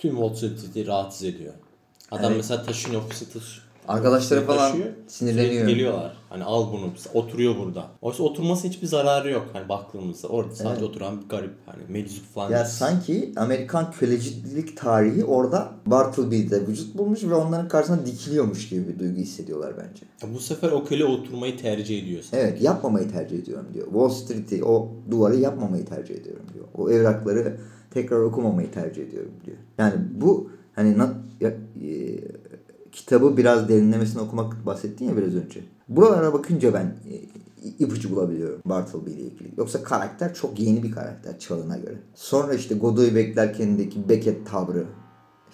tüm 0.00 0.10
Wall 0.10 0.34
Street'i 0.34 0.86
rahatsız 0.86 1.24
ediyor. 1.24 1.52
Adam 2.10 2.24
Evet. 2.26 2.36
mesela 2.36 2.62
taşınıyor 2.62 3.02
ofisi 3.02 3.32
taş 3.32 3.60
Arkadaşları 3.88 4.46
falan 4.46 4.70
taşıyor, 4.72 4.88
sinirleniyor. 5.06 5.68
Geliyorlar. 5.68 6.16
Hani 6.28 6.44
al 6.44 6.72
bunu 6.72 6.90
oturuyor 7.14 7.58
burada. 7.58 7.86
Oysa 8.02 8.22
oturması 8.22 8.68
hiçbir 8.68 8.86
zararı 8.86 9.30
yok 9.30 9.46
hani 9.52 9.68
baktığımızda. 9.68 10.28
Orada 10.28 10.54
sadece 10.54 10.72
Evet. 10.72 10.82
oturan 10.82 11.22
bir 11.22 11.28
garip 11.28 11.54
hani 11.66 11.82
meczup 11.88 12.34
falan. 12.34 12.50
Ya 12.50 12.64
sanki 12.64 13.32
Amerikan 13.36 13.92
kölecilik 13.92 14.76
tarihi 14.76 15.24
orada 15.24 15.72
Bartleby'de 15.86 16.66
vücut 16.66 16.98
bulmuş 16.98 17.24
ve 17.24 17.34
onların 17.34 17.68
karşısına 17.68 18.06
dikiliyormuş 18.06 18.68
gibi 18.68 18.88
bir 18.88 18.98
duygu 18.98 19.16
hissediyorlar 19.16 19.74
bence. 19.76 20.06
Ya 20.22 20.34
bu 20.34 20.40
sefer 20.40 20.70
o 20.72 20.84
köle 20.84 21.04
oturmayı 21.04 21.58
tercih 21.58 22.02
ediyor. 22.02 22.22
sanki. 22.22 22.36
Evet 22.46 22.62
yapmamayı 22.62 23.10
tercih 23.12 23.38
ediyorum 23.38 23.66
diyor. 23.74 23.86
Wall 23.86 24.08
Street'i 24.08 24.64
o 24.64 24.88
duvarı 25.10 25.36
yapmamayı 25.36 25.86
tercih 25.86 26.14
ediyorum 26.14 26.46
diyor. 26.54 26.64
O 26.74 26.90
evrakları 26.90 27.56
tekrar 27.90 28.20
okumamayı 28.20 28.70
tercih 28.72 29.02
ediyorum 29.08 29.32
diyor. 29.46 29.56
Yani 29.78 29.94
bu 30.14 30.50
hani 30.74 30.98
na- 30.98 31.14
ya- 31.40 31.56
e, 31.84 32.18
kitabı 32.92 33.36
biraz 33.36 33.68
derinlemesine 33.68 34.22
okumak 34.22 34.66
bahsettin 34.66 35.04
ya 35.08 35.16
biraz 35.16 35.34
önce. 35.34 35.60
Buralara 35.88 36.32
bakınca 36.32 36.74
ben 36.74 36.84
e, 37.10 37.14
ipucu 37.78 38.10
bulabiliyorum 38.10 38.60
Bartleby 38.64 39.10
ile 39.10 39.20
ilgili. 39.20 39.48
Yoksa 39.56 39.82
karakter 39.82 40.34
çok 40.34 40.60
yeni 40.60 40.82
bir 40.82 40.90
karakter 40.92 41.38
çağına 41.38 41.76
göre. 41.78 41.96
Sonra 42.14 42.54
işte 42.54 42.74
Godoy'u 42.74 43.14
beklerken'deki 43.14 44.08
Beckett 44.08 44.46
tavrı. 44.50 44.84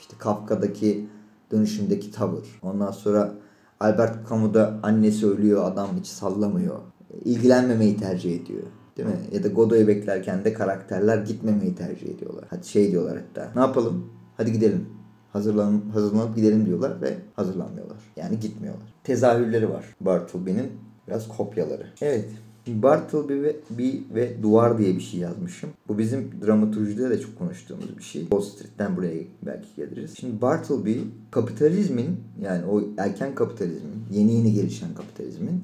işte 0.00 0.14
Kafka'daki 0.18 1.08
dönüşümdeki 1.52 2.10
tavır. 2.12 2.46
Ondan 2.62 2.90
sonra 2.90 3.34
Albert 3.80 4.28
Camus'da 4.28 4.80
annesi 4.82 5.26
ölüyor 5.26 5.64
adam 5.64 5.88
hiç 6.00 6.06
sallamıyor. 6.06 6.78
İlgilenmemeyi 7.24 7.96
tercih 7.96 8.40
ediyor. 8.40 8.62
Değil 8.96 9.08
mi? 9.08 9.14
Ya 9.32 9.42
da 9.42 9.48
Godot'u 9.48 9.86
beklerken 9.88 10.44
de 10.44 10.52
karakterler 10.52 11.18
gitmemeyi 11.18 11.74
tercih 11.74 12.08
ediyorlar. 12.08 12.44
Hadi 12.50 12.66
şey 12.66 12.90
diyorlar 12.90 13.18
hatta. 13.18 13.52
Ne 13.54 13.60
yapalım? 13.60 14.10
Hadi 14.36 14.52
gidelim. 14.52 14.86
Hazırlan, 15.32 15.82
hazırlanıp 15.92 16.36
gidelim 16.36 16.66
diyorlar 16.66 17.02
ve 17.02 17.14
hazırlanmıyorlar. 17.34 17.98
Yani 18.16 18.40
gitmiyorlar. 18.40 18.94
Tezahürleri 19.04 19.70
var 19.70 19.84
Bartleby'nin. 20.00 20.72
Biraz 21.08 21.28
kopyaları. 21.28 21.86
Evet. 22.00 22.28
Bartleby 22.66 23.42
ve, 23.42 23.56
bir 23.70 24.02
ve 24.14 24.42
Duvar 24.42 24.78
diye 24.78 24.94
bir 24.94 25.00
şey 25.00 25.20
yazmışım. 25.20 25.70
Bu 25.88 25.98
bizim 25.98 26.30
dramaturjide 26.46 27.10
de 27.10 27.20
çok 27.20 27.38
konuştuğumuz 27.38 27.98
bir 27.98 28.02
şey. 28.02 28.20
Wall 28.20 28.40
Street'ten 28.40 28.96
buraya 28.96 29.22
belki 29.42 29.68
geliriz. 29.76 30.14
Şimdi 30.16 30.42
Bartleby 30.42 30.98
kapitalizmin 31.30 32.20
yani 32.42 32.64
o 32.66 32.82
erken 32.98 33.34
kapitalizmin, 33.34 34.04
yeni 34.10 34.34
yeni 34.34 34.52
gelişen 34.52 34.94
kapitalizmin 34.94 35.62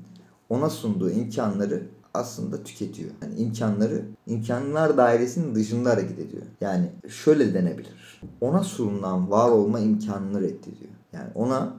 ona 0.48 0.70
sunduğu 0.70 1.10
imkanları 1.10 1.82
aslında 2.14 2.62
tüketiyor. 2.62 3.10
Yani 3.22 3.34
imkanları 3.34 4.02
imkanlar 4.26 4.96
dairesinin 4.96 5.54
dışında 5.54 5.90
hareket 5.90 6.18
ediyor. 6.18 6.42
Yani 6.60 6.86
şöyle 7.08 7.54
denebilir. 7.54 8.20
Ona 8.40 8.64
sunulan 8.64 9.30
var 9.30 9.50
olma 9.50 9.80
imkanını 9.80 10.40
reddediyor. 10.40 10.90
Yani 11.12 11.28
ona 11.34 11.74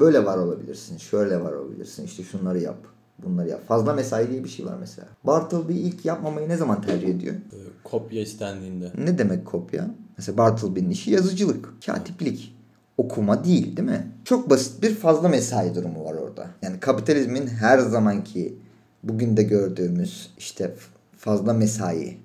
böyle 0.00 0.24
var 0.24 0.38
olabilirsin, 0.38 0.98
şöyle 0.98 1.40
var 1.40 1.52
olabilirsin, 1.52 2.04
işte 2.04 2.22
şunları 2.22 2.58
yap, 2.58 2.78
bunları 3.24 3.48
yap. 3.48 3.60
Fazla 3.68 3.92
mesai 3.92 4.30
diye 4.30 4.44
bir 4.44 4.48
şey 4.48 4.66
var 4.66 4.76
mesela. 4.80 5.08
Bartleby 5.24 5.72
ilk 5.72 6.04
yapmamayı 6.04 6.48
ne 6.48 6.56
zaman 6.56 6.82
tercih 6.82 7.08
ediyor? 7.08 7.34
Ee, 7.34 7.56
kopya 7.84 8.22
istendiğinde. 8.22 8.92
Ne 8.98 9.18
demek 9.18 9.46
kopya? 9.46 9.90
Mesela 10.18 10.38
Bartleby'nin 10.38 10.90
işi 10.90 11.10
yazıcılık, 11.10 11.68
katiplik. 11.86 12.56
Okuma 12.98 13.44
değil 13.44 13.76
değil 13.76 13.88
mi? 13.88 14.12
Çok 14.24 14.50
basit 14.50 14.82
bir 14.82 14.94
fazla 14.94 15.28
mesai 15.28 15.74
durumu 15.74 16.04
var 16.04 16.14
orada. 16.14 16.46
Yani 16.62 16.80
kapitalizmin 16.80 17.46
her 17.46 17.78
zamanki 17.78 18.58
bugün 19.02 19.36
de 19.36 19.42
gördüğümüz 19.42 20.30
işte 20.38 20.74
fazla 21.16 21.52
mesai 21.52 22.16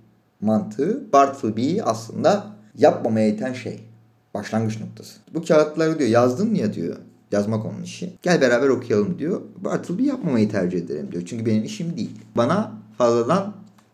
mantığı 0.41 1.13
Bartleby'yi 1.13 1.83
aslında 1.83 2.47
yapmamaya 2.77 3.27
iten 3.27 3.53
şey. 3.53 3.79
Başlangıç 4.33 4.79
noktası. 4.81 5.19
Bu 5.33 5.43
kağıtları 5.45 5.99
diyor 5.99 6.09
yazdın 6.09 6.55
ya 6.55 6.73
diyor. 6.73 6.95
Yazmak 7.31 7.65
onun 7.65 7.83
işi. 7.83 8.13
Gel 8.21 8.41
beraber 8.41 8.67
okuyalım 8.67 9.19
diyor. 9.19 9.41
Bartleby 9.57 10.03
yapmamayı 10.03 10.49
tercih 10.49 10.79
ederim 10.79 11.11
diyor. 11.11 11.23
Çünkü 11.25 11.45
benim 11.45 11.63
işim 11.63 11.97
değil. 11.97 12.11
Bana 12.37 12.71
fazladan 12.97 13.53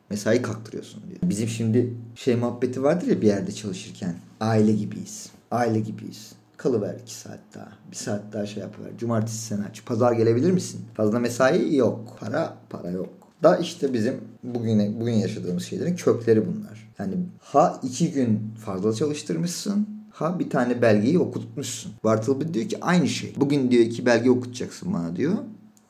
mesai 0.10 0.42
kaktırıyorsun 0.42 1.04
diyor. 1.08 1.20
Bizim 1.24 1.48
şimdi 1.48 1.94
şey 2.16 2.36
muhabbeti 2.36 2.84
vardır 2.84 3.08
ya 3.08 3.22
bir 3.22 3.28
yerde 3.28 3.52
çalışırken. 3.52 4.16
Aile 4.40 4.72
gibiyiz. 4.72 5.30
Aile 5.52 5.80
gibiyiz. 5.80 6.32
Kalıver 6.62 6.96
iki 7.02 7.16
saat 7.16 7.40
daha. 7.56 7.68
Bir 7.92 7.96
saat 7.96 8.22
daha 8.34 8.46
şey 8.46 8.64
yapıver. 8.64 8.90
Cumartesi 8.98 9.38
sen 9.38 9.62
aç. 9.70 9.86
Pazar 9.86 10.12
gelebilir 10.12 10.52
misin? 10.52 10.82
Fazla 10.94 11.20
mesai 11.20 11.76
yok. 11.76 12.18
Para, 12.20 12.58
para 12.70 12.90
yok. 12.90 13.10
Da 13.44 13.58
işte 13.58 13.94
bizim 13.94 14.22
bugün 14.44 15.00
bugün 15.00 15.12
yaşadığımız 15.12 15.64
şeylerin 15.64 15.96
kökleri 15.96 16.48
bunlar. 16.48 16.94
Yani 17.00 17.14
ha 17.40 17.80
iki 17.84 18.12
gün 18.12 18.54
fazla 18.66 18.94
çalıştırmışsın 18.94 19.88
ha 20.12 20.40
bir 20.40 20.50
tane 20.50 20.82
belgeyi 20.82 21.20
okutmuşsun. 21.20 21.92
Bartleby 22.04 22.54
diyor 22.54 22.70
ki 22.70 22.78
aynı 22.82 23.08
şey. 23.08 23.34
Bugün 23.38 23.72
diyor 23.72 23.84
iki 23.84 24.06
belge 24.06 24.30
okutacaksın 24.30 24.94
bana 24.94 25.16
diyor. 25.16 25.34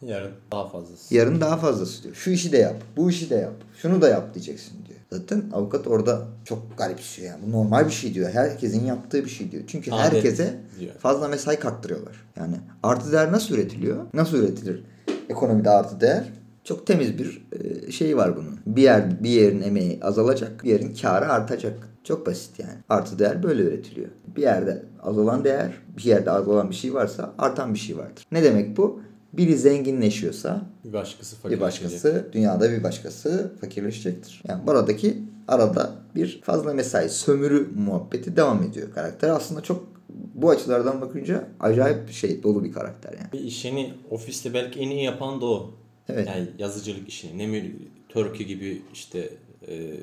Yarın 0.02 0.32
daha 0.52 0.68
fazlası. 0.68 1.16
Yarın 1.16 1.42
daha 1.42 1.58
fazlası 1.58 2.04
diyor. 2.04 2.16
Şu 2.16 2.32
işi 2.32 2.52
de 2.52 2.58
yap, 2.58 2.84
bu 2.98 3.10
işi 3.10 3.30
de 3.30 3.36
yap, 3.36 3.54
şunu 3.82 4.02
da 4.02 4.10
yap 4.10 4.34
diyeceksin 4.34 4.74
diyor. 4.88 4.91
Zaten 5.14 5.44
avukat 5.54 5.88
orada 5.88 6.22
çok 6.46 6.78
garipsiyor 6.78 7.28
yani. 7.28 7.44
Bu 7.48 7.52
normal 7.52 7.86
bir 7.86 7.92
şey 7.92 8.14
diyor. 8.14 8.30
Herkesin 8.30 8.86
yaptığı 8.86 9.26
bir 9.26 9.30
şey 9.30 9.52
diyor. 9.52 9.64
Çünkü 9.68 9.92
Adet 9.92 10.14
herkese 10.14 10.60
diyor. 10.80 10.94
fazla 11.00 11.28
mesai 11.28 11.60
kaktırıyorlar. 11.60 12.26
Yani 12.36 12.56
artı 12.84 13.12
değer 13.12 13.32
nasıl 13.32 13.56
üretiliyor? 13.56 14.06
Nasıl 14.14 14.38
üretilir? 14.38 14.84
Ekonomide 15.30 15.70
artı 15.70 16.02
değer 16.02 16.24
çok 16.64 16.88
temiz 16.88 17.18
bir 17.18 17.48
şey 17.92 18.18
var 18.18 18.36
bunun. 18.38 18.60
Bir 18.66 18.82
yer 18.82 19.24
bir 19.24 19.30
yerin 19.30 19.62
emeği 19.62 20.00
azalacak, 20.02 20.64
bir 20.64 20.70
yerin 20.70 20.96
karı 21.02 21.26
artacak. 21.32 21.88
Çok 22.04 22.28
basit 22.28 22.60
yani. 22.60 22.74
Artı 22.90 23.20
değer 23.20 23.44
böyle 23.44 23.64
üretiliyor. 23.64 24.10
Bir 24.36 24.42
yerde 24.42 24.86
azalan 25.04 25.44
değer, 25.44 25.72
bir 25.98 26.04
yerde 26.04 26.32
azalan 26.32 26.70
bir 26.70 26.76
şey 26.76 26.94
varsa 26.94 27.34
artan 27.38 27.74
bir 27.74 27.80
şey 27.80 27.98
vardır. 27.98 28.26
Ne 28.32 28.44
demek 28.44 28.78
bu? 28.78 29.02
Biri 29.34 29.58
zenginleşiyorsa 29.58 30.66
Bir 30.86 30.94
başkası 30.94 31.50
bir 31.50 31.60
başkası 31.60 32.30
dünyada 32.34 32.72
bir 32.72 32.84
başkası 32.84 33.54
fakirleşecektir. 33.62 34.42
Yani 34.48 34.68
buradaki 34.68 35.18
arada 35.48 35.96
bir 36.16 36.42
fazla 36.42 36.74
mesai 36.74 37.10
sömürü 37.10 37.70
muhabbeti 37.76 38.36
devam 38.36 38.64
ediyor. 38.64 38.94
Karakter 38.94 39.30
aslında 39.30 39.62
çok 39.62 39.92
bu 40.36 40.50
açılardan 40.50 41.02
bakınca 41.02 41.48
acayip 41.60 42.08
bir 42.08 42.14
şey 42.14 42.44
dolu 42.44 42.64
bir 42.64 42.72
karakter 42.72 43.14
yani. 43.14 43.32
Bir 43.34 43.40
işini 43.40 43.94
ofiste 44.10 44.54
belki 44.54 44.80
en 44.80 44.90
iyi 44.90 45.04
yapan 45.04 45.42
da 45.42 45.46
o. 45.46 45.74
Evet. 46.10 46.28
Yani 46.28 46.48
yazıcılık 46.60 47.10
işini. 47.10 47.38
Ne 47.38 47.48
mü 47.48 47.72
Turkey 48.10 48.48
gibi 48.48 48.82
işte 48.94 49.30
e, 49.68 49.94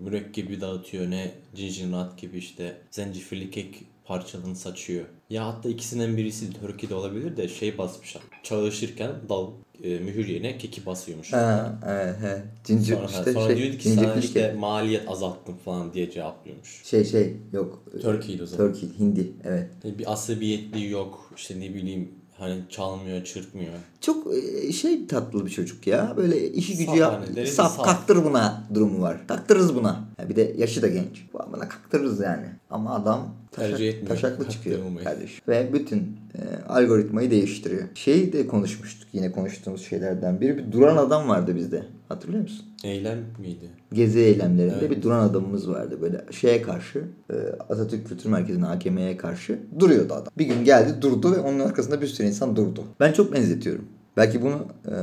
mürekkebi 0.00 0.60
dağıtıyor 0.60 1.10
ne 1.10 1.30
cincirnat 1.54 2.18
gibi 2.18 2.38
işte 2.38 2.76
zencefilli 2.90 3.50
kek 3.50 3.84
parçalarını 4.04 4.56
saçıyor. 4.56 5.04
Ya 5.30 5.46
hatta 5.46 5.68
ikisinden 5.68 6.16
birisi 6.16 6.52
Turkey'de 6.52 6.94
olabilir 6.94 7.36
de 7.36 7.48
şey 7.48 7.78
basmışlar. 7.78 8.22
Çalışırken 8.42 9.10
dal 9.28 9.50
e, 9.82 9.98
mühür 9.98 10.26
yerine 10.28 10.58
keki 10.58 10.86
basıyormuş. 10.86 11.32
Ha, 11.32 11.78
evet, 11.88 12.16
he. 12.22 12.42
Cincir, 12.64 12.94
Sonra, 12.94 13.06
işte 13.06 13.32
sonra 13.32 13.46
şey, 13.46 13.56
diyordu 13.56 13.78
ki 13.78 13.88
sana 13.90 14.14
işte 14.14 14.40
kek. 14.50 14.58
maliyet 14.60 15.08
azalttım 15.08 15.54
falan 15.64 15.92
diye 15.92 16.10
cevaplıyormuş. 16.10 16.82
Şey 16.84 17.04
şey 17.04 17.36
yok. 17.52 17.82
Turkey'di 18.02 18.42
o 18.42 18.46
zaman. 18.46 18.72
Turkey, 18.72 18.88
Hindi 18.98 19.32
evet. 19.44 19.68
E, 19.84 19.98
Bir 19.98 20.12
asabiyetliği 20.12 20.90
yok. 20.90 21.32
İşte 21.36 21.60
ne 21.60 21.74
bileyim 21.74 22.08
hani 22.38 22.54
çalmıyor, 22.68 23.24
çırpmıyor. 23.24 23.72
Çok 24.00 24.26
e, 24.34 24.72
şey 24.72 25.06
tatlı 25.06 25.46
bir 25.46 25.50
çocuk 25.50 25.86
ya. 25.86 26.14
Böyle 26.16 26.50
işi 26.52 26.72
gücü 26.72 26.84
Saf 26.86 26.96
yap. 26.98 27.22
hani, 27.28 27.46
Saf, 27.46 27.76
saf. 27.76 27.84
kaktır 27.84 28.24
buna 28.24 28.64
durumu 28.74 29.00
var. 29.02 29.26
Kaktırırız 29.28 29.74
buna. 29.74 30.04
Bir 30.28 30.36
de 30.36 30.54
yaşı 30.58 30.82
da 30.82 30.88
genç. 30.88 31.26
Bu 31.32 31.38
bana 31.52 31.68
kaktırırız 31.68 32.20
yani. 32.20 32.46
Ama 32.70 32.94
adam 32.94 33.34
taşak, 33.52 33.70
Tercih 33.70 33.88
etmiyor 33.88 34.08
taşaklı 34.08 34.48
çıkıyor 34.48 34.78
kardeşim. 35.04 35.44
Ve 35.48 35.72
bütün 35.72 35.98
e, 36.34 36.64
algoritmayı 36.68 37.30
değiştiriyor. 37.30 37.82
Şeyi 37.94 38.32
de 38.32 38.46
konuşmuştuk 38.46 39.08
yine 39.12 39.32
konuştuğumuz 39.32 39.82
şeylerden 39.82 40.40
biri. 40.40 40.58
Bir 40.58 40.72
duran 40.72 40.96
adam 40.96 41.28
vardı 41.28 41.56
bizde. 41.56 41.82
Hatırlıyor 42.08 42.42
musun? 42.42 42.66
Eylem 42.84 43.18
miydi? 43.38 43.70
Gezi 43.92 44.18
eylemlerinde 44.18 44.74
Evet. 44.80 44.90
bir 44.90 45.02
duran 45.02 45.28
adamımız 45.28 45.70
vardı. 45.70 45.98
Böyle 46.02 46.24
şeye 46.30 46.62
karşı 46.62 47.04
e, 47.30 47.34
Atatürk 47.68 48.08
Kültür 48.08 48.30
Merkezi'ne 48.30 48.66
AKM'ye 48.66 49.16
karşı 49.16 49.58
duruyordu 49.78 50.14
adam. 50.14 50.32
Bir 50.38 50.46
gün 50.46 50.64
geldi 50.64 51.02
durdu 51.02 51.32
ve 51.32 51.38
onun 51.38 51.60
arkasında 51.60 52.00
bir 52.00 52.06
sürü 52.06 52.26
insan 52.26 52.56
durdu. 52.56 52.84
Ben 53.00 53.12
çok 53.12 53.32
benzetiyorum. 53.32 53.84
Belki 54.16 54.42
bunu 54.42 54.66
e, 54.86 54.94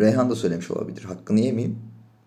Reyhan 0.00 0.30
da 0.30 0.34
söylemiş 0.36 0.70
olabilir. 0.70 1.02
Hakkını 1.02 1.40
yemeyeyim. 1.40 1.78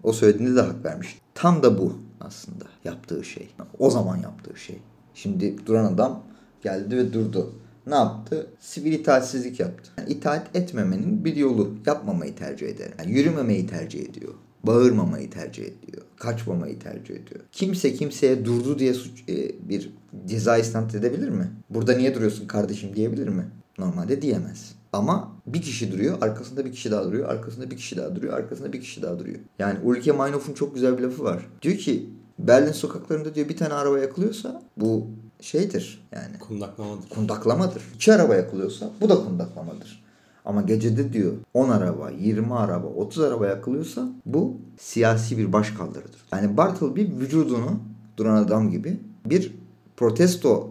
O 0.04 0.14
söylediğinde 0.14 0.56
de 0.56 0.62
hak 0.62 0.86
vermiş. 0.86 1.20
Tam 1.34 1.64
da 1.64 1.78
bu 1.78 1.94
aslında 2.22 2.66
yaptığı 2.84 3.24
şey. 3.24 3.50
O 3.80 3.90
zaman 3.90 4.18
yaptığı 4.18 4.60
şey. 4.60 4.78
Şimdi 5.14 5.66
duran 5.66 5.94
adam 5.94 6.24
geldi 6.62 6.98
ve 6.98 7.14
durdu. 7.14 7.54
Ne 7.88 7.96
yaptı? 7.96 8.48
Sivil 8.60 8.94
itaatsizlik 8.94 9.60
yaptı. 9.60 9.92
Yani 9.98 10.10
itaat 10.10 10.56
etmemenin 10.56 11.26
bir 11.26 11.36
yolu. 11.36 11.76
Yapmamayı 11.86 12.36
tercih 12.36 12.68
eder. 12.68 12.92
Yani 13.00 13.12
yürümemeyi 13.12 13.68
tercih 13.68 14.10
ediyor. 14.10 14.34
Bağırmamayı 14.64 15.30
tercih 15.30 15.64
ediyor. 15.64 16.04
Kaçmamayı 16.18 16.80
tercih 16.80 17.16
ediyor. 17.16 17.42
Kimse 17.52 17.94
kimseye 17.94 18.46
durdu 18.46 18.80
diye 18.80 18.94
suç, 18.94 19.24
e, 19.30 19.70
bir 19.70 19.94
ceza 20.26 20.58
isnat 20.58 20.96
edebilir 20.96 21.30
mi? 21.30 21.52
Burada 21.70 21.94
niye 21.98 22.16
duruyorsun 22.16 22.48
kardeşim 22.48 22.96
diyebilir 22.96 23.28
mi? 23.28 23.46
Normalde 23.78 24.22
diyemez. 24.22 24.76
Ama 24.94 25.35
bir 25.48 25.62
kişi 25.62 25.92
duruyor, 25.92 26.18
arkasında 26.22 26.66
bir 26.66 26.72
kişi 26.72 26.92
daha 26.92 27.04
duruyor, 27.04 27.30
arkasında 27.30 27.72
bir 27.72 27.78
kişi 27.78 27.98
daha 27.98 28.16
duruyor, 28.16 28.34
arkasında 28.34 28.74
bir 28.74 28.82
kişi 28.82 29.02
daha 29.02 29.20
duruyor. 29.20 29.40
Yani 29.60 29.80
Ulrike 29.84 30.12
Meinhof'un 30.12 30.54
çok 30.54 30.74
güzel 30.76 30.98
bir 30.98 31.04
lafı 31.04 31.24
var. 31.24 31.46
Diyor 31.62 31.78
ki 31.78 32.10
Berlin 32.40 32.72
sokaklarında 32.72 33.36
diyor 33.36 33.50
bir 33.50 33.58
tane 33.58 33.74
araba 33.74 34.00
yakılıyorsa 34.00 34.62
bu 34.78 35.08
şeydir 35.42 36.08
yani 36.12 36.40
Kundaklamadır. 36.40 37.10
kundaklamadır. 37.10 37.84
İki 37.96 38.14
araba 38.14 38.36
yakılıyorsa 38.36 38.90
bu 39.02 39.10
da 39.10 39.16
kundaklamadır. 39.16 40.06
Ama 40.46 40.62
gecede 40.62 41.14
diyor 41.14 41.34
10 41.54 41.70
araba, 41.70 42.10
20 42.10 42.54
araba, 42.54 42.88
30 42.88 43.24
araba 43.24 43.48
yakılıyorsa 43.48 44.10
bu 44.26 44.58
siyasi 44.80 45.38
bir 45.38 45.54
başkaldırıdır. 45.54 46.26
Yani 46.32 46.58
Bartleby 46.58 47.02
vücudunu 47.02 47.80
duran 48.18 48.36
adam 48.44 48.72
gibi 48.72 49.00
bir 49.26 49.54
protesto 49.98 50.70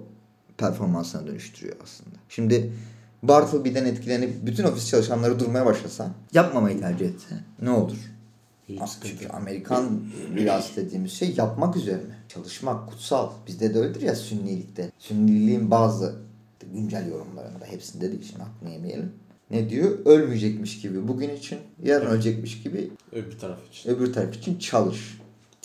performansına 0.59 1.27
dönüştürüyor 1.27 1.77
aslında. 1.85 2.17
Şimdi 2.29 2.73
Bartleby'den 3.29 3.85
etkilenip 3.85 4.47
bütün 4.47 4.65
ofis 4.65 4.89
çalışanları 4.91 5.41
durmaya 5.41 5.67
başlasa, 5.67 6.11
yapmamayı 6.33 6.81
tercih 6.81 7.07
etse 7.07 7.35
ne 7.63 7.71
olur? 7.71 7.97
Çünkü 9.03 9.29
Amerikan 9.29 10.01
rüyası 10.35 10.77
dediğimiz 10.77 11.13
şey 11.13 11.35
yapmak 11.37 11.77
üzerine. 11.77 12.15
Çalışmak 12.29 12.89
kutsal. 12.89 13.31
Bizde 13.47 13.75
de 13.75 13.79
öyledir 13.79 14.01
ya 14.01 14.15
sünnilikte. 14.15 14.93
Sünniliğin 14.99 15.71
bazı 15.71 16.15
güncel 16.75 17.09
yorumlarında 17.09 17.65
hepsinde 17.65 18.13
değil 18.13 18.25
şimdi 18.31 18.43
aklını 18.43 18.71
yemeyelim. 18.71 19.13
Ne 19.51 19.71
diyor? 19.71 19.99
Ölmeyecekmiş 20.05 20.81
gibi 20.81 21.09
bugün 21.09 21.29
için, 21.29 21.59
yarın 21.83 22.07
ölecekmiş 22.07 22.63
gibi 22.63 22.91
Öbür 23.13 23.39
taraf 23.39 23.59
için. 23.73 23.91
öbür 23.91 24.13
taraf 24.13 24.35
için 24.35 24.59
çalış. 24.59 25.19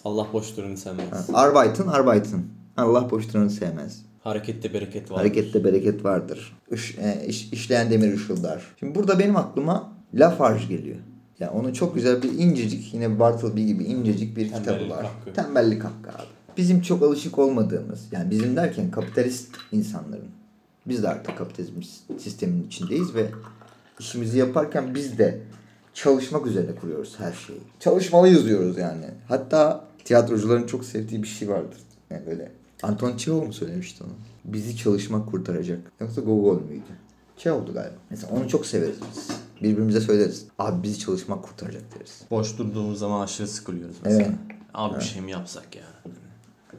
Allah 0.06 0.28
boş 0.34 0.58
durunu 0.58 0.78
sevmez. 0.78 1.12
Ha, 1.12 1.38
arbeiten. 1.88 2.43
Allah 2.78 3.12
boş 3.12 3.34
duranı 3.34 3.50
sevmez. 3.50 4.02
Harekette 4.23 4.73
bereket 4.73 5.12
var. 5.12 5.17
Harekette 5.17 5.63
bereket 5.63 6.05
vardır. 6.05 6.58
Iş, 6.71 6.97
e, 6.97 7.25
iş- 7.27 7.53
işleyen 7.53 7.91
demir 7.91 8.13
ışıldar. 8.13 8.63
Şimdi 8.79 8.95
burada 8.95 9.19
benim 9.19 9.36
aklıma 9.36 9.93
Lafarge 10.13 10.65
geliyor. 10.65 10.97
Yani 11.39 11.51
onun 11.51 11.73
çok 11.73 11.95
güzel 11.95 12.23
bir 12.23 12.32
incecik 12.32 12.93
yine 12.93 13.19
Bartleby 13.19 13.65
gibi 13.65 13.84
incecik 13.84 14.38
bir 14.38 14.45
kitabı 14.47 14.63
Tembellik 14.65 14.91
var. 14.91 15.05
hakkı. 15.05 15.34
Tembellik 15.34 15.84
hakkı 15.84 16.10
abi. 16.10 16.27
Bizim 16.58 16.82
çok 16.82 17.03
alışık 17.03 17.39
olmadığımız 17.39 18.08
yani 18.12 18.32
bizim 18.32 18.55
derken 18.55 18.91
kapitalist 18.91 19.49
insanların 19.71 20.27
biz 20.88 21.03
de 21.03 21.10
artık 21.10 21.38
kapitalizm 21.38 21.73
sistemin 22.19 22.63
içindeyiz 22.63 23.15
ve 23.15 23.25
işimizi 23.99 24.38
yaparken 24.38 24.95
biz 24.95 25.17
de 25.17 25.41
çalışmak 25.93 26.47
üzerine 26.47 26.75
kuruyoruz 26.75 27.15
her 27.19 27.34
şeyi. 27.34 27.60
Çalışmalıyız 27.79 28.45
diyoruz 28.45 28.77
yani. 28.77 29.05
Hatta 29.27 29.86
tiyatrocuların 30.03 30.67
çok 30.67 30.86
sevdiği 30.86 31.23
bir 31.23 31.27
şey 31.27 31.49
vardır. 31.49 31.77
Yani 32.10 32.25
böyle 32.25 32.51
Anton 32.84 33.18
Çehov 33.18 33.46
mu 33.46 33.54
söylemişti 33.54 34.04
onu? 34.04 34.13
Bizi 34.46 34.78
çalışmak 34.78 35.28
kurtaracak. 35.28 35.80
Yoksa 36.00 36.22
Gogol 36.22 36.62
müydü? 36.62 36.84
Çehov'du 37.38 37.74
galiba. 37.74 37.96
Mesela 38.10 38.34
onu 38.34 38.50
çok 38.50 38.65
severiz 38.65 38.98
biz. 39.12 39.30
Birbirimize 39.62 40.02
söyleriz. 40.02 40.46
Abi 40.60 40.84
bizi 40.84 41.00
çalışmak 41.00 41.44
kurtaracak 41.44 41.84
deriz. 41.96 42.22
Boş 42.32 42.58
durduğumuz 42.58 43.00
zaman 43.00 43.22
aşırı 43.22 43.48
sıkılıyoruz 43.48 43.96
mesela. 44.04 44.22
Evet. 44.24 44.58
Abi 44.74 44.96
bir 45.00 45.04
şey 45.04 45.22
mi 45.22 45.32
yapsak 45.32 45.76
ya? 45.76 45.84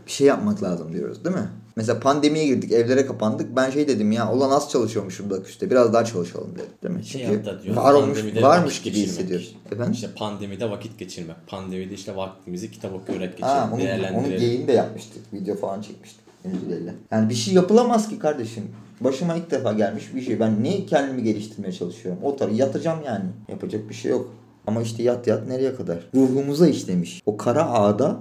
Bir 0.07 0.11
şey 0.11 0.27
yapmak 0.27 0.63
lazım 0.63 0.93
diyoruz 0.93 1.25
değil 1.25 1.37
mi? 1.37 1.49
Mesela 1.81 2.01
pandemiye 2.01 2.47
girdik, 2.47 2.73
evlere 2.73 3.07
kapandık. 3.07 3.57
Ben 3.57 3.71
şey 3.71 3.89
dedim 3.89 4.13
ya, 4.13 4.33
ulan 4.33 4.51
az 4.51 4.71
çalışıyormuşum 4.71 5.31
da 5.31 5.39
üstte. 5.39 5.71
Biraz 5.71 5.93
daha 5.93 6.05
çalışalım 6.05 6.51
dedim. 6.55 6.67
Değil 6.83 6.95
mi? 6.95 7.05
Şey 7.05 7.27
Çünkü 7.27 7.37
hatta 7.37 7.63
diyor, 7.63 7.77
var 7.77 7.95
olmuş, 7.95 8.19
varmış 8.43 8.83
gibi 8.83 8.95
geçirmek. 8.95 9.11
hissediyoruz. 9.11 9.57
Efendim? 9.73 9.93
İşte 9.93 10.09
pandemide 10.17 10.71
vakit 10.71 10.99
geçirmek. 10.99 11.37
Pandemide 11.47 11.95
işte 11.95 12.17
vaktimizi 12.17 12.71
kitap 12.71 12.95
okuyarak 12.95 13.37
geçirelim, 13.37 14.13
onu, 14.13 14.19
onu 14.19 14.39
geyini 14.39 14.69
de 14.69 14.73
yapmıştık. 14.73 15.23
Video 15.33 15.57
falan 15.57 15.83
çekmiştik. 15.83 16.21
Yani 17.11 17.29
bir 17.29 17.35
şey 17.35 17.55
yapılamaz 17.55 18.09
ki 18.09 18.19
kardeşim. 18.19 18.65
Başıma 19.01 19.37
ilk 19.37 19.51
defa 19.51 19.73
gelmiş 19.73 20.15
bir 20.15 20.23
şey. 20.23 20.41
Ben 20.41 20.63
niye 20.63 20.87
kendimi 20.87 21.23
geliştirmeye 21.23 21.73
çalışıyorum? 21.73 22.23
O 22.25 22.37
tarafı 22.37 22.57
yatacağım 22.57 22.99
yani. 23.07 23.25
Yapacak 23.49 23.89
bir 23.89 23.95
şey 23.95 24.11
yok. 24.11 24.35
Ama 24.67 24.83
işte 24.83 25.03
yat 25.03 25.27
yat 25.27 25.49
nereye 25.49 25.75
kadar? 25.75 25.99
Ruhumuza 26.15 26.69
işlemiş. 26.69 27.23
O 27.27 27.37
kara 27.37 27.71
ağda 27.71 28.21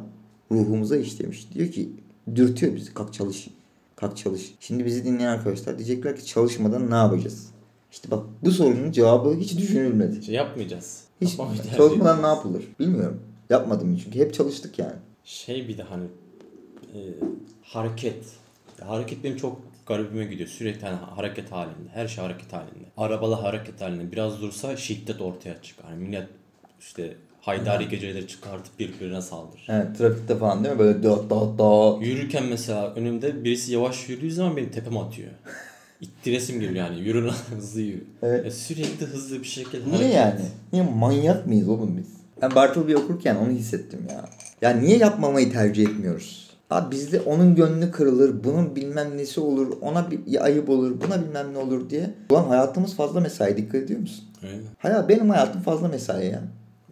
ruhumuza 0.51 0.97
işlemiş. 0.97 1.53
Diyor 1.53 1.71
ki 1.71 1.89
dürtüyor 2.35 2.75
bizi. 2.75 2.93
Kalk 2.93 3.13
çalış. 3.13 3.47
Kalk 3.95 4.17
çalış. 4.17 4.55
Şimdi 4.59 4.85
bizi 4.85 5.05
dinleyen 5.05 5.29
arkadaşlar 5.29 5.77
diyecekler 5.77 6.15
ki 6.15 6.25
çalışmadan 6.25 6.91
ne 6.91 6.95
yapacağız? 6.95 7.49
İşte 7.91 8.11
bak 8.11 8.23
bu 8.43 8.51
sorunun 8.51 8.91
cevabı 8.91 9.35
hiç 9.35 9.57
düşünülmedi. 9.57 10.23
Şey 10.23 10.35
yapmayacağız. 10.35 11.03
Hiç 11.21 11.29
Yapmamayı 11.29 11.57
tercih 11.57 11.77
çalışmadan 11.77 12.23
ne 12.23 12.27
yapılır? 12.27 12.63
Bilmiyorum. 12.79 13.21
Yapmadım 13.49 13.99
çünkü 14.03 14.19
hep 14.19 14.33
çalıştık 14.33 14.79
yani. 14.79 14.95
Şey 15.23 15.67
bir 15.67 15.77
de 15.77 15.83
hani 15.83 16.05
e, 16.93 16.99
hareket. 17.61 18.25
Hareket 18.81 19.23
benim 19.23 19.37
çok 19.37 19.61
garibime 19.85 20.25
gidiyor. 20.25 20.49
Sürekli 20.49 20.87
hani 20.87 20.95
hareket 20.95 21.51
halinde. 21.51 21.89
Her 21.93 22.07
şey 22.07 22.23
hareket 22.23 22.53
halinde. 22.53 22.85
Arabalı 22.97 23.35
hareket 23.35 23.81
halinde. 23.81 24.11
Biraz 24.11 24.41
dursa 24.41 24.77
şiddet 24.77 25.21
ortaya 25.21 25.61
çıkar. 25.61 25.85
Hani 25.85 26.03
millet 26.03 26.27
işte 26.79 27.15
haydari 27.41 27.89
geceleri 27.89 28.27
çıkartıp 28.27 28.79
birbirine 28.79 29.21
saldırır. 29.21 29.65
Evet 29.69 29.97
trafikte 29.97 30.35
falan 30.37 30.63
değil 30.63 30.75
mi? 30.75 30.79
Böyle 30.79 31.03
dağıt 31.03 31.29
dağıt 31.29 31.59
dağıt. 31.59 32.05
Yürürken 32.05 32.43
mesela 32.45 32.93
önümde 32.93 33.43
birisi 33.43 33.73
yavaş 33.73 34.09
yürüdüğü 34.09 34.31
zaman 34.31 34.57
beni 34.57 34.71
tepeme 34.71 34.99
atıyor. 34.99 35.29
İttiresim 36.01 36.59
geliyor 36.59 36.75
yani. 36.89 36.99
Yürü 36.99 37.29
hızlı 37.55 37.81
yürü. 37.81 38.03
Evet. 38.23 38.45
Ya 38.45 38.51
sürekli 38.51 39.05
hızlı 39.05 39.39
bir 39.39 39.47
şekilde 39.47 39.91
Niye 39.91 40.09
yani? 40.09 40.41
Niye 40.73 40.83
manyak 40.83 41.47
mıyız 41.47 41.69
oğlum 41.69 41.97
biz? 41.97 42.07
Ben 42.41 42.55
Bartleby 42.55 42.95
okurken 42.95 43.35
onu 43.35 43.49
hissettim 43.49 44.07
ya. 44.09 44.25
Ya 44.61 44.69
niye 44.77 44.97
yapmamayı 44.97 45.51
tercih 45.51 45.83
etmiyoruz? 45.83 46.49
Abi 46.69 46.91
bizde 46.91 47.21
onun 47.21 47.55
gönlü 47.55 47.91
kırılır, 47.91 48.43
bunun 48.43 48.75
bilmem 48.75 49.17
nesi 49.17 49.39
olur, 49.39 49.77
ona 49.81 50.11
bir 50.11 50.43
ayıp 50.45 50.69
olur, 50.69 51.01
buna 51.01 51.21
bilmem 51.25 51.53
ne 51.53 51.57
olur 51.57 51.89
diye. 51.89 52.09
Ulan 52.29 52.43
hayatımız 52.43 52.95
fazla 52.95 53.19
mesai 53.19 53.57
dikkat 53.57 53.75
ediyor 53.83 53.99
musun? 53.99 54.23
Öyle. 54.43 54.61
Hayat 54.77 55.09
benim 55.09 55.29
hayatım 55.29 55.61
fazla 55.61 55.87
mesai 55.87 56.25
ya. 56.27 56.41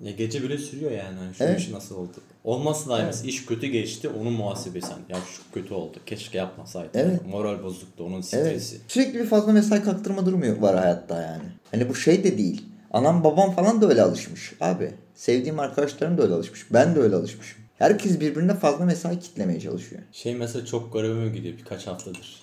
Ya 0.03 0.12
gece 0.12 0.43
bile 0.43 0.57
sürüyor 0.57 0.91
yani. 0.91 1.17
Hani 1.19 1.36
şu 1.36 1.43
Evet. 1.43 1.60
iş 1.60 1.69
nasıl 1.69 1.95
oldu? 1.95 2.12
Olmazsa 2.43 2.89
da 2.89 3.05
mesela 3.05 3.27
iş 3.29 3.45
kötü 3.45 3.67
geçti 3.67 4.10
onun 4.10 4.33
muhasebesi. 4.33 4.88
Hani 4.88 5.01
ya 5.10 5.17
şu 5.36 5.41
kötü 5.53 5.73
oldu. 5.73 5.97
Keşke 6.05 6.38
yapmasaydı. 6.38 6.89
Evet. 6.93 7.21
Moral 7.27 7.63
bozuktu 7.63 8.03
onun 8.03 8.13
Evet. 8.13 8.25
stresi. 8.25 8.77
Sürekli 8.88 9.19
bir 9.19 9.25
fazla 9.25 9.51
mesai 9.51 9.83
kaktırma 9.83 10.25
durumu 10.25 10.62
var 10.62 10.77
hayatta 10.79 11.21
yani. 11.21 11.43
Hani 11.71 11.89
bu 11.89 11.95
şey 11.95 12.23
de 12.23 12.38
değil. 12.38 12.65
Anam 12.91 13.23
babam 13.23 13.51
falan 13.51 13.81
da 13.81 13.88
öyle 13.89 14.01
alışmış 14.01 14.53
abi. 14.62 14.91
Sevdiğim 15.15 15.60
arkadaşlarım 15.60 16.17
da 16.17 16.21
öyle 16.23 16.33
alışmış. 16.33 16.65
Ben 16.73 16.95
de 16.95 16.99
öyle 16.99 17.15
alışmışım. 17.15 17.57
Herkes 17.77 18.19
birbirine 18.19 18.53
fazla 18.53 18.86
mesai 18.86 19.19
kitlemeye 19.19 19.60
çalışıyor. 19.60 20.01
Şey 20.12 20.36
mesela 20.36 20.65
çok 20.65 20.93
garibime 20.93 21.29
gidiyor 21.29 21.57
birkaç 21.57 21.88
haftadır. 21.88 22.41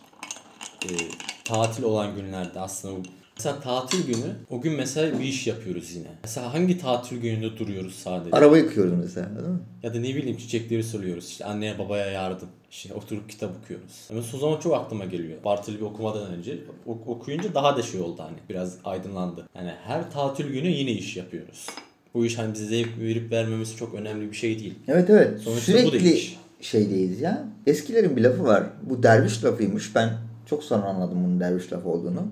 Ee, 0.85 0.89
tatil 1.45 1.83
olan 1.83 2.15
günlerde 2.17 2.61
aslında 2.61 3.09
Mesela 3.37 3.61
tatil 3.61 4.07
günü 4.07 4.33
o 4.51 4.61
gün 4.61 4.73
mesela 4.73 5.19
bir 5.19 5.25
iş 5.25 5.47
yapıyoruz 5.47 5.95
yine. 5.95 6.07
Mesela 6.25 6.55
hangi 6.55 6.79
tatil 6.79 7.21
gününde 7.21 7.59
duruyoruz 7.59 7.95
sadece? 7.95 8.37
Araba 8.37 8.59
yıkıyoruz 8.59 8.93
mesela 8.99 9.29
değil 9.37 9.49
mi? 9.49 9.59
Ya 9.83 9.95
da 9.95 9.99
ne 9.99 10.15
bileyim 10.15 10.37
çiçekleri 10.37 10.85
suluyoruz. 10.85 11.29
İşte 11.29 11.45
anneye 11.45 11.79
babaya 11.79 12.07
yardım. 12.07 12.49
İşte 12.71 12.95
oturup 12.95 13.29
kitap 13.29 13.51
okuyoruz. 13.65 14.09
Ama 14.11 14.21
o 14.35 14.39
zaman 14.39 14.61
çok 14.61 14.75
aklıma 14.75 15.05
geliyor. 15.05 15.45
Bartleby 15.45 15.85
okumadan 15.85 16.27
önce 16.35 16.59
ok- 16.87 17.09
okuyunca 17.09 17.55
daha 17.55 17.77
da 17.77 17.83
şey 17.83 18.01
oldu 18.01 18.23
hani. 18.23 18.37
Biraz 18.51 18.77
aydınlandı. 18.85 19.49
Yani 19.57 19.71
her 19.85 20.11
tatil 20.11 20.47
günü 20.53 20.69
yine 20.69 20.91
iş 20.93 21.17
yapıyoruz. 21.17 21.67
Bu 22.15 22.27
iş 22.27 22.39
hani 22.39 22.55
bize 22.55 22.67
zevk 22.67 22.99
verip 22.99 23.33
vermemesi 23.33 23.77
çok 23.77 23.95
önemli 23.95 24.31
bir 24.31 24.37
şey 24.37 24.59
değil. 24.59 24.75
Evet 24.89 25.11
evet. 25.11 25.41
Sonuçta 25.41 25.73
bu 25.73 25.77
da 25.77 25.81
Sürekli 25.83 26.13
iş. 26.13 26.39
şeydeyiz 26.61 27.21
ya. 27.21 27.45
Eskilerin 27.67 28.17
bir 28.17 28.23
lafı 28.23 28.45
var. 28.45 28.65
Bu 28.83 29.03
derviş 29.03 29.45
lafıymış. 29.45 29.95
Ben 29.95 30.11
çok 30.47 30.65
sonra 30.65 30.83
anladım 30.87 31.25
bunun 31.25 31.41
derviş 31.41 31.73
lafı 31.73 31.89
olduğunu. 31.89 32.23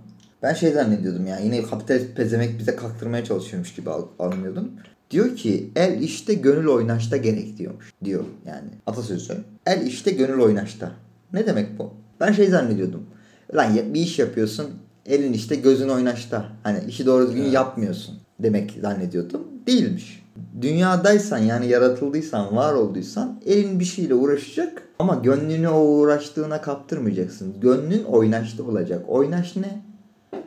Ben 0.43 0.55
şey 0.55 0.73
zannediyordum 0.73 1.27
ya. 1.27 1.39
Yine 1.39 1.63
kapitalist 1.63 2.17
pezemek 2.17 2.59
bize 2.59 2.77
kaktırmaya 2.77 3.25
çalışıyormuş 3.25 3.75
gibi 3.75 3.91
anlıyordum. 4.19 4.71
Diyor 5.11 5.37
ki 5.37 5.71
el 5.77 6.03
işte 6.03 6.35
gönül 6.35 6.67
oynaşta 6.67 7.17
gerek 7.17 7.59
diyormuş. 7.59 7.93
Diyor 8.05 8.25
yani 8.47 8.69
atasözü. 8.87 9.37
El 9.67 9.87
işte 9.87 10.11
gönül 10.11 10.41
oynaşta. 10.41 10.93
Ne 11.33 11.47
demek 11.47 11.79
bu? 11.79 11.91
Ben 12.21 12.33
şey 12.33 12.47
zannediyordum. 12.47 13.07
Lan 13.55 13.95
bir 13.95 14.01
iş 14.01 14.19
yapıyorsun. 14.19 14.67
Elin 15.07 15.33
işte 15.33 15.57
gözün 15.57 15.89
oynaşta. 15.89 16.45
Hani 16.63 16.79
işi 16.89 17.07
doğru 17.07 17.27
düzgün 17.27 17.43
Evet. 17.43 17.53
yapmıyorsun 17.53 18.19
demek 18.41 18.79
zannediyordum. 18.83 19.41
Değilmiş. 19.67 20.23
Dünyadaysan 20.61 21.39
yani 21.39 21.69
yaratıldıysan, 21.69 22.57
var 22.57 22.73
olduysan 22.73 23.41
elin 23.47 23.81
bir 23.81 23.85
şeyle 23.85 24.15
uğraşacak 24.15 24.83
ama 24.99 25.15
gönlünü 25.15 25.69
o 25.69 25.81
uğraştığına 25.81 26.61
kaptırmayacaksın. 26.61 27.61
Gönlün 27.61 28.05
oynaşta 28.05 28.63
olacak. 28.63 29.05
Oynaş 29.09 29.57
ne? 29.57 29.83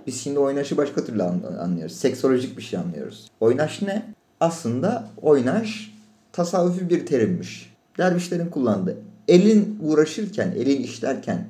Biz 0.07 0.21
şimdi 0.21 0.39
oynaşı 0.39 0.77
başka 0.77 1.05
türlü 1.05 1.23
an- 1.23 1.57
anlıyoruz. 1.59 1.95
Seksolojik 1.95 2.57
bir 2.57 2.63
şey 2.63 2.79
anlıyoruz. 2.79 3.31
Oynaş 3.39 3.81
ne? 3.81 4.05
Aslında 4.39 5.07
oynaş 5.21 5.93
tasavvufi 6.33 6.89
bir 6.89 7.05
terimmiş. 7.05 7.73
Dervişlerin 7.97 8.49
kullandığı. 8.49 8.97
Elin 9.27 9.79
uğraşırken, 9.83 10.51
elin 10.57 10.83
işlerken 10.83 11.47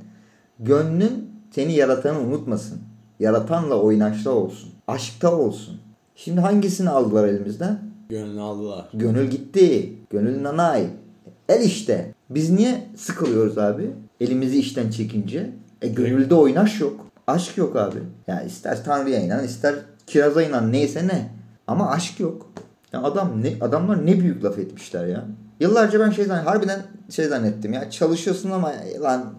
gönlün 0.60 1.30
seni 1.52 1.74
yaratanı 1.74 2.20
unutmasın. 2.20 2.80
Yaratanla 3.20 3.76
oynaşta 3.82 4.32
olsun. 4.32 4.70
Aşkta 4.88 5.36
olsun. 5.38 5.80
Şimdi 6.16 6.42
hangisini 6.42 6.90
aldılar 6.90 7.28
elimizden? 7.28 7.80
Gönlünü 8.10 8.42
aldılar. 8.42 8.90
Gönül 8.94 9.28
gitti. 9.30 9.94
Gönül 10.10 10.44
nanay. 10.44 10.88
El 11.50 11.64
işte. 11.64 12.12
Biz 12.30 12.50
niye 12.50 12.88
sıkılıyoruz 12.96 13.58
abi? 13.58 13.92
Elimizi 14.22 14.60
işten 14.60 14.90
çekince. 14.90 15.50
E 15.82 15.88
gönülde 15.88 16.36
oynaş 16.36 16.82
yok. 16.82 17.06
Aşk 17.28 17.58
yok 17.58 17.76
abi. 17.76 18.00
Ya 18.28 18.42
ister 18.42 18.84
Tanrı'ya 18.84 19.20
inan, 19.20 19.44
ister 19.44 19.76
kiraza 20.08 20.44
inan 20.44 20.72
neyse 20.72 21.08
ne. 21.08 21.30
Ama 21.68 21.90
aşk 21.90 22.20
yok. 22.20 22.52
Ya 22.94 23.04
adam 23.04 23.44
ne 23.44 23.54
adamlar 23.62 24.06
ne 24.06 24.20
büyük 24.20 24.44
laf 24.44 24.60
etmişler 24.60 25.08
ya. 25.08 25.26
Yıllarca 25.60 26.00
ben 26.00 26.10
şey 26.10 26.26
zannettim, 26.26 26.48
harbiden 26.48 26.84
şey 27.10 27.26
zannettim 27.26 27.74
ya. 27.74 27.90
Çalışıyorsun 27.90 28.52
ama 28.52 28.74
lan 29.02 29.34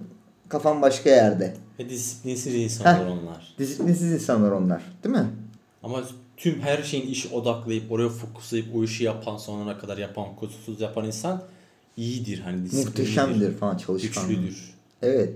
kafan 0.49 0.82
başka 0.82 1.11
yerde. 1.11 1.55
Ve 1.78 1.89
disiplinsiz 1.89 2.55
insanlar 2.55 3.07
Heh. 3.07 3.12
onlar. 3.12 3.55
Disiplinsiz 3.59 4.12
insanlar 4.12 4.51
onlar. 4.51 4.82
Değil 5.05 5.14
mi? 5.14 5.26
Ama 5.82 6.03
tüm 6.37 6.61
her 6.61 6.82
şeyin 6.82 7.07
işi 7.07 7.34
odaklayıp 7.34 7.93
oraya 7.93 8.09
fokuslayıp 8.09 8.66
o 8.76 8.84
işi 8.84 9.05
yapan 9.05 9.37
sonuna 9.37 9.78
kadar 9.78 9.99
yapan 9.99 10.37
kusursuz 10.37 10.80
yapan 10.80 11.05
insan 11.05 11.43
iyidir 11.97 12.41
hani 12.41 12.64
disiplinlidir. 12.64 12.89
Muhteşemdir 12.89 13.57
falan 13.57 13.76
çalışkan. 13.76 14.28
Güçlüdür. 14.28 14.74
Evet. 15.03 15.32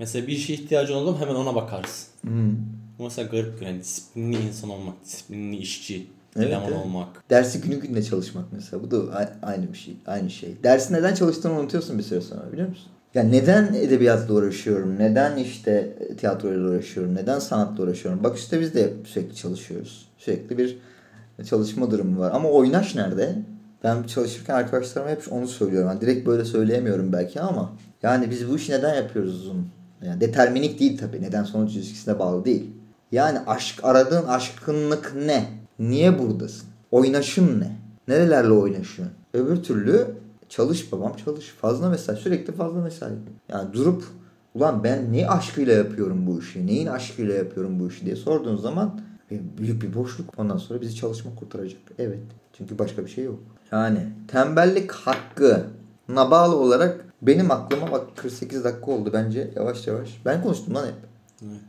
Mesela 0.00 0.26
bir 0.26 0.36
şeye 0.36 0.54
ihtiyacın 0.54 0.94
oldu 0.94 1.16
hemen 1.20 1.34
ona 1.34 1.54
bakarsın. 1.54 2.08
Hmm. 2.20 2.52
Bu 2.98 3.04
mesela 3.04 3.28
garip 3.28 3.62
yani 3.62 3.80
disiplinli 3.80 4.36
insan 4.36 4.70
olmak, 4.70 5.04
disiplinli 5.04 5.56
işçi, 5.56 6.06
Evet, 6.36 6.46
eleman 6.48 6.68
evet. 6.68 6.84
olmak. 6.84 7.30
Dersi 7.30 7.60
günü 7.60 7.80
gününe 7.80 8.02
çalışmak 8.02 8.44
mesela. 8.52 8.82
Bu 8.82 8.90
da 8.90 9.28
aynı 9.42 9.72
bir 9.72 9.78
şey. 9.78 9.96
Aynı 10.06 10.30
şey. 10.30 10.56
Dersi 10.62 10.92
neden 10.92 11.14
çalıştığını 11.14 11.60
unutuyorsun 11.60 11.98
bir 11.98 12.02
süre 12.02 12.20
sonra 12.20 12.52
biliyor 12.52 12.68
musun? 12.68 12.86
Ya 13.14 13.22
neden 13.22 13.74
edebiyatla 13.74 14.34
uğraşıyorum? 14.34 14.98
Neden 14.98 15.36
işte 15.36 15.98
tiyatroyla 16.18 16.70
uğraşıyorum? 16.70 17.14
Neden 17.14 17.38
sanatla 17.38 17.84
uğraşıyorum? 17.84 18.24
Bak 18.24 18.38
işte 18.38 18.60
biz 18.60 18.74
de 18.74 18.92
sürekli 19.04 19.34
çalışıyoruz. 19.34 20.08
Sürekli 20.18 20.58
bir 20.58 20.78
çalışma 21.48 21.90
durumu 21.90 22.20
var. 22.20 22.30
Ama 22.34 22.48
oynaş 22.48 22.94
nerede? 22.94 23.38
Ben 23.84 24.02
çalışırken 24.02 24.54
arkadaşlarıma 24.54 25.10
hep 25.10 25.22
onu 25.30 25.48
söylüyorum. 25.48 25.88
Yani 25.88 26.00
direkt 26.00 26.26
böyle 26.26 26.44
söyleyemiyorum 26.44 27.12
belki 27.12 27.40
ama 27.40 27.72
yani 28.02 28.30
biz 28.30 28.48
bu 28.50 28.56
işi 28.56 28.72
neden 28.72 28.94
yapıyoruz 28.94 29.34
uzun? 29.34 29.79
Yani 30.02 30.20
determinik 30.20 30.80
değil 30.80 30.98
tabii. 30.98 31.22
Neden 31.22 31.44
sonuç 31.44 31.76
ilişkisine 31.76 32.18
bağlı 32.18 32.44
değil. 32.44 32.70
Yani 33.12 33.38
aşk 33.46 33.80
aradığın 33.82 34.26
aşkınlık 34.26 35.12
ne? 35.16 35.48
Niye 35.78 36.18
buradasın? 36.18 36.70
oynaşın 36.90 37.60
ne? 37.60 37.76
Nerelerle 38.08 38.52
oynaşıyorsun? 38.52 39.16
Öbür 39.34 39.62
türlü 39.62 40.06
çalış 40.48 40.92
babam 40.92 41.16
çalış. 41.24 41.48
Fazla 41.60 41.88
mesai. 41.88 42.16
Sürekli 42.16 42.52
fazla 42.52 42.80
mesai. 42.80 43.12
Yani 43.48 43.72
durup 43.72 44.04
ulan 44.54 44.84
ben 44.84 45.12
ne 45.12 45.28
aşkıyla 45.28 45.72
yapıyorum 45.72 46.26
bu 46.26 46.40
işi? 46.40 46.66
Neyin 46.66 46.86
aşkıyla 46.86 47.34
yapıyorum 47.34 47.80
bu 47.80 47.88
işi 47.88 48.04
diye 48.06 48.16
sorduğun 48.16 48.56
zaman 48.56 49.00
büyük 49.58 49.82
bir 49.82 49.94
boşluk. 49.94 50.38
Ondan 50.38 50.56
sonra 50.56 50.80
bizi 50.80 50.94
çalışma 50.94 51.34
kurtaracak. 51.34 51.80
Evet. 51.98 52.18
Çünkü 52.52 52.78
başka 52.78 53.04
bir 53.04 53.10
şey 53.10 53.24
yok. 53.24 53.38
Yani 53.72 54.06
tembellik 54.28 54.92
hakkı 54.92 55.66
bağlı 56.16 56.56
olarak 56.56 57.04
benim 57.22 57.50
aklıma 57.50 57.92
bak 57.92 58.16
48 58.16 58.64
dakika 58.64 58.90
oldu 58.90 59.10
bence 59.12 59.50
yavaş 59.56 59.86
yavaş. 59.86 60.08
Ben 60.24 60.42
konuştum 60.42 60.74
lan 60.74 60.86
hep. 60.86 60.94
Evet. 61.42 61.60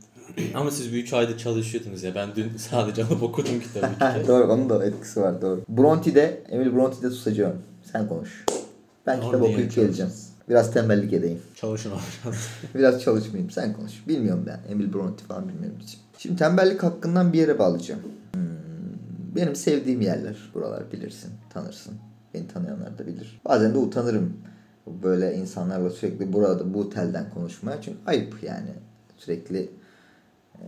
Ama 0.54 0.70
siz 0.70 0.92
bir 0.92 1.02
3 1.02 1.12
ayda 1.12 1.38
çalışıyordunuz 1.38 2.02
ya. 2.02 2.14
Ben 2.14 2.28
dün 2.36 2.52
sadece 2.56 3.04
alıp 3.04 3.22
okudum 3.22 3.60
kitabı. 3.60 3.86
doğru 4.28 4.52
onun 4.52 4.70
da 4.70 4.86
etkisi 4.86 5.20
var 5.20 5.42
doğru. 5.42 5.60
Bronte'de, 5.68 6.42
Emil 6.48 6.74
Bronte'de 6.74 7.10
susacağım. 7.10 7.56
Sen 7.92 8.08
konuş. 8.08 8.44
Ben 9.06 9.18
Orada 9.18 9.26
kitap 9.26 9.42
okuyup 9.42 9.74
geleceğim. 9.74 10.12
Biraz 10.48 10.72
tembellik 10.72 11.12
edeyim. 11.12 11.38
Çalışın 11.54 11.90
abi 11.90 12.00
biraz. 12.24 12.34
Biraz 12.74 13.02
çalışmayayım. 13.02 13.50
Sen 13.50 13.72
konuş. 13.72 14.08
Bilmiyorum 14.08 14.44
ben. 14.46 14.72
Emil 14.72 14.92
Bronte 14.92 15.24
falan 15.24 15.48
bilmiyorum 15.48 15.78
hiç. 15.82 15.98
Şimdi 16.18 16.36
tembellik 16.36 16.82
hakkından 16.82 17.32
bir 17.32 17.38
yere 17.38 17.58
bağlayacağım. 17.58 18.00
Hmm, 18.34 18.42
benim 19.36 19.56
sevdiğim 19.56 20.00
yerler. 20.00 20.36
Buralar 20.54 20.92
bilirsin, 20.92 21.30
tanırsın. 21.54 21.94
Beni 22.34 22.48
tanıyanlar 22.48 22.98
da 22.98 23.06
bilir. 23.06 23.40
Bazen 23.44 23.74
de 23.74 23.78
utanırım. 23.78 24.36
Böyle 25.02 25.34
insanlarla 25.34 25.90
sürekli 25.90 26.32
burada 26.32 26.74
bu 26.74 26.90
telden 26.90 27.30
konuşmaya. 27.30 27.82
Çünkü 27.82 27.98
ayıp 28.06 28.42
yani. 28.42 28.70
Sürekli 29.16 29.70
e, 30.54 30.66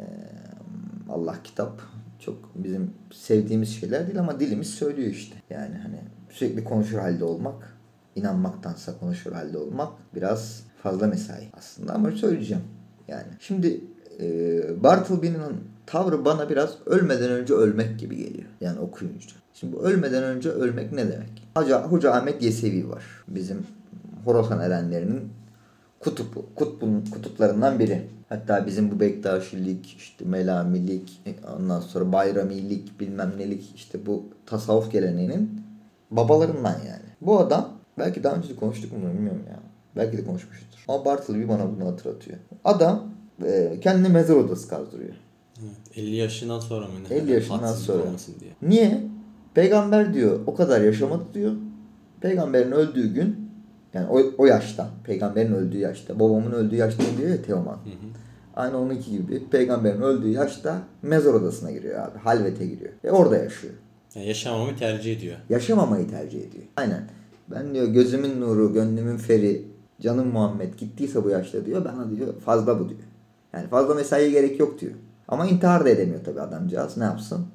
Allah 1.08 1.36
kitap 1.44 1.82
çok 2.18 2.50
bizim 2.54 2.90
sevdiğimiz 3.12 3.80
şeyler 3.80 4.06
değil 4.06 4.18
ama 4.18 4.40
dilimiz 4.40 4.70
söylüyor 4.70 5.10
işte. 5.10 5.36
Yani 5.50 5.74
hani 5.74 5.98
sürekli 6.30 6.64
konuşur 6.64 6.98
halde 6.98 7.24
olmak, 7.24 7.76
inanmaktansa 8.16 8.98
konuşur 8.98 9.32
halde 9.32 9.58
olmak 9.58 9.92
biraz 10.14 10.62
fazla 10.82 11.06
mesai 11.06 11.48
aslında 11.52 11.94
ama 11.94 12.10
söyleyeceğim. 12.10 12.62
Yani 13.08 13.26
şimdi 13.40 13.80
e, 14.20 14.82
Bartleby'nin 14.82 15.40
tavrı 15.86 16.24
bana 16.24 16.50
biraz 16.50 16.76
ölmeden 16.86 17.30
önce 17.30 17.54
ölmek 17.54 17.98
gibi 17.98 18.16
geliyor. 18.16 18.48
Yani 18.60 18.78
okuyunca. 18.78 19.43
Şimdi 19.54 19.76
ölmeden 19.76 20.22
önce 20.22 20.50
ölmek 20.50 20.92
ne 20.92 21.12
demek? 21.12 21.48
Hoca, 21.56 21.82
Hoca 21.82 22.12
Ahmet 22.12 22.42
Yesevi 22.42 22.88
var. 22.90 23.04
Bizim 23.28 23.66
Horasan 24.24 24.60
erenlerinin 24.60 25.20
kutupu, 26.00 26.46
kutbun, 26.54 27.04
kutuplarından 27.12 27.78
biri. 27.78 28.08
Hatta 28.28 28.66
bizim 28.66 28.90
bu 28.90 29.00
Bektaşilik, 29.00 29.96
işte 29.98 30.24
Melamilik, 30.24 31.20
ondan 31.58 31.80
sonra 31.80 32.12
Bayramilik, 32.12 33.00
bilmem 33.00 33.32
nelik 33.38 33.72
işte 33.74 34.06
bu 34.06 34.22
tasavvuf 34.46 34.92
geleneğinin 34.92 35.60
babalarından 36.10 36.78
yani. 36.88 37.04
Bu 37.20 37.38
adam 37.40 37.68
belki 37.98 38.24
daha 38.24 38.34
önce 38.36 38.48
de 38.48 38.56
konuştuk 38.56 38.92
mu 38.92 38.98
bilmiyorum 39.14 39.42
ya. 39.48 39.58
Belki 39.96 40.18
de 40.18 40.24
konuşmuşuzdur. 40.24 40.84
Ama 40.88 41.04
Bartleby 41.04 41.48
bana 41.48 41.76
bunu 41.76 41.86
hatırlatıyor. 41.90 42.38
Adam 42.64 43.04
e, 43.44 43.80
kendine 43.82 44.08
mezar 44.08 44.34
odası 44.36 44.68
kazdırıyor. 44.68 45.14
Evet, 45.60 45.98
50 45.98 46.16
yaşından 46.16 46.60
sonra 46.60 46.86
mı? 46.86 46.92
ne? 47.10 47.16
50 47.16 47.32
yaşından 47.32 47.58
Hadsizlik 47.58 47.86
sonra. 47.86 48.02
olmasın 48.02 48.34
diye. 48.40 48.50
Niye? 48.62 49.13
Peygamber 49.54 50.14
diyor 50.14 50.40
o 50.46 50.54
kadar 50.54 50.80
yaşamadı 50.80 51.24
diyor. 51.34 51.52
Peygamberin 52.20 52.72
öldüğü 52.72 53.14
gün 53.14 53.50
yani 53.94 54.06
o, 54.10 54.22
o 54.38 54.46
yaşta, 54.46 54.90
peygamberin 55.04 55.52
öldüğü 55.52 55.78
yaşta, 55.78 56.20
babamın 56.20 56.52
öldüğü 56.52 56.76
yaşta 56.76 57.02
diyor 57.18 57.30
ya 57.30 57.42
Teoman. 57.42 57.74
Hı 57.74 57.76
hı. 57.76 58.10
Aynı 58.56 58.78
onunki 58.78 59.10
gibi 59.10 59.48
peygamberin 59.50 60.00
öldüğü 60.00 60.28
yaşta 60.28 60.82
mezar 61.02 61.34
odasına 61.34 61.70
giriyor 61.70 61.98
abi. 61.98 62.18
Halvete 62.18 62.66
giriyor. 62.66 62.92
Ve 63.04 63.12
orada 63.12 63.36
yaşıyor. 63.36 63.74
Yani 64.14 64.26
yaşamamı 64.26 64.76
tercih 64.76 65.16
ediyor. 65.16 65.36
Yaşamamayı 65.48 66.10
tercih 66.10 66.38
ediyor. 66.38 66.64
Aynen. 66.76 67.08
Ben 67.50 67.74
diyor 67.74 67.86
gözümün 67.86 68.40
nuru, 68.40 68.72
gönlümün 68.72 69.16
feri, 69.16 69.64
canım 70.00 70.28
Muhammed 70.28 70.74
gittiyse 70.74 71.24
bu 71.24 71.30
yaşta 71.30 71.66
diyor. 71.66 71.84
Bana 71.84 72.10
diyor 72.10 72.40
fazla 72.40 72.80
bu 72.80 72.88
diyor. 72.88 73.00
Yani 73.52 73.68
fazla 73.68 73.94
mesaiye 73.94 74.30
gerek 74.30 74.60
yok 74.60 74.80
diyor. 74.80 74.92
Ama 75.28 75.46
intihar 75.46 75.84
da 75.84 75.88
edemiyor 75.88 76.24
tabii 76.24 76.40
adamcağız. 76.40 76.96
Ne 76.96 77.04
yapsın? 77.04 77.46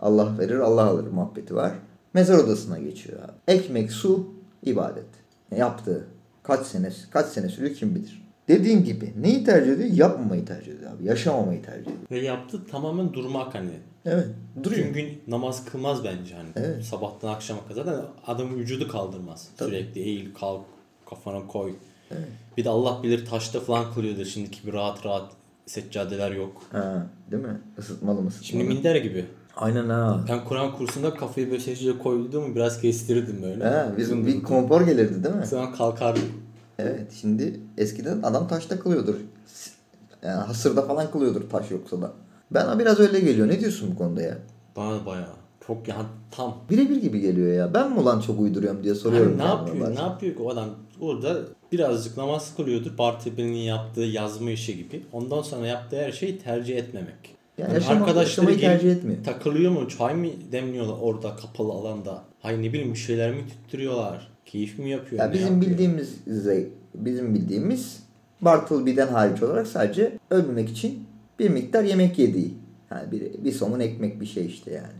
Allah 0.00 0.38
verir 0.38 0.58
Allah 0.58 0.84
alır 0.84 1.06
muhabbeti 1.06 1.54
var. 1.54 1.72
Mezar 2.14 2.38
odasına 2.38 2.78
geçiyor 2.78 3.18
abi. 3.22 3.32
Ekmek, 3.48 3.92
su, 3.92 4.26
ibadet. 4.64 5.06
Ne 5.52 5.58
yaptığı. 5.58 6.04
Kaç 6.42 6.66
sene, 6.66 6.92
kaç 7.10 7.26
sene 7.26 7.48
sürüyor 7.48 7.74
kim 7.74 7.94
bilir. 7.94 8.22
Dediğim 8.48 8.84
gibi 8.84 9.12
neyi 9.20 9.44
tercih 9.44 9.72
ediyor? 9.72 9.90
Yapmamayı 9.90 10.44
tercih 10.44 10.72
ediyor 10.72 10.90
abi. 10.92 11.04
Yaşamamayı 11.04 11.62
tercih 11.62 11.80
ediyor. 11.80 12.10
Ve 12.10 12.20
yaptı 12.20 12.66
tamamen 12.70 13.12
durmak 13.12 13.54
hani. 13.54 13.70
Evet. 14.04 14.26
Duruyor. 14.62 14.82
Tüm 14.82 14.92
gün 14.92 15.22
namaz 15.28 15.64
kılmaz 15.64 16.04
bence 16.04 16.34
hani. 16.34 16.48
Evet. 16.56 16.84
Sabahtan 16.84 17.28
akşama 17.28 17.66
kadar 17.68 17.86
da 17.86 18.04
adamın 18.26 18.58
vücudu 18.58 18.88
kaldırmaz. 18.88 19.48
Tabii. 19.56 19.70
Sürekli 19.70 20.00
eğil 20.00 20.34
kalk 20.34 20.64
kafana 21.10 21.46
koy. 21.46 21.74
Evet. 22.10 22.28
Bir 22.56 22.64
de 22.64 22.68
Allah 22.68 23.02
bilir 23.02 23.26
taşta 23.26 23.60
falan 23.60 23.94
kılıyordur. 23.94 24.24
Şimdiki 24.24 24.66
bir 24.66 24.72
rahat 24.72 25.06
rahat 25.06 25.32
seccadeler 25.66 26.30
yok. 26.30 26.62
Ha, 26.72 27.06
değil 27.30 27.42
mi? 27.42 27.60
Isıtmalı 27.78 28.22
mı? 28.22 28.30
Şimdi 28.42 28.64
minder 28.64 28.96
gibi. 28.96 29.26
Aynen 29.58 29.88
ha. 29.88 30.20
Ben 30.28 30.44
Kur'an 30.44 30.76
kursunda 30.76 31.14
kafayı 31.14 31.50
böyle 31.50 31.60
secdeye 31.60 31.98
koyduğumu 31.98 32.54
biraz 32.54 32.80
kestirdim 32.80 33.42
böyle. 33.42 33.64
Ha, 33.64 33.92
bir, 33.96 34.02
Uzun 34.02 34.26
bir 34.26 34.42
konfor 34.42 34.80
gelirdi 34.80 35.24
değil 35.24 35.34
mi? 35.34 35.46
Sonra 35.46 35.72
kalkardım. 35.72 36.22
Evet. 36.78 37.12
Şimdi 37.20 37.60
eskiden 37.78 38.22
adam 38.22 38.48
taşta 38.48 38.80
kılıyordur. 38.80 39.14
Yani 40.22 40.44
hasırda 40.44 40.82
falan 40.82 41.10
kılıyordur 41.10 41.50
taş 41.50 41.70
yoksa 41.70 42.02
da. 42.02 42.12
Bana 42.50 42.78
biraz 42.78 43.00
öyle 43.00 43.20
geliyor. 43.20 43.48
Ne 43.48 43.60
diyorsun 43.60 43.90
bu 43.94 43.98
konuda 43.98 44.22
ya? 44.22 44.38
Bana 44.76 45.06
bayağı. 45.06 45.38
Çok 45.66 45.88
yani 45.88 46.06
tam. 46.30 46.56
Birebir 46.70 46.96
gibi 46.96 47.20
geliyor 47.20 47.52
ya. 47.52 47.74
Ben 47.74 47.92
mi 47.92 47.98
ulan 47.98 48.20
çok 48.20 48.40
uyduruyorum 48.40 48.84
diye 48.84 48.94
soruyorum. 48.94 49.38
Hani 49.38 49.50
ne 49.50 49.56
kendime 49.56 49.68
yapıyor? 49.68 49.86
Ne 49.86 49.90
bazen. 49.90 50.08
yapıyor 50.08 50.36
ki 50.36 50.42
o 50.42 50.50
adam? 50.50 50.68
Orada 51.00 51.36
birazcık 51.72 52.16
namaz 52.16 52.56
kılıyordur. 52.56 52.98
Bartleby'nin 52.98 53.52
yaptığı 53.52 54.00
yazma 54.00 54.50
işi 54.50 54.76
gibi. 54.76 55.02
Ondan 55.12 55.42
sonra 55.42 55.66
yaptığı 55.66 55.96
her 55.96 56.12
şeyi 56.12 56.38
tercih 56.38 56.76
etmemek. 56.76 57.37
Yani 57.58 57.74
yaşama- 57.74 58.00
arkadaşları 58.00 58.58
tercih 58.58 58.92
etmiyor. 58.92 59.24
Takılıyor 59.24 59.72
mu? 59.72 59.88
Çay 59.88 60.14
mı 60.14 60.26
demliyorlar 60.52 60.96
orada 61.00 61.36
kapalı 61.36 61.72
alanda? 61.72 62.22
Hay 62.40 62.62
ne 62.62 62.72
bileyim 62.72 62.92
bir 62.92 62.98
şeyler 62.98 63.30
mi 63.30 63.40
tüttürüyorlar? 63.48 64.28
Keyif 64.46 64.78
mi 64.78 64.90
yapıyor? 64.90 65.22
Ya 65.22 65.32
bizim 65.32 65.54
yapıyor? 65.54 65.72
bildiğimiz 65.72 66.14
bizim 66.94 67.34
bildiğimiz 67.34 68.02
Bartleby'den 68.40 69.08
hariç 69.08 69.42
olarak 69.42 69.66
sadece 69.66 70.12
ölmemek 70.30 70.68
için 70.70 71.04
bir 71.38 71.50
miktar 71.50 71.84
yemek 71.84 72.18
yediği. 72.18 72.54
Yani 72.90 73.12
bir, 73.12 73.44
bir 73.44 73.52
somun 73.52 73.80
ekmek 73.80 74.20
bir 74.20 74.26
şey 74.26 74.46
işte 74.46 74.72
yani. 74.72 74.92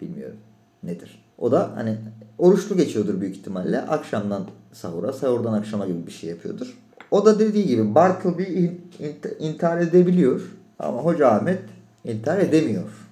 Bilmiyorum 0.00 0.36
nedir. 0.82 1.24
O 1.38 1.52
da 1.52 1.70
hani 1.74 1.96
oruçlu 2.38 2.76
geçiyordur 2.76 3.20
büyük 3.20 3.36
ihtimalle. 3.36 3.80
Akşamdan 3.80 4.46
sahura, 4.72 5.12
sahurdan 5.12 5.52
akşama 5.52 5.86
gibi 5.86 6.06
bir 6.06 6.12
şey 6.12 6.30
yapıyordur. 6.30 6.78
O 7.10 7.26
da 7.26 7.38
dediği 7.38 7.66
gibi 7.66 7.94
Bartleby 7.94 8.42
in- 8.42 8.80
in- 8.98 9.46
intihar 9.48 9.78
edebiliyor. 9.78 10.40
Ama 10.78 10.98
Hoca 10.98 11.28
Ahmet 11.28 11.58
intihar 12.04 12.38
edemiyor 12.38 13.08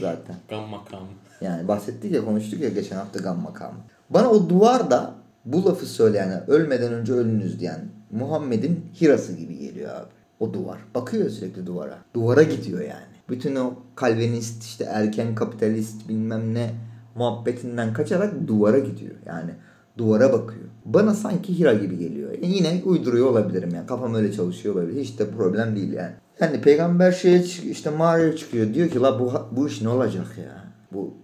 zaten. 0.00 0.36
Gam 0.48 0.68
makam. 0.68 1.02
Yani 1.40 1.68
bahsettik 1.68 2.12
ya 2.12 2.24
konuştuk 2.24 2.60
ya 2.60 2.68
geçen 2.68 2.96
hafta 2.96 3.18
gam 3.18 3.42
makamı. 3.42 3.78
Bana 4.10 4.30
o 4.30 4.48
duvarda 4.48 5.14
bu 5.44 5.64
lafı 5.64 5.86
söyleyen 5.86 6.50
ölmeden 6.50 6.92
önce 6.92 7.12
ölünüz 7.12 7.60
diyen 7.60 7.80
Muhammed'in 8.10 8.84
Hirası 9.00 9.32
gibi 9.32 9.58
geliyor 9.58 9.90
abi. 9.94 10.08
O 10.40 10.52
duvar. 10.52 10.78
Bakıyor 10.94 11.30
sürekli 11.30 11.66
duvara. 11.66 11.98
Duvara 12.14 12.42
gidiyor 12.42 12.80
yani. 12.80 13.16
Bütün 13.28 13.56
o 13.56 13.74
kalvinist 13.94 14.62
işte 14.62 14.84
erken 14.84 15.34
kapitalist 15.34 16.08
bilmem 16.08 16.54
ne 16.54 16.70
muhabbetinden 17.14 17.92
kaçarak 17.92 18.34
duvara 18.46 18.78
gidiyor. 18.78 19.14
Yani 19.26 19.50
duvara 19.98 20.32
bakıyor. 20.32 20.64
Bana 20.84 21.14
sanki 21.14 21.58
Hira 21.58 21.74
gibi 21.74 21.98
geliyor. 21.98 22.30
E 22.32 22.46
yine 22.46 22.82
uyduruyor 22.84 23.26
olabilirim 23.26 23.74
yani. 23.74 23.86
Kafam 23.86 24.14
öyle 24.14 24.32
çalışıyor 24.32 24.74
olabilir. 24.74 25.00
Hiç 25.00 25.18
de 25.18 25.30
problem 25.30 25.76
değil 25.76 25.92
yani. 25.92 26.12
Yani 26.40 26.60
peygamber 26.60 27.12
şeye 27.12 27.42
işte 27.42 27.90
mağaraya 27.90 28.36
çıkıyor. 28.36 28.74
Diyor 28.74 28.88
ki 28.88 29.00
la 29.00 29.20
bu, 29.20 29.32
bu 29.52 29.68
iş 29.68 29.82
ne 29.82 29.88
olacak 29.88 30.26
ya? 30.38 30.64
Bu 30.92 31.14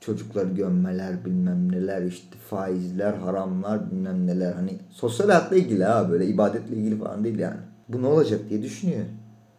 çocukları 0.00 0.48
gömmeler 0.48 1.24
bilmem 1.24 1.72
neler 1.72 2.02
işte 2.02 2.38
faizler 2.50 3.14
haramlar 3.14 3.90
bilmem 3.90 4.26
neler 4.26 4.52
hani 4.52 4.78
sosyal 4.90 5.28
hayatla 5.28 5.56
ilgili 5.56 5.84
ha 5.84 6.10
böyle 6.10 6.26
ibadetle 6.26 6.76
ilgili 6.76 6.98
falan 6.98 7.24
değil 7.24 7.38
yani. 7.38 7.60
Bu 7.88 8.02
ne 8.02 8.06
olacak 8.06 8.40
diye 8.50 8.62
düşünüyor. 8.62 9.04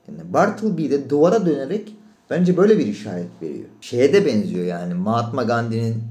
Yani 0.08 0.34
Bartleby 0.34 0.90
de 0.90 1.10
duvara 1.10 1.46
dönerek 1.46 1.96
bence 2.30 2.58
böyle 2.58 2.80
bir 2.80 2.86
işaret 2.88 3.28
veriyor. 3.42 3.66
Şeye 3.82 4.14
de 4.14 4.26
benziyor 4.26 4.66
yani 4.66 4.94
Mahatma 4.94 5.44
Gandhi'nin 5.44 6.04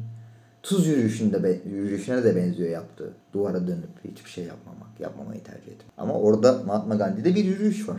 tuz 0.63 0.87
yürüyüşünde 0.87 1.43
be- 1.43 1.61
yürüyüşüne 1.71 2.25
de 2.25 2.37
benziyor 2.37 2.71
yaptığı. 2.71 3.13
Duvara 3.33 3.67
dönüp 3.67 4.05
hiçbir 4.05 4.31
şey 4.31 4.45
yapmamak, 4.45 5.01
yapmamayı 5.01 5.43
tercih 5.43 5.73
etmek. 5.73 5.91
Ama 5.99 6.15
orada 6.15 6.63
Mahatma 6.67 6.95
Gandhi'de 6.95 7.35
bir 7.35 7.45
yürüyüş 7.45 7.89
var. 7.89 7.97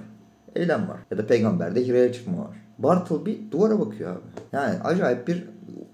Eylem 0.57 0.89
var. 0.89 0.97
Ya 1.11 1.17
da 1.17 1.27
peygamberde 1.27 1.85
hiraya 1.87 2.13
çıkma 2.13 2.37
var. 2.37 2.57
Bartleby 2.77 3.31
duvara 3.51 3.79
bakıyor 3.79 4.11
abi. 4.11 4.19
Yani 4.51 4.79
acayip 4.83 5.27
bir 5.27 5.43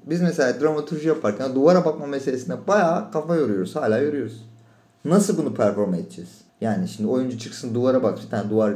biz 0.10 0.22
mesela 0.22 0.62
dramaturji 0.62 1.08
yaparken 1.08 1.56
duvara 1.56 1.86
bakma 1.86 2.06
meselesine 2.06 2.56
bayağı 2.68 3.12
kafa 3.12 3.36
yoruyoruz. 3.36 3.76
Hala 3.76 3.98
yoruyoruz. 3.98 4.46
Nasıl 5.06 5.38
bunu 5.38 5.54
perform 5.54 5.94
edeceğiz? 5.94 6.30
Yani 6.62 6.88
şimdi 6.88 7.10
oyuncu 7.10 7.38
çıksın 7.40 7.76
duvara 7.76 8.04
bak 8.04 8.20
bir 8.26 8.30
tane 8.30 8.50
duvar 8.50 8.74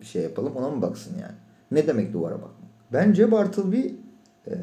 bir 0.00 0.06
şey 0.06 0.22
yapalım 0.22 0.56
ona 0.56 0.70
mı 0.70 0.82
baksın 0.82 1.12
yani? 1.20 1.34
Ne 1.70 1.86
demek 1.86 2.12
duvara 2.12 2.34
bakmak? 2.34 2.50
Bence 2.92 3.32
Bartleby 3.32 3.80
eee, 4.46 4.56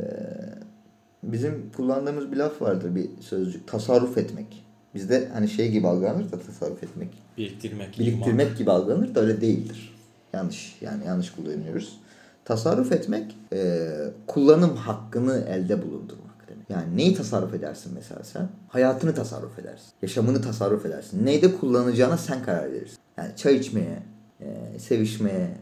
bizim 1.24 1.72
kullandığımız 1.78 2.32
bir 2.32 2.38
laf 2.38 2.62
vardır 2.62 2.96
bir 2.96 3.10
sözcük. 3.22 3.68
Tasarruf 3.68 4.18
etmek. 4.18 4.66
Bizde 4.94 5.28
hani 5.34 5.48
şey 5.48 5.72
gibi 5.72 5.88
algılanır 5.88 6.32
da 6.32 6.40
tasarruf 6.40 6.84
etmek. 6.84 7.10
Biriktirmek. 7.38 8.00
Biriktirmek 8.00 8.58
gibi 8.58 8.72
algılanır 8.72 9.16
da 9.16 9.20
öyle 9.20 9.42
değildir. 9.42 9.95
Yanlış 10.36 10.78
yani 10.82 11.06
yanlış 11.06 11.32
kullanıyoruz. 11.32 12.00
Tasarruf 12.46 12.92
etmek 12.92 13.38
e, 13.54 13.90
kullanım 14.28 14.76
hakkını 14.76 15.46
elde 15.50 15.82
bulundurmak 15.82 16.50
demek. 16.50 16.70
Yani 16.70 16.98
neyi 16.98 17.16
tasarruf 17.16 17.54
edersin 17.54 17.92
mesela 17.96 18.24
sen? 18.24 18.50
Hayatını 18.70 19.16
tasarruf 19.16 19.60
edersin. 19.60 19.88
Yaşamını 20.02 20.42
tasarruf 20.42 20.86
edersin. 20.86 21.26
Neyde 21.26 21.56
kullanacağına 21.56 22.18
sen 22.18 22.44
karar 22.44 22.72
verirsin. 22.72 22.98
Yani 23.18 23.32
çay 23.36 23.56
içmeye, 23.56 24.04
e, 24.42 24.80
sevişmeye, 24.80 25.58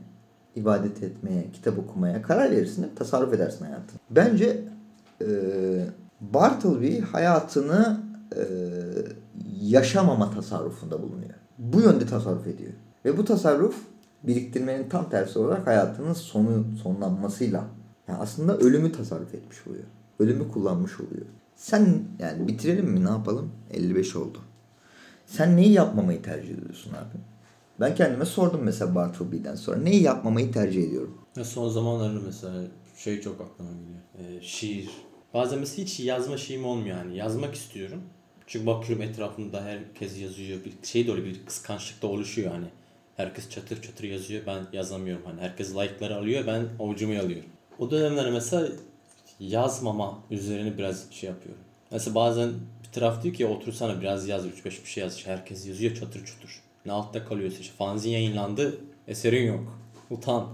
ibadet 0.55 1.03
etmeye, 1.03 1.51
kitap 1.53 1.79
okumaya 1.79 2.21
karar 2.21 2.51
verirsin. 2.51 2.91
Tasarruf 2.95 3.33
edersin 3.33 3.65
hayatını. 3.65 3.99
Bence 4.09 4.61
e, 5.21 5.27
Bartleby 6.21 6.99
hayatını 6.99 7.97
e, 8.35 8.41
yaşamama 9.61 10.31
tasarrufunda 10.31 11.01
bulunuyor. 11.01 11.33
Bu 11.57 11.81
yönde 11.81 12.05
tasarruf 12.05 12.47
ediyor. 12.47 12.71
Ve 13.05 13.17
bu 13.17 13.25
tasarruf 13.25 13.75
biriktirmenin 14.23 14.89
tam 14.89 15.09
tersi 15.09 15.39
olarak 15.39 15.67
hayatının 15.67 16.13
sonu 16.13 16.65
sonlanmasıyla 16.83 17.63
yani 18.07 18.19
aslında 18.19 18.57
ölümü 18.57 18.91
tasarruf 18.91 19.35
etmiş 19.35 19.67
oluyor. 19.67 19.83
Ölümü 20.19 20.51
kullanmış 20.51 20.99
oluyor. 20.99 21.25
Sen 21.55 22.03
yani 22.19 22.47
bitirelim 22.47 22.85
mi 22.85 23.05
ne 23.05 23.09
yapalım? 23.09 23.51
55 23.71 24.15
oldu. 24.15 24.37
Sen 25.25 25.57
neyi 25.57 25.71
yapmamayı 25.71 26.21
tercih 26.21 26.53
ediyorsun 26.53 26.91
abi? 26.91 27.17
Ben 27.79 27.95
kendime 27.95 28.25
sordum 28.25 28.61
mesela 28.63 28.95
Bartleby'den 28.95 29.55
sonra. 29.55 29.77
Neyi 29.77 30.03
yapmamayı 30.03 30.51
tercih 30.51 30.83
ediyorum? 30.83 31.17
Ya 31.37 31.45
son 31.45 31.69
zamanlarda 31.69 32.19
mesela 32.25 32.63
şey 32.97 33.21
çok 33.21 33.41
aklıma 33.41 33.71
geliyor. 33.71 34.01
Ee, 34.17 34.41
şiir. 34.41 34.89
Bazen 35.33 35.59
mesela 35.59 35.83
hiç 35.85 35.99
yazma 35.99 36.37
şeyim 36.37 36.65
olmuyor 36.65 36.97
yani. 36.97 37.17
Yazmak 37.17 37.55
istiyorum. 37.55 38.01
Çünkü 38.47 38.65
bakıyorum 38.65 39.03
etrafımda 39.03 39.63
herkes 39.63 40.21
yazıyor. 40.21 40.59
Bir 40.65 40.87
şey 40.87 41.07
de 41.07 41.11
öyle 41.11 41.25
bir 41.25 41.45
kıskançlık 41.45 42.01
da 42.01 42.07
oluşuyor 42.07 42.51
hani. 42.51 42.67
Herkes 43.17 43.49
çatır 43.49 43.81
çatır 43.81 44.03
yazıyor. 44.03 44.43
Ben 44.47 44.57
yazamıyorum 44.73 45.23
hani. 45.25 45.41
Herkes 45.41 45.75
like'ları 45.75 46.15
alıyor. 46.15 46.43
Ben 46.47 46.65
avucumu 46.79 47.19
alıyorum. 47.19 47.49
O 47.79 47.91
dönemler 47.91 48.31
mesela 48.31 48.67
yazmama 49.39 50.19
üzerine 50.31 50.77
biraz 50.77 51.11
şey 51.11 51.29
yapıyorum. 51.29 51.61
Mesela 51.91 52.15
bazen 52.15 52.49
bir 52.87 52.91
taraf 52.91 53.23
diyor 53.23 53.35
ki 53.35 53.45
otursana 53.45 54.01
biraz 54.01 54.27
yaz 54.27 54.45
3-5 54.45 54.65
bir 54.65 54.89
şey 54.89 55.03
yaz. 55.03 55.27
Herkes 55.27 55.67
yazıyor 55.67 55.95
çatır 55.95 56.25
çutur. 56.25 56.61
Ne 56.85 56.91
altta 56.91 57.25
kalıyorsa 57.25 57.57
işte 57.59 57.73
fanzin 57.77 58.09
yayınlandı. 58.09 58.77
Eserin 59.07 59.47
yok. 59.47 59.77
Utan. 60.09 60.47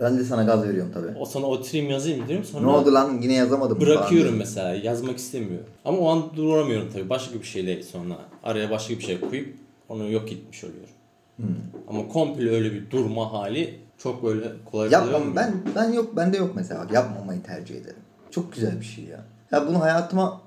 Ben 0.00 0.18
de 0.18 0.24
sana 0.24 0.42
gaz 0.44 0.62
veriyorum 0.64 0.90
tabii. 0.94 1.18
O 1.18 1.24
sana 1.24 1.46
oturayım 1.46 1.90
yazayım 1.90 2.28
diyorum. 2.28 2.44
Sonra 2.44 2.66
Ne 2.66 2.70
oldu 2.72 2.94
lan 2.94 3.18
yine 3.22 3.34
yazamadım. 3.34 3.80
bırakıyorum 3.80 4.26
falan 4.28 4.38
mesela. 4.38 4.74
Yazmak 4.74 5.18
istemiyorum. 5.18 5.66
Ama 5.84 5.98
o 5.98 6.08
an 6.08 6.36
duramıyorum 6.36 6.90
tabii. 6.92 7.08
Başka 7.08 7.34
bir 7.34 7.44
şeyle 7.44 7.82
sonra 7.82 8.14
araya 8.42 8.70
başka 8.70 8.94
bir 8.94 9.02
şey 9.04 9.20
koyup 9.20 9.54
onu 9.88 10.10
yok 10.10 10.32
etmiş 10.32 10.64
oluyorum. 10.64 10.88
Hmm. 11.36 11.46
Ama 11.88 12.08
komple 12.08 12.50
öyle 12.50 12.72
bir 12.72 12.90
durma 12.90 13.32
hali 13.32 13.80
çok 13.98 14.24
böyle 14.24 14.52
kolay 14.64 14.90
Yapmam 14.90 15.36
ben 15.36 15.54
ben 15.76 15.92
yok 15.92 16.16
bende 16.16 16.36
yok 16.36 16.52
mesela 16.56 16.84
Bak, 16.84 16.92
yapmamayı 16.92 17.42
tercih 17.42 17.76
ederim. 17.76 18.02
Çok 18.30 18.52
güzel 18.52 18.80
bir 18.80 18.84
şey 18.84 19.04
ya. 19.04 19.24
Ya 19.52 19.66
bunu 19.66 19.80
hayatıma 19.80 20.40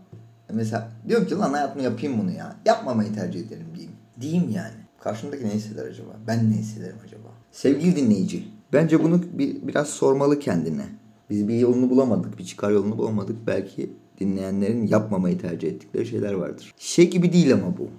mesela 0.53 0.91
diyorum 1.07 1.27
ki 1.27 1.35
lan 1.35 1.53
hayatımı 1.53 1.83
yapayım 1.83 2.21
bunu 2.21 2.31
ya. 2.31 2.55
Yapmamayı 2.65 3.13
tercih 3.13 3.39
ederim 3.39 3.67
diyeyim. 3.75 3.95
Diyeyim 4.21 4.49
yani. 4.49 4.73
Karşımdaki 4.99 5.47
ne 5.47 5.49
hisseder 5.49 5.85
acaba? 5.85 6.09
Ben 6.27 6.51
ne 6.51 6.55
hissederim 6.55 6.97
acaba? 7.05 7.27
Sevgili 7.51 7.95
dinleyici. 7.95 8.47
Bence 8.73 9.03
bunu 9.03 9.21
bir, 9.33 9.67
biraz 9.67 9.89
sormalı 9.89 10.39
kendine. 10.39 10.85
Biz 11.29 11.47
bir 11.47 11.59
yolunu 11.59 11.89
bulamadık, 11.89 12.39
bir 12.39 12.45
çıkar 12.45 12.71
yolunu 12.71 12.97
bulamadık. 12.97 13.47
Belki 13.47 13.91
dinleyenlerin 14.19 14.87
yapmamayı 14.87 15.39
tercih 15.39 15.67
ettikleri 15.67 16.05
şeyler 16.05 16.33
vardır. 16.33 16.73
Şey 16.77 17.09
gibi 17.09 17.33
değil 17.33 17.53
ama 17.53 17.77
bu. 17.77 17.89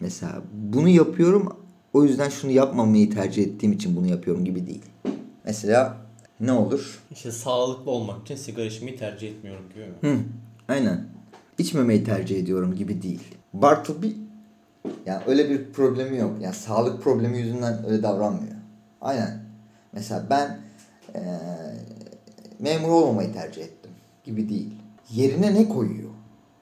Mesela 0.00 0.42
bunu 0.52 0.88
yapıyorum 0.88 1.56
o 1.92 2.04
yüzden 2.04 2.28
şunu 2.28 2.50
yapmamayı 2.50 3.10
tercih 3.10 3.42
ettiğim 3.44 3.72
için 3.72 3.96
bunu 3.96 4.06
yapıyorum 4.06 4.44
gibi 4.44 4.66
değil. 4.66 4.82
Mesela 5.44 5.96
ne 6.40 6.52
olur? 6.52 7.02
İşte 7.10 7.32
sağlıklı 7.32 7.90
olmak 7.90 8.22
için 8.22 8.36
sigara 8.36 8.66
içmeyi 8.66 8.96
tercih 8.96 9.28
etmiyorum 9.28 9.64
gibi 9.74 9.84
mi? 9.86 10.16
Hı, 10.16 10.22
aynen. 10.68 11.04
İçmemeyi 11.58 12.04
tercih 12.04 12.38
ediyorum 12.38 12.74
gibi 12.74 13.02
değil. 13.02 13.22
Bartleby 13.52 14.08
yani 15.06 15.22
öyle 15.26 15.50
bir 15.50 15.72
problemi 15.72 16.16
yok. 16.18 16.36
Yani 16.40 16.54
sağlık 16.54 17.02
problemi 17.02 17.38
yüzünden 17.38 17.84
öyle 17.86 18.02
davranmıyor. 18.02 18.54
Aynen. 19.00 19.42
Mesela 19.92 20.26
ben 20.30 20.60
eee 21.14 21.20
memur 22.58 22.88
olmamayı 22.88 23.32
tercih 23.32 23.62
ettim 23.62 23.90
gibi 24.24 24.48
değil. 24.48 24.74
Yerine 25.10 25.54
ne 25.54 25.68
koyuyor? 25.68 26.10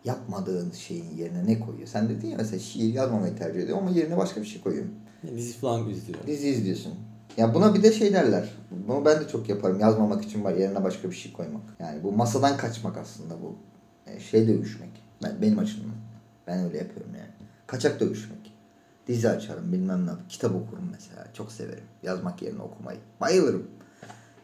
Yapmadığın 0.04 0.70
şeyin 0.70 1.16
yerine 1.16 1.46
ne 1.46 1.60
koyuyor? 1.60 1.88
Sen 1.88 2.08
dedin 2.08 2.28
ya 2.28 2.36
mesela 2.36 2.58
şiir 2.58 2.94
yazmamayı 2.94 3.36
tercih 3.36 3.62
ediyorum 3.62 3.86
ama 3.88 3.96
yerine 3.98 4.16
başka 4.16 4.40
bir 4.42 4.46
şey 4.46 4.60
koyuyorum. 4.62 4.90
Dizi 5.26 5.58
falan 5.58 5.88
izliyorum. 5.88 6.26
Dizi 6.26 6.48
izliyorsun. 6.48 6.94
Ya 7.36 7.54
buna 7.54 7.74
bir 7.74 7.82
de 7.82 7.92
şey 7.92 8.12
derler. 8.12 8.48
Bunu 8.70 9.04
ben 9.04 9.20
de 9.20 9.28
çok 9.28 9.48
yaparım. 9.48 9.80
Yazmamak 9.80 10.24
için 10.24 10.44
var 10.44 10.54
yerine 10.54 10.84
başka 10.84 11.10
bir 11.10 11.16
şey 11.16 11.32
koymak. 11.32 11.62
Yani 11.80 12.02
bu 12.02 12.12
masadan 12.12 12.56
kaçmak 12.56 12.96
aslında 12.96 13.34
bu. 13.42 13.56
E, 14.06 14.20
şey 14.20 14.48
dövüşmek. 14.48 14.90
Ben, 15.22 15.42
benim 15.42 15.58
açımdan. 15.58 15.94
Ben 16.46 16.64
öyle 16.64 16.78
yapıyorum 16.78 17.12
yani. 17.14 17.30
Kaçak 17.66 18.00
dövüşmek. 18.00 18.52
Dizi 19.06 19.28
açarım 19.28 19.72
bilmem 19.72 20.06
ne. 20.06 20.10
Kitap 20.28 20.54
okurum 20.54 20.88
mesela. 20.92 21.26
Çok 21.34 21.52
severim. 21.52 21.84
Yazmak 22.02 22.42
yerine 22.42 22.62
okumayı. 22.62 22.98
Bayılırım. 23.20 23.66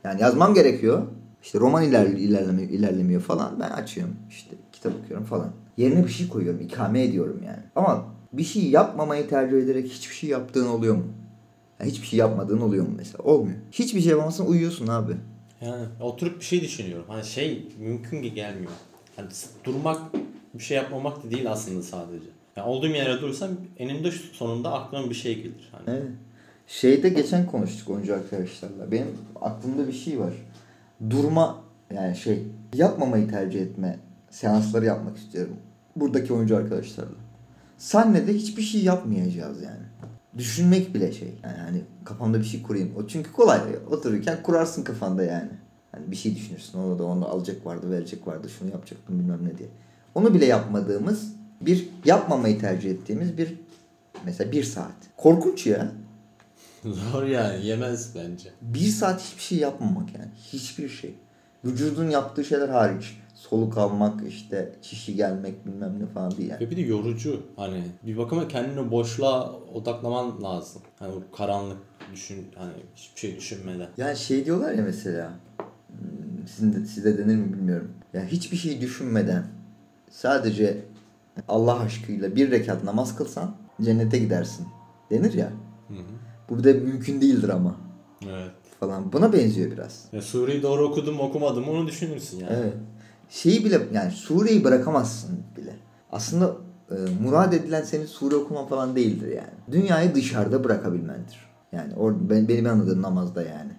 Yani 0.04 0.20
yazmam 0.22 0.54
gerekiyor. 0.54 1.06
İşte 1.42 1.60
roman 1.60 1.82
iler, 1.82 2.06
ilerlemiyor, 2.06 2.68
ilerlemiyor 2.68 3.20
falan. 3.20 3.60
Ben 3.60 3.70
açıyorum. 3.70 4.16
işte 4.30 4.56
kitap 4.72 4.92
okuyorum 5.02 5.24
falan. 5.24 5.52
Yerine 5.76 6.04
bir 6.04 6.08
şey 6.08 6.28
koyuyorum. 6.28 6.60
ikame 6.60 7.02
ediyorum 7.02 7.42
yani. 7.46 7.62
Ama 7.76 8.13
bir 8.38 8.44
şey 8.44 8.62
yapmamayı 8.62 9.28
tercih 9.28 9.58
ederek 9.58 9.86
hiçbir 9.86 10.14
şey 10.14 10.30
yaptığın 10.30 10.66
oluyor 10.66 10.94
mu? 10.94 11.04
Yani 11.80 11.90
hiçbir 11.90 12.06
şey 12.06 12.18
yapmadığın 12.18 12.60
oluyor 12.60 12.86
mu 12.86 12.94
mesela? 12.96 13.24
Olmuyor. 13.24 13.58
Hiçbir 13.72 14.00
şey 14.00 14.10
yapamazsan 14.10 14.46
uyuyorsun 14.46 14.86
abi. 14.86 15.12
Yani 15.60 15.86
oturup 16.00 16.40
bir 16.40 16.44
şey 16.44 16.60
düşünüyorum. 16.60 17.04
Hani 17.08 17.24
şey 17.24 17.68
mümkün 17.78 18.22
ki 18.22 18.34
gelmiyor. 18.34 18.72
Hani 19.16 19.28
durmak 19.64 20.00
bir 20.54 20.62
şey 20.62 20.76
yapmamak 20.76 21.24
da 21.24 21.30
değil 21.30 21.50
aslında 21.50 21.82
sadece. 21.82 22.26
Yani 22.56 22.68
olduğum 22.68 22.86
yere 22.86 23.20
durursam 23.20 23.50
eninde 23.78 24.10
sonunda 24.10 24.72
aklıma 24.72 25.10
bir 25.10 25.14
şey 25.14 25.36
gelir. 25.36 25.72
Hani 25.72 25.96
Evet. 25.96 26.10
Şeyde 26.66 27.08
geçen 27.08 27.46
konuştuk 27.46 27.90
oyuncu 27.90 28.14
arkadaşlarla. 28.14 28.92
Benim 28.92 29.08
aklımda 29.40 29.88
bir 29.88 29.92
şey 29.92 30.20
var. 30.20 30.32
Durma 31.10 31.64
yani 31.94 32.16
şey 32.16 32.42
yapmamayı 32.74 33.28
tercih 33.28 33.62
etme 33.62 33.98
seansları 34.30 34.84
yapmak 34.84 35.16
istiyorum. 35.16 35.56
Buradaki 35.96 36.32
oyuncu 36.32 36.56
arkadaşlarla. 36.56 37.23
Sahnede 37.78 38.34
hiçbir 38.34 38.62
şey 38.62 38.84
yapmayacağız 38.84 39.62
yani. 39.62 39.84
Düşünmek 40.38 40.94
bile 40.94 41.12
şey. 41.12 41.32
Yani 41.44 41.58
hani 41.58 41.80
kafamda 42.04 42.40
bir 42.40 42.44
şey 42.44 42.62
kurayım. 42.62 42.96
O 42.96 43.06
çünkü 43.06 43.32
kolay. 43.32 43.60
Otururken 43.90 44.42
kurarsın 44.42 44.82
kafanda 44.82 45.24
yani. 45.24 45.50
Hani 45.92 46.10
bir 46.10 46.16
şey 46.16 46.36
düşünürsün. 46.36 46.78
Onu 46.78 46.98
da 46.98 47.04
onu 47.04 47.28
alacak 47.28 47.66
vardı, 47.66 47.90
verecek 47.90 48.26
vardı. 48.26 48.48
Şunu 48.58 48.70
yapacaktım 48.70 49.18
bilmem 49.18 49.44
ne 49.44 49.58
diye. 49.58 49.68
Onu 50.14 50.34
bile 50.34 50.44
yapmadığımız 50.44 51.32
bir 51.60 51.88
yapmamayı 52.04 52.60
tercih 52.60 52.90
ettiğimiz 52.90 53.38
bir 53.38 53.54
mesela 54.24 54.52
bir 54.52 54.64
saat. 54.64 54.94
Korkunç 55.16 55.66
ya. 55.66 55.92
zor 56.84 57.22
yani 57.22 57.66
yemez 57.66 58.14
bence. 58.14 58.50
Bir 58.62 58.88
saat 58.88 59.20
hiçbir 59.20 59.42
şey 59.42 59.58
yapmamak 59.58 60.14
yani. 60.14 60.30
Hiçbir 60.52 60.88
şey. 60.88 61.14
Vücudun 61.64 62.10
yaptığı 62.10 62.44
şeyler 62.44 62.68
hariç. 62.68 63.18
Soluk 63.50 63.78
almak 63.78 64.28
işte 64.28 64.72
çişi 64.82 65.14
gelmek 65.14 65.66
bilmem 65.66 66.00
ne 66.00 66.06
falan 66.06 66.36
değil 66.36 66.50
yani. 66.50 66.60
Ve 66.60 66.70
bir 66.70 66.76
de 66.76 66.80
yorucu. 66.80 67.42
Hani 67.56 67.82
bir 68.02 68.16
bakıma 68.16 68.48
kendini 68.48 68.90
boşluğa 68.90 69.52
odaklaman 69.74 70.42
lazım. 70.42 70.82
Hani 70.98 71.12
o 71.12 71.36
karanlık 71.36 71.76
düşün 72.12 72.46
hani 72.56 72.72
hiçbir 72.94 73.20
şey 73.20 73.36
düşünmeden. 73.36 73.88
Yani 73.96 74.16
şey 74.16 74.44
diyorlar 74.44 74.72
ya 74.72 74.82
mesela 74.82 75.32
hmm, 75.88 76.46
sizin 76.48 76.72
de, 76.72 76.86
size 76.86 77.18
denir 77.18 77.36
mi 77.36 77.52
bilmiyorum. 77.52 77.90
Ya 78.14 78.24
hiçbir 78.24 78.56
şey 78.56 78.80
düşünmeden 78.80 79.46
sadece 80.10 80.84
Allah 81.48 81.80
aşkıyla 81.80 82.36
bir 82.36 82.50
rekat 82.50 82.84
namaz 82.84 83.16
kılsan 83.16 83.56
cennete 83.82 84.18
gidersin 84.18 84.66
denir 85.10 85.32
ya. 85.32 85.52
Hı 85.88 85.94
hı. 85.94 86.02
Bu 86.50 86.64
da 86.64 86.72
mümkün 86.72 87.20
değildir 87.20 87.48
ama 87.48 87.76
Evet. 88.24 88.50
falan. 88.80 89.12
Buna 89.12 89.32
benziyor 89.32 89.70
biraz. 89.70 90.04
Ya 90.12 90.22
Suriye'yi 90.22 90.62
doğru 90.62 90.84
okudum 90.84 91.20
okumadım 91.20 91.68
onu 91.68 91.86
düşünürsün 91.86 92.38
yani. 92.38 92.52
Evet. 92.56 92.74
Şeyi 93.34 93.64
bile 93.64 93.80
yani 93.92 94.10
sureyi 94.10 94.64
bırakamazsın 94.64 95.30
bile. 95.56 95.76
Aslında 96.12 96.56
e, 96.90 96.94
murad 97.22 97.52
edilen 97.52 97.82
senin 97.82 98.06
sure 98.06 98.34
okuman 98.34 98.66
falan 98.66 98.96
değildir 98.96 99.28
yani. 99.28 99.72
Dünyayı 99.72 100.14
dışarıda 100.14 100.64
bırakabilmendir. 100.64 101.38
Yani 101.72 101.94
or, 101.94 102.14
ben, 102.30 102.48
benim 102.48 102.66
anladığım 102.66 103.02
namazda 103.02 103.42
yani. 103.42 103.72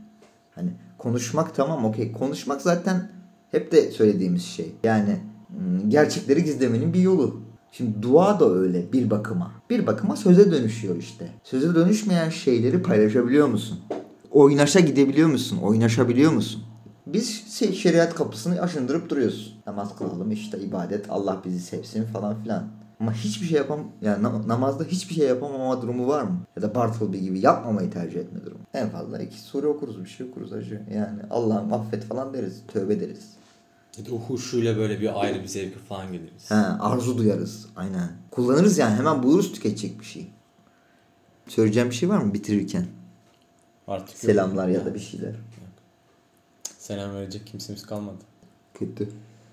Hani 0.56 0.70
konuşmak 0.97 1.56
tamam 1.56 1.86
okey. 1.86 2.12
Konuşmak 2.12 2.62
zaten 2.62 3.12
hep 3.51 3.72
de 3.72 3.91
söylediğimiz 3.91 4.43
şey. 4.43 4.76
Yani 4.84 5.18
mm, 5.49 5.89
gerçekleri 5.89 6.43
gizlemenin 6.43 6.93
bir 6.93 7.01
yolu. 7.01 7.41
Şimdi 7.72 8.01
dua 8.01 8.39
da 8.39 8.53
öyle 8.53 8.93
bir 8.93 9.10
bakıma. 9.10 9.51
Bir 9.70 9.88
bakıma 9.88 10.16
söze 10.16 10.51
dönüşüyor 10.51 10.95
işte. 10.95 11.30
Söze 11.43 11.76
dönüşmeyen 11.76 12.30
şeyleri 12.30 12.82
paylaşabiliyor 12.82 13.47
musun? 13.47 13.80
Oynaşa 14.32 14.80
gidebiliyor 14.80 15.30
musun? 15.30 15.60
Oynaşabiliyor 15.62 16.32
musun? 16.32 16.64
Biz 17.08 17.53
şey, 17.60 17.74
şeriat 17.74 18.16
kapısını 18.16 18.62
aşındırıp 18.62 19.10
duruyoruz. 19.10 19.58
Namaz 19.68 19.95
kılalım 19.97 20.32
işte 20.32 20.60
ibadet 20.60 21.10
Allah 21.10 21.41
bizi 21.45 21.60
sevsin 21.60 22.03
falan 22.06 22.43
filan. 22.43 22.68
Ama 22.99 23.14
hiçbir 23.14 23.47
şey 23.47 23.58
yapam 23.58 23.80
yani 24.01 24.24
na- 24.24 24.47
namazda 24.47 24.84
hiçbir 24.84 25.16
şey 25.16 25.28
yapamama 25.28 25.82
durumu 25.82 26.08
var 26.08 26.22
mı? 26.24 26.39
Ya 26.56 26.62
da 26.62 26.76
Bartleby 26.76 27.18
gibi 27.18 27.39
yapmamayı 27.39 27.91
tercih 27.91 28.20
etme 28.20 28.45
durumu. 28.45 28.64
En 28.74 28.89
fazla 28.89 29.20
iki 29.20 29.39
sure 29.39 29.68
okuruz 29.68 30.03
bir 30.03 30.10
şey 30.10 30.28
okuruz 30.28 30.53
acı. 30.53 30.82
Yani 30.93 31.20
Allah'ım 31.30 31.74
affet 31.74 32.03
falan 32.03 32.34
deriz. 32.34 32.62
Tövbe 32.68 32.99
deriz. 32.99 33.34
Ya 33.97 34.06
da 34.06 34.16
o 34.16 34.20
huşuyla 34.20 34.78
böyle 34.78 34.99
bir 35.01 35.22
ayrı 35.22 35.41
bir 35.43 35.47
zevki 35.47 35.80
falan 35.80 36.12
geliriz. 36.12 36.51
Ha, 36.51 36.78
arzu 36.82 37.18
duyarız. 37.18 37.66
Aynen. 37.76 38.12
Kullanırız 38.32 38.78
yani. 38.78 38.95
Hemen 38.95 39.24
buluruz 39.24 39.51
tüketecek 39.53 39.99
bir 39.99 40.06
şey. 40.06 40.28
Söyleyeceğim 41.47 41.89
bir 41.89 41.95
şey 41.95 42.10
var 42.10 42.18
mı 42.18 42.34
bitirirken? 42.34 42.86
Artık. 43.88 44.18
Selamlar 44.18 44.68
ya 44.68 44.86
da 44.86 44.93
bir 44.93 44.99
şeyler. 44.99 45.36
Selam 46.86 47.16
verecek 47.16 47.48
kimsemiz 47.48 47.86
kalmadı. 47.86 48.18
Kötü. 48.74 49.10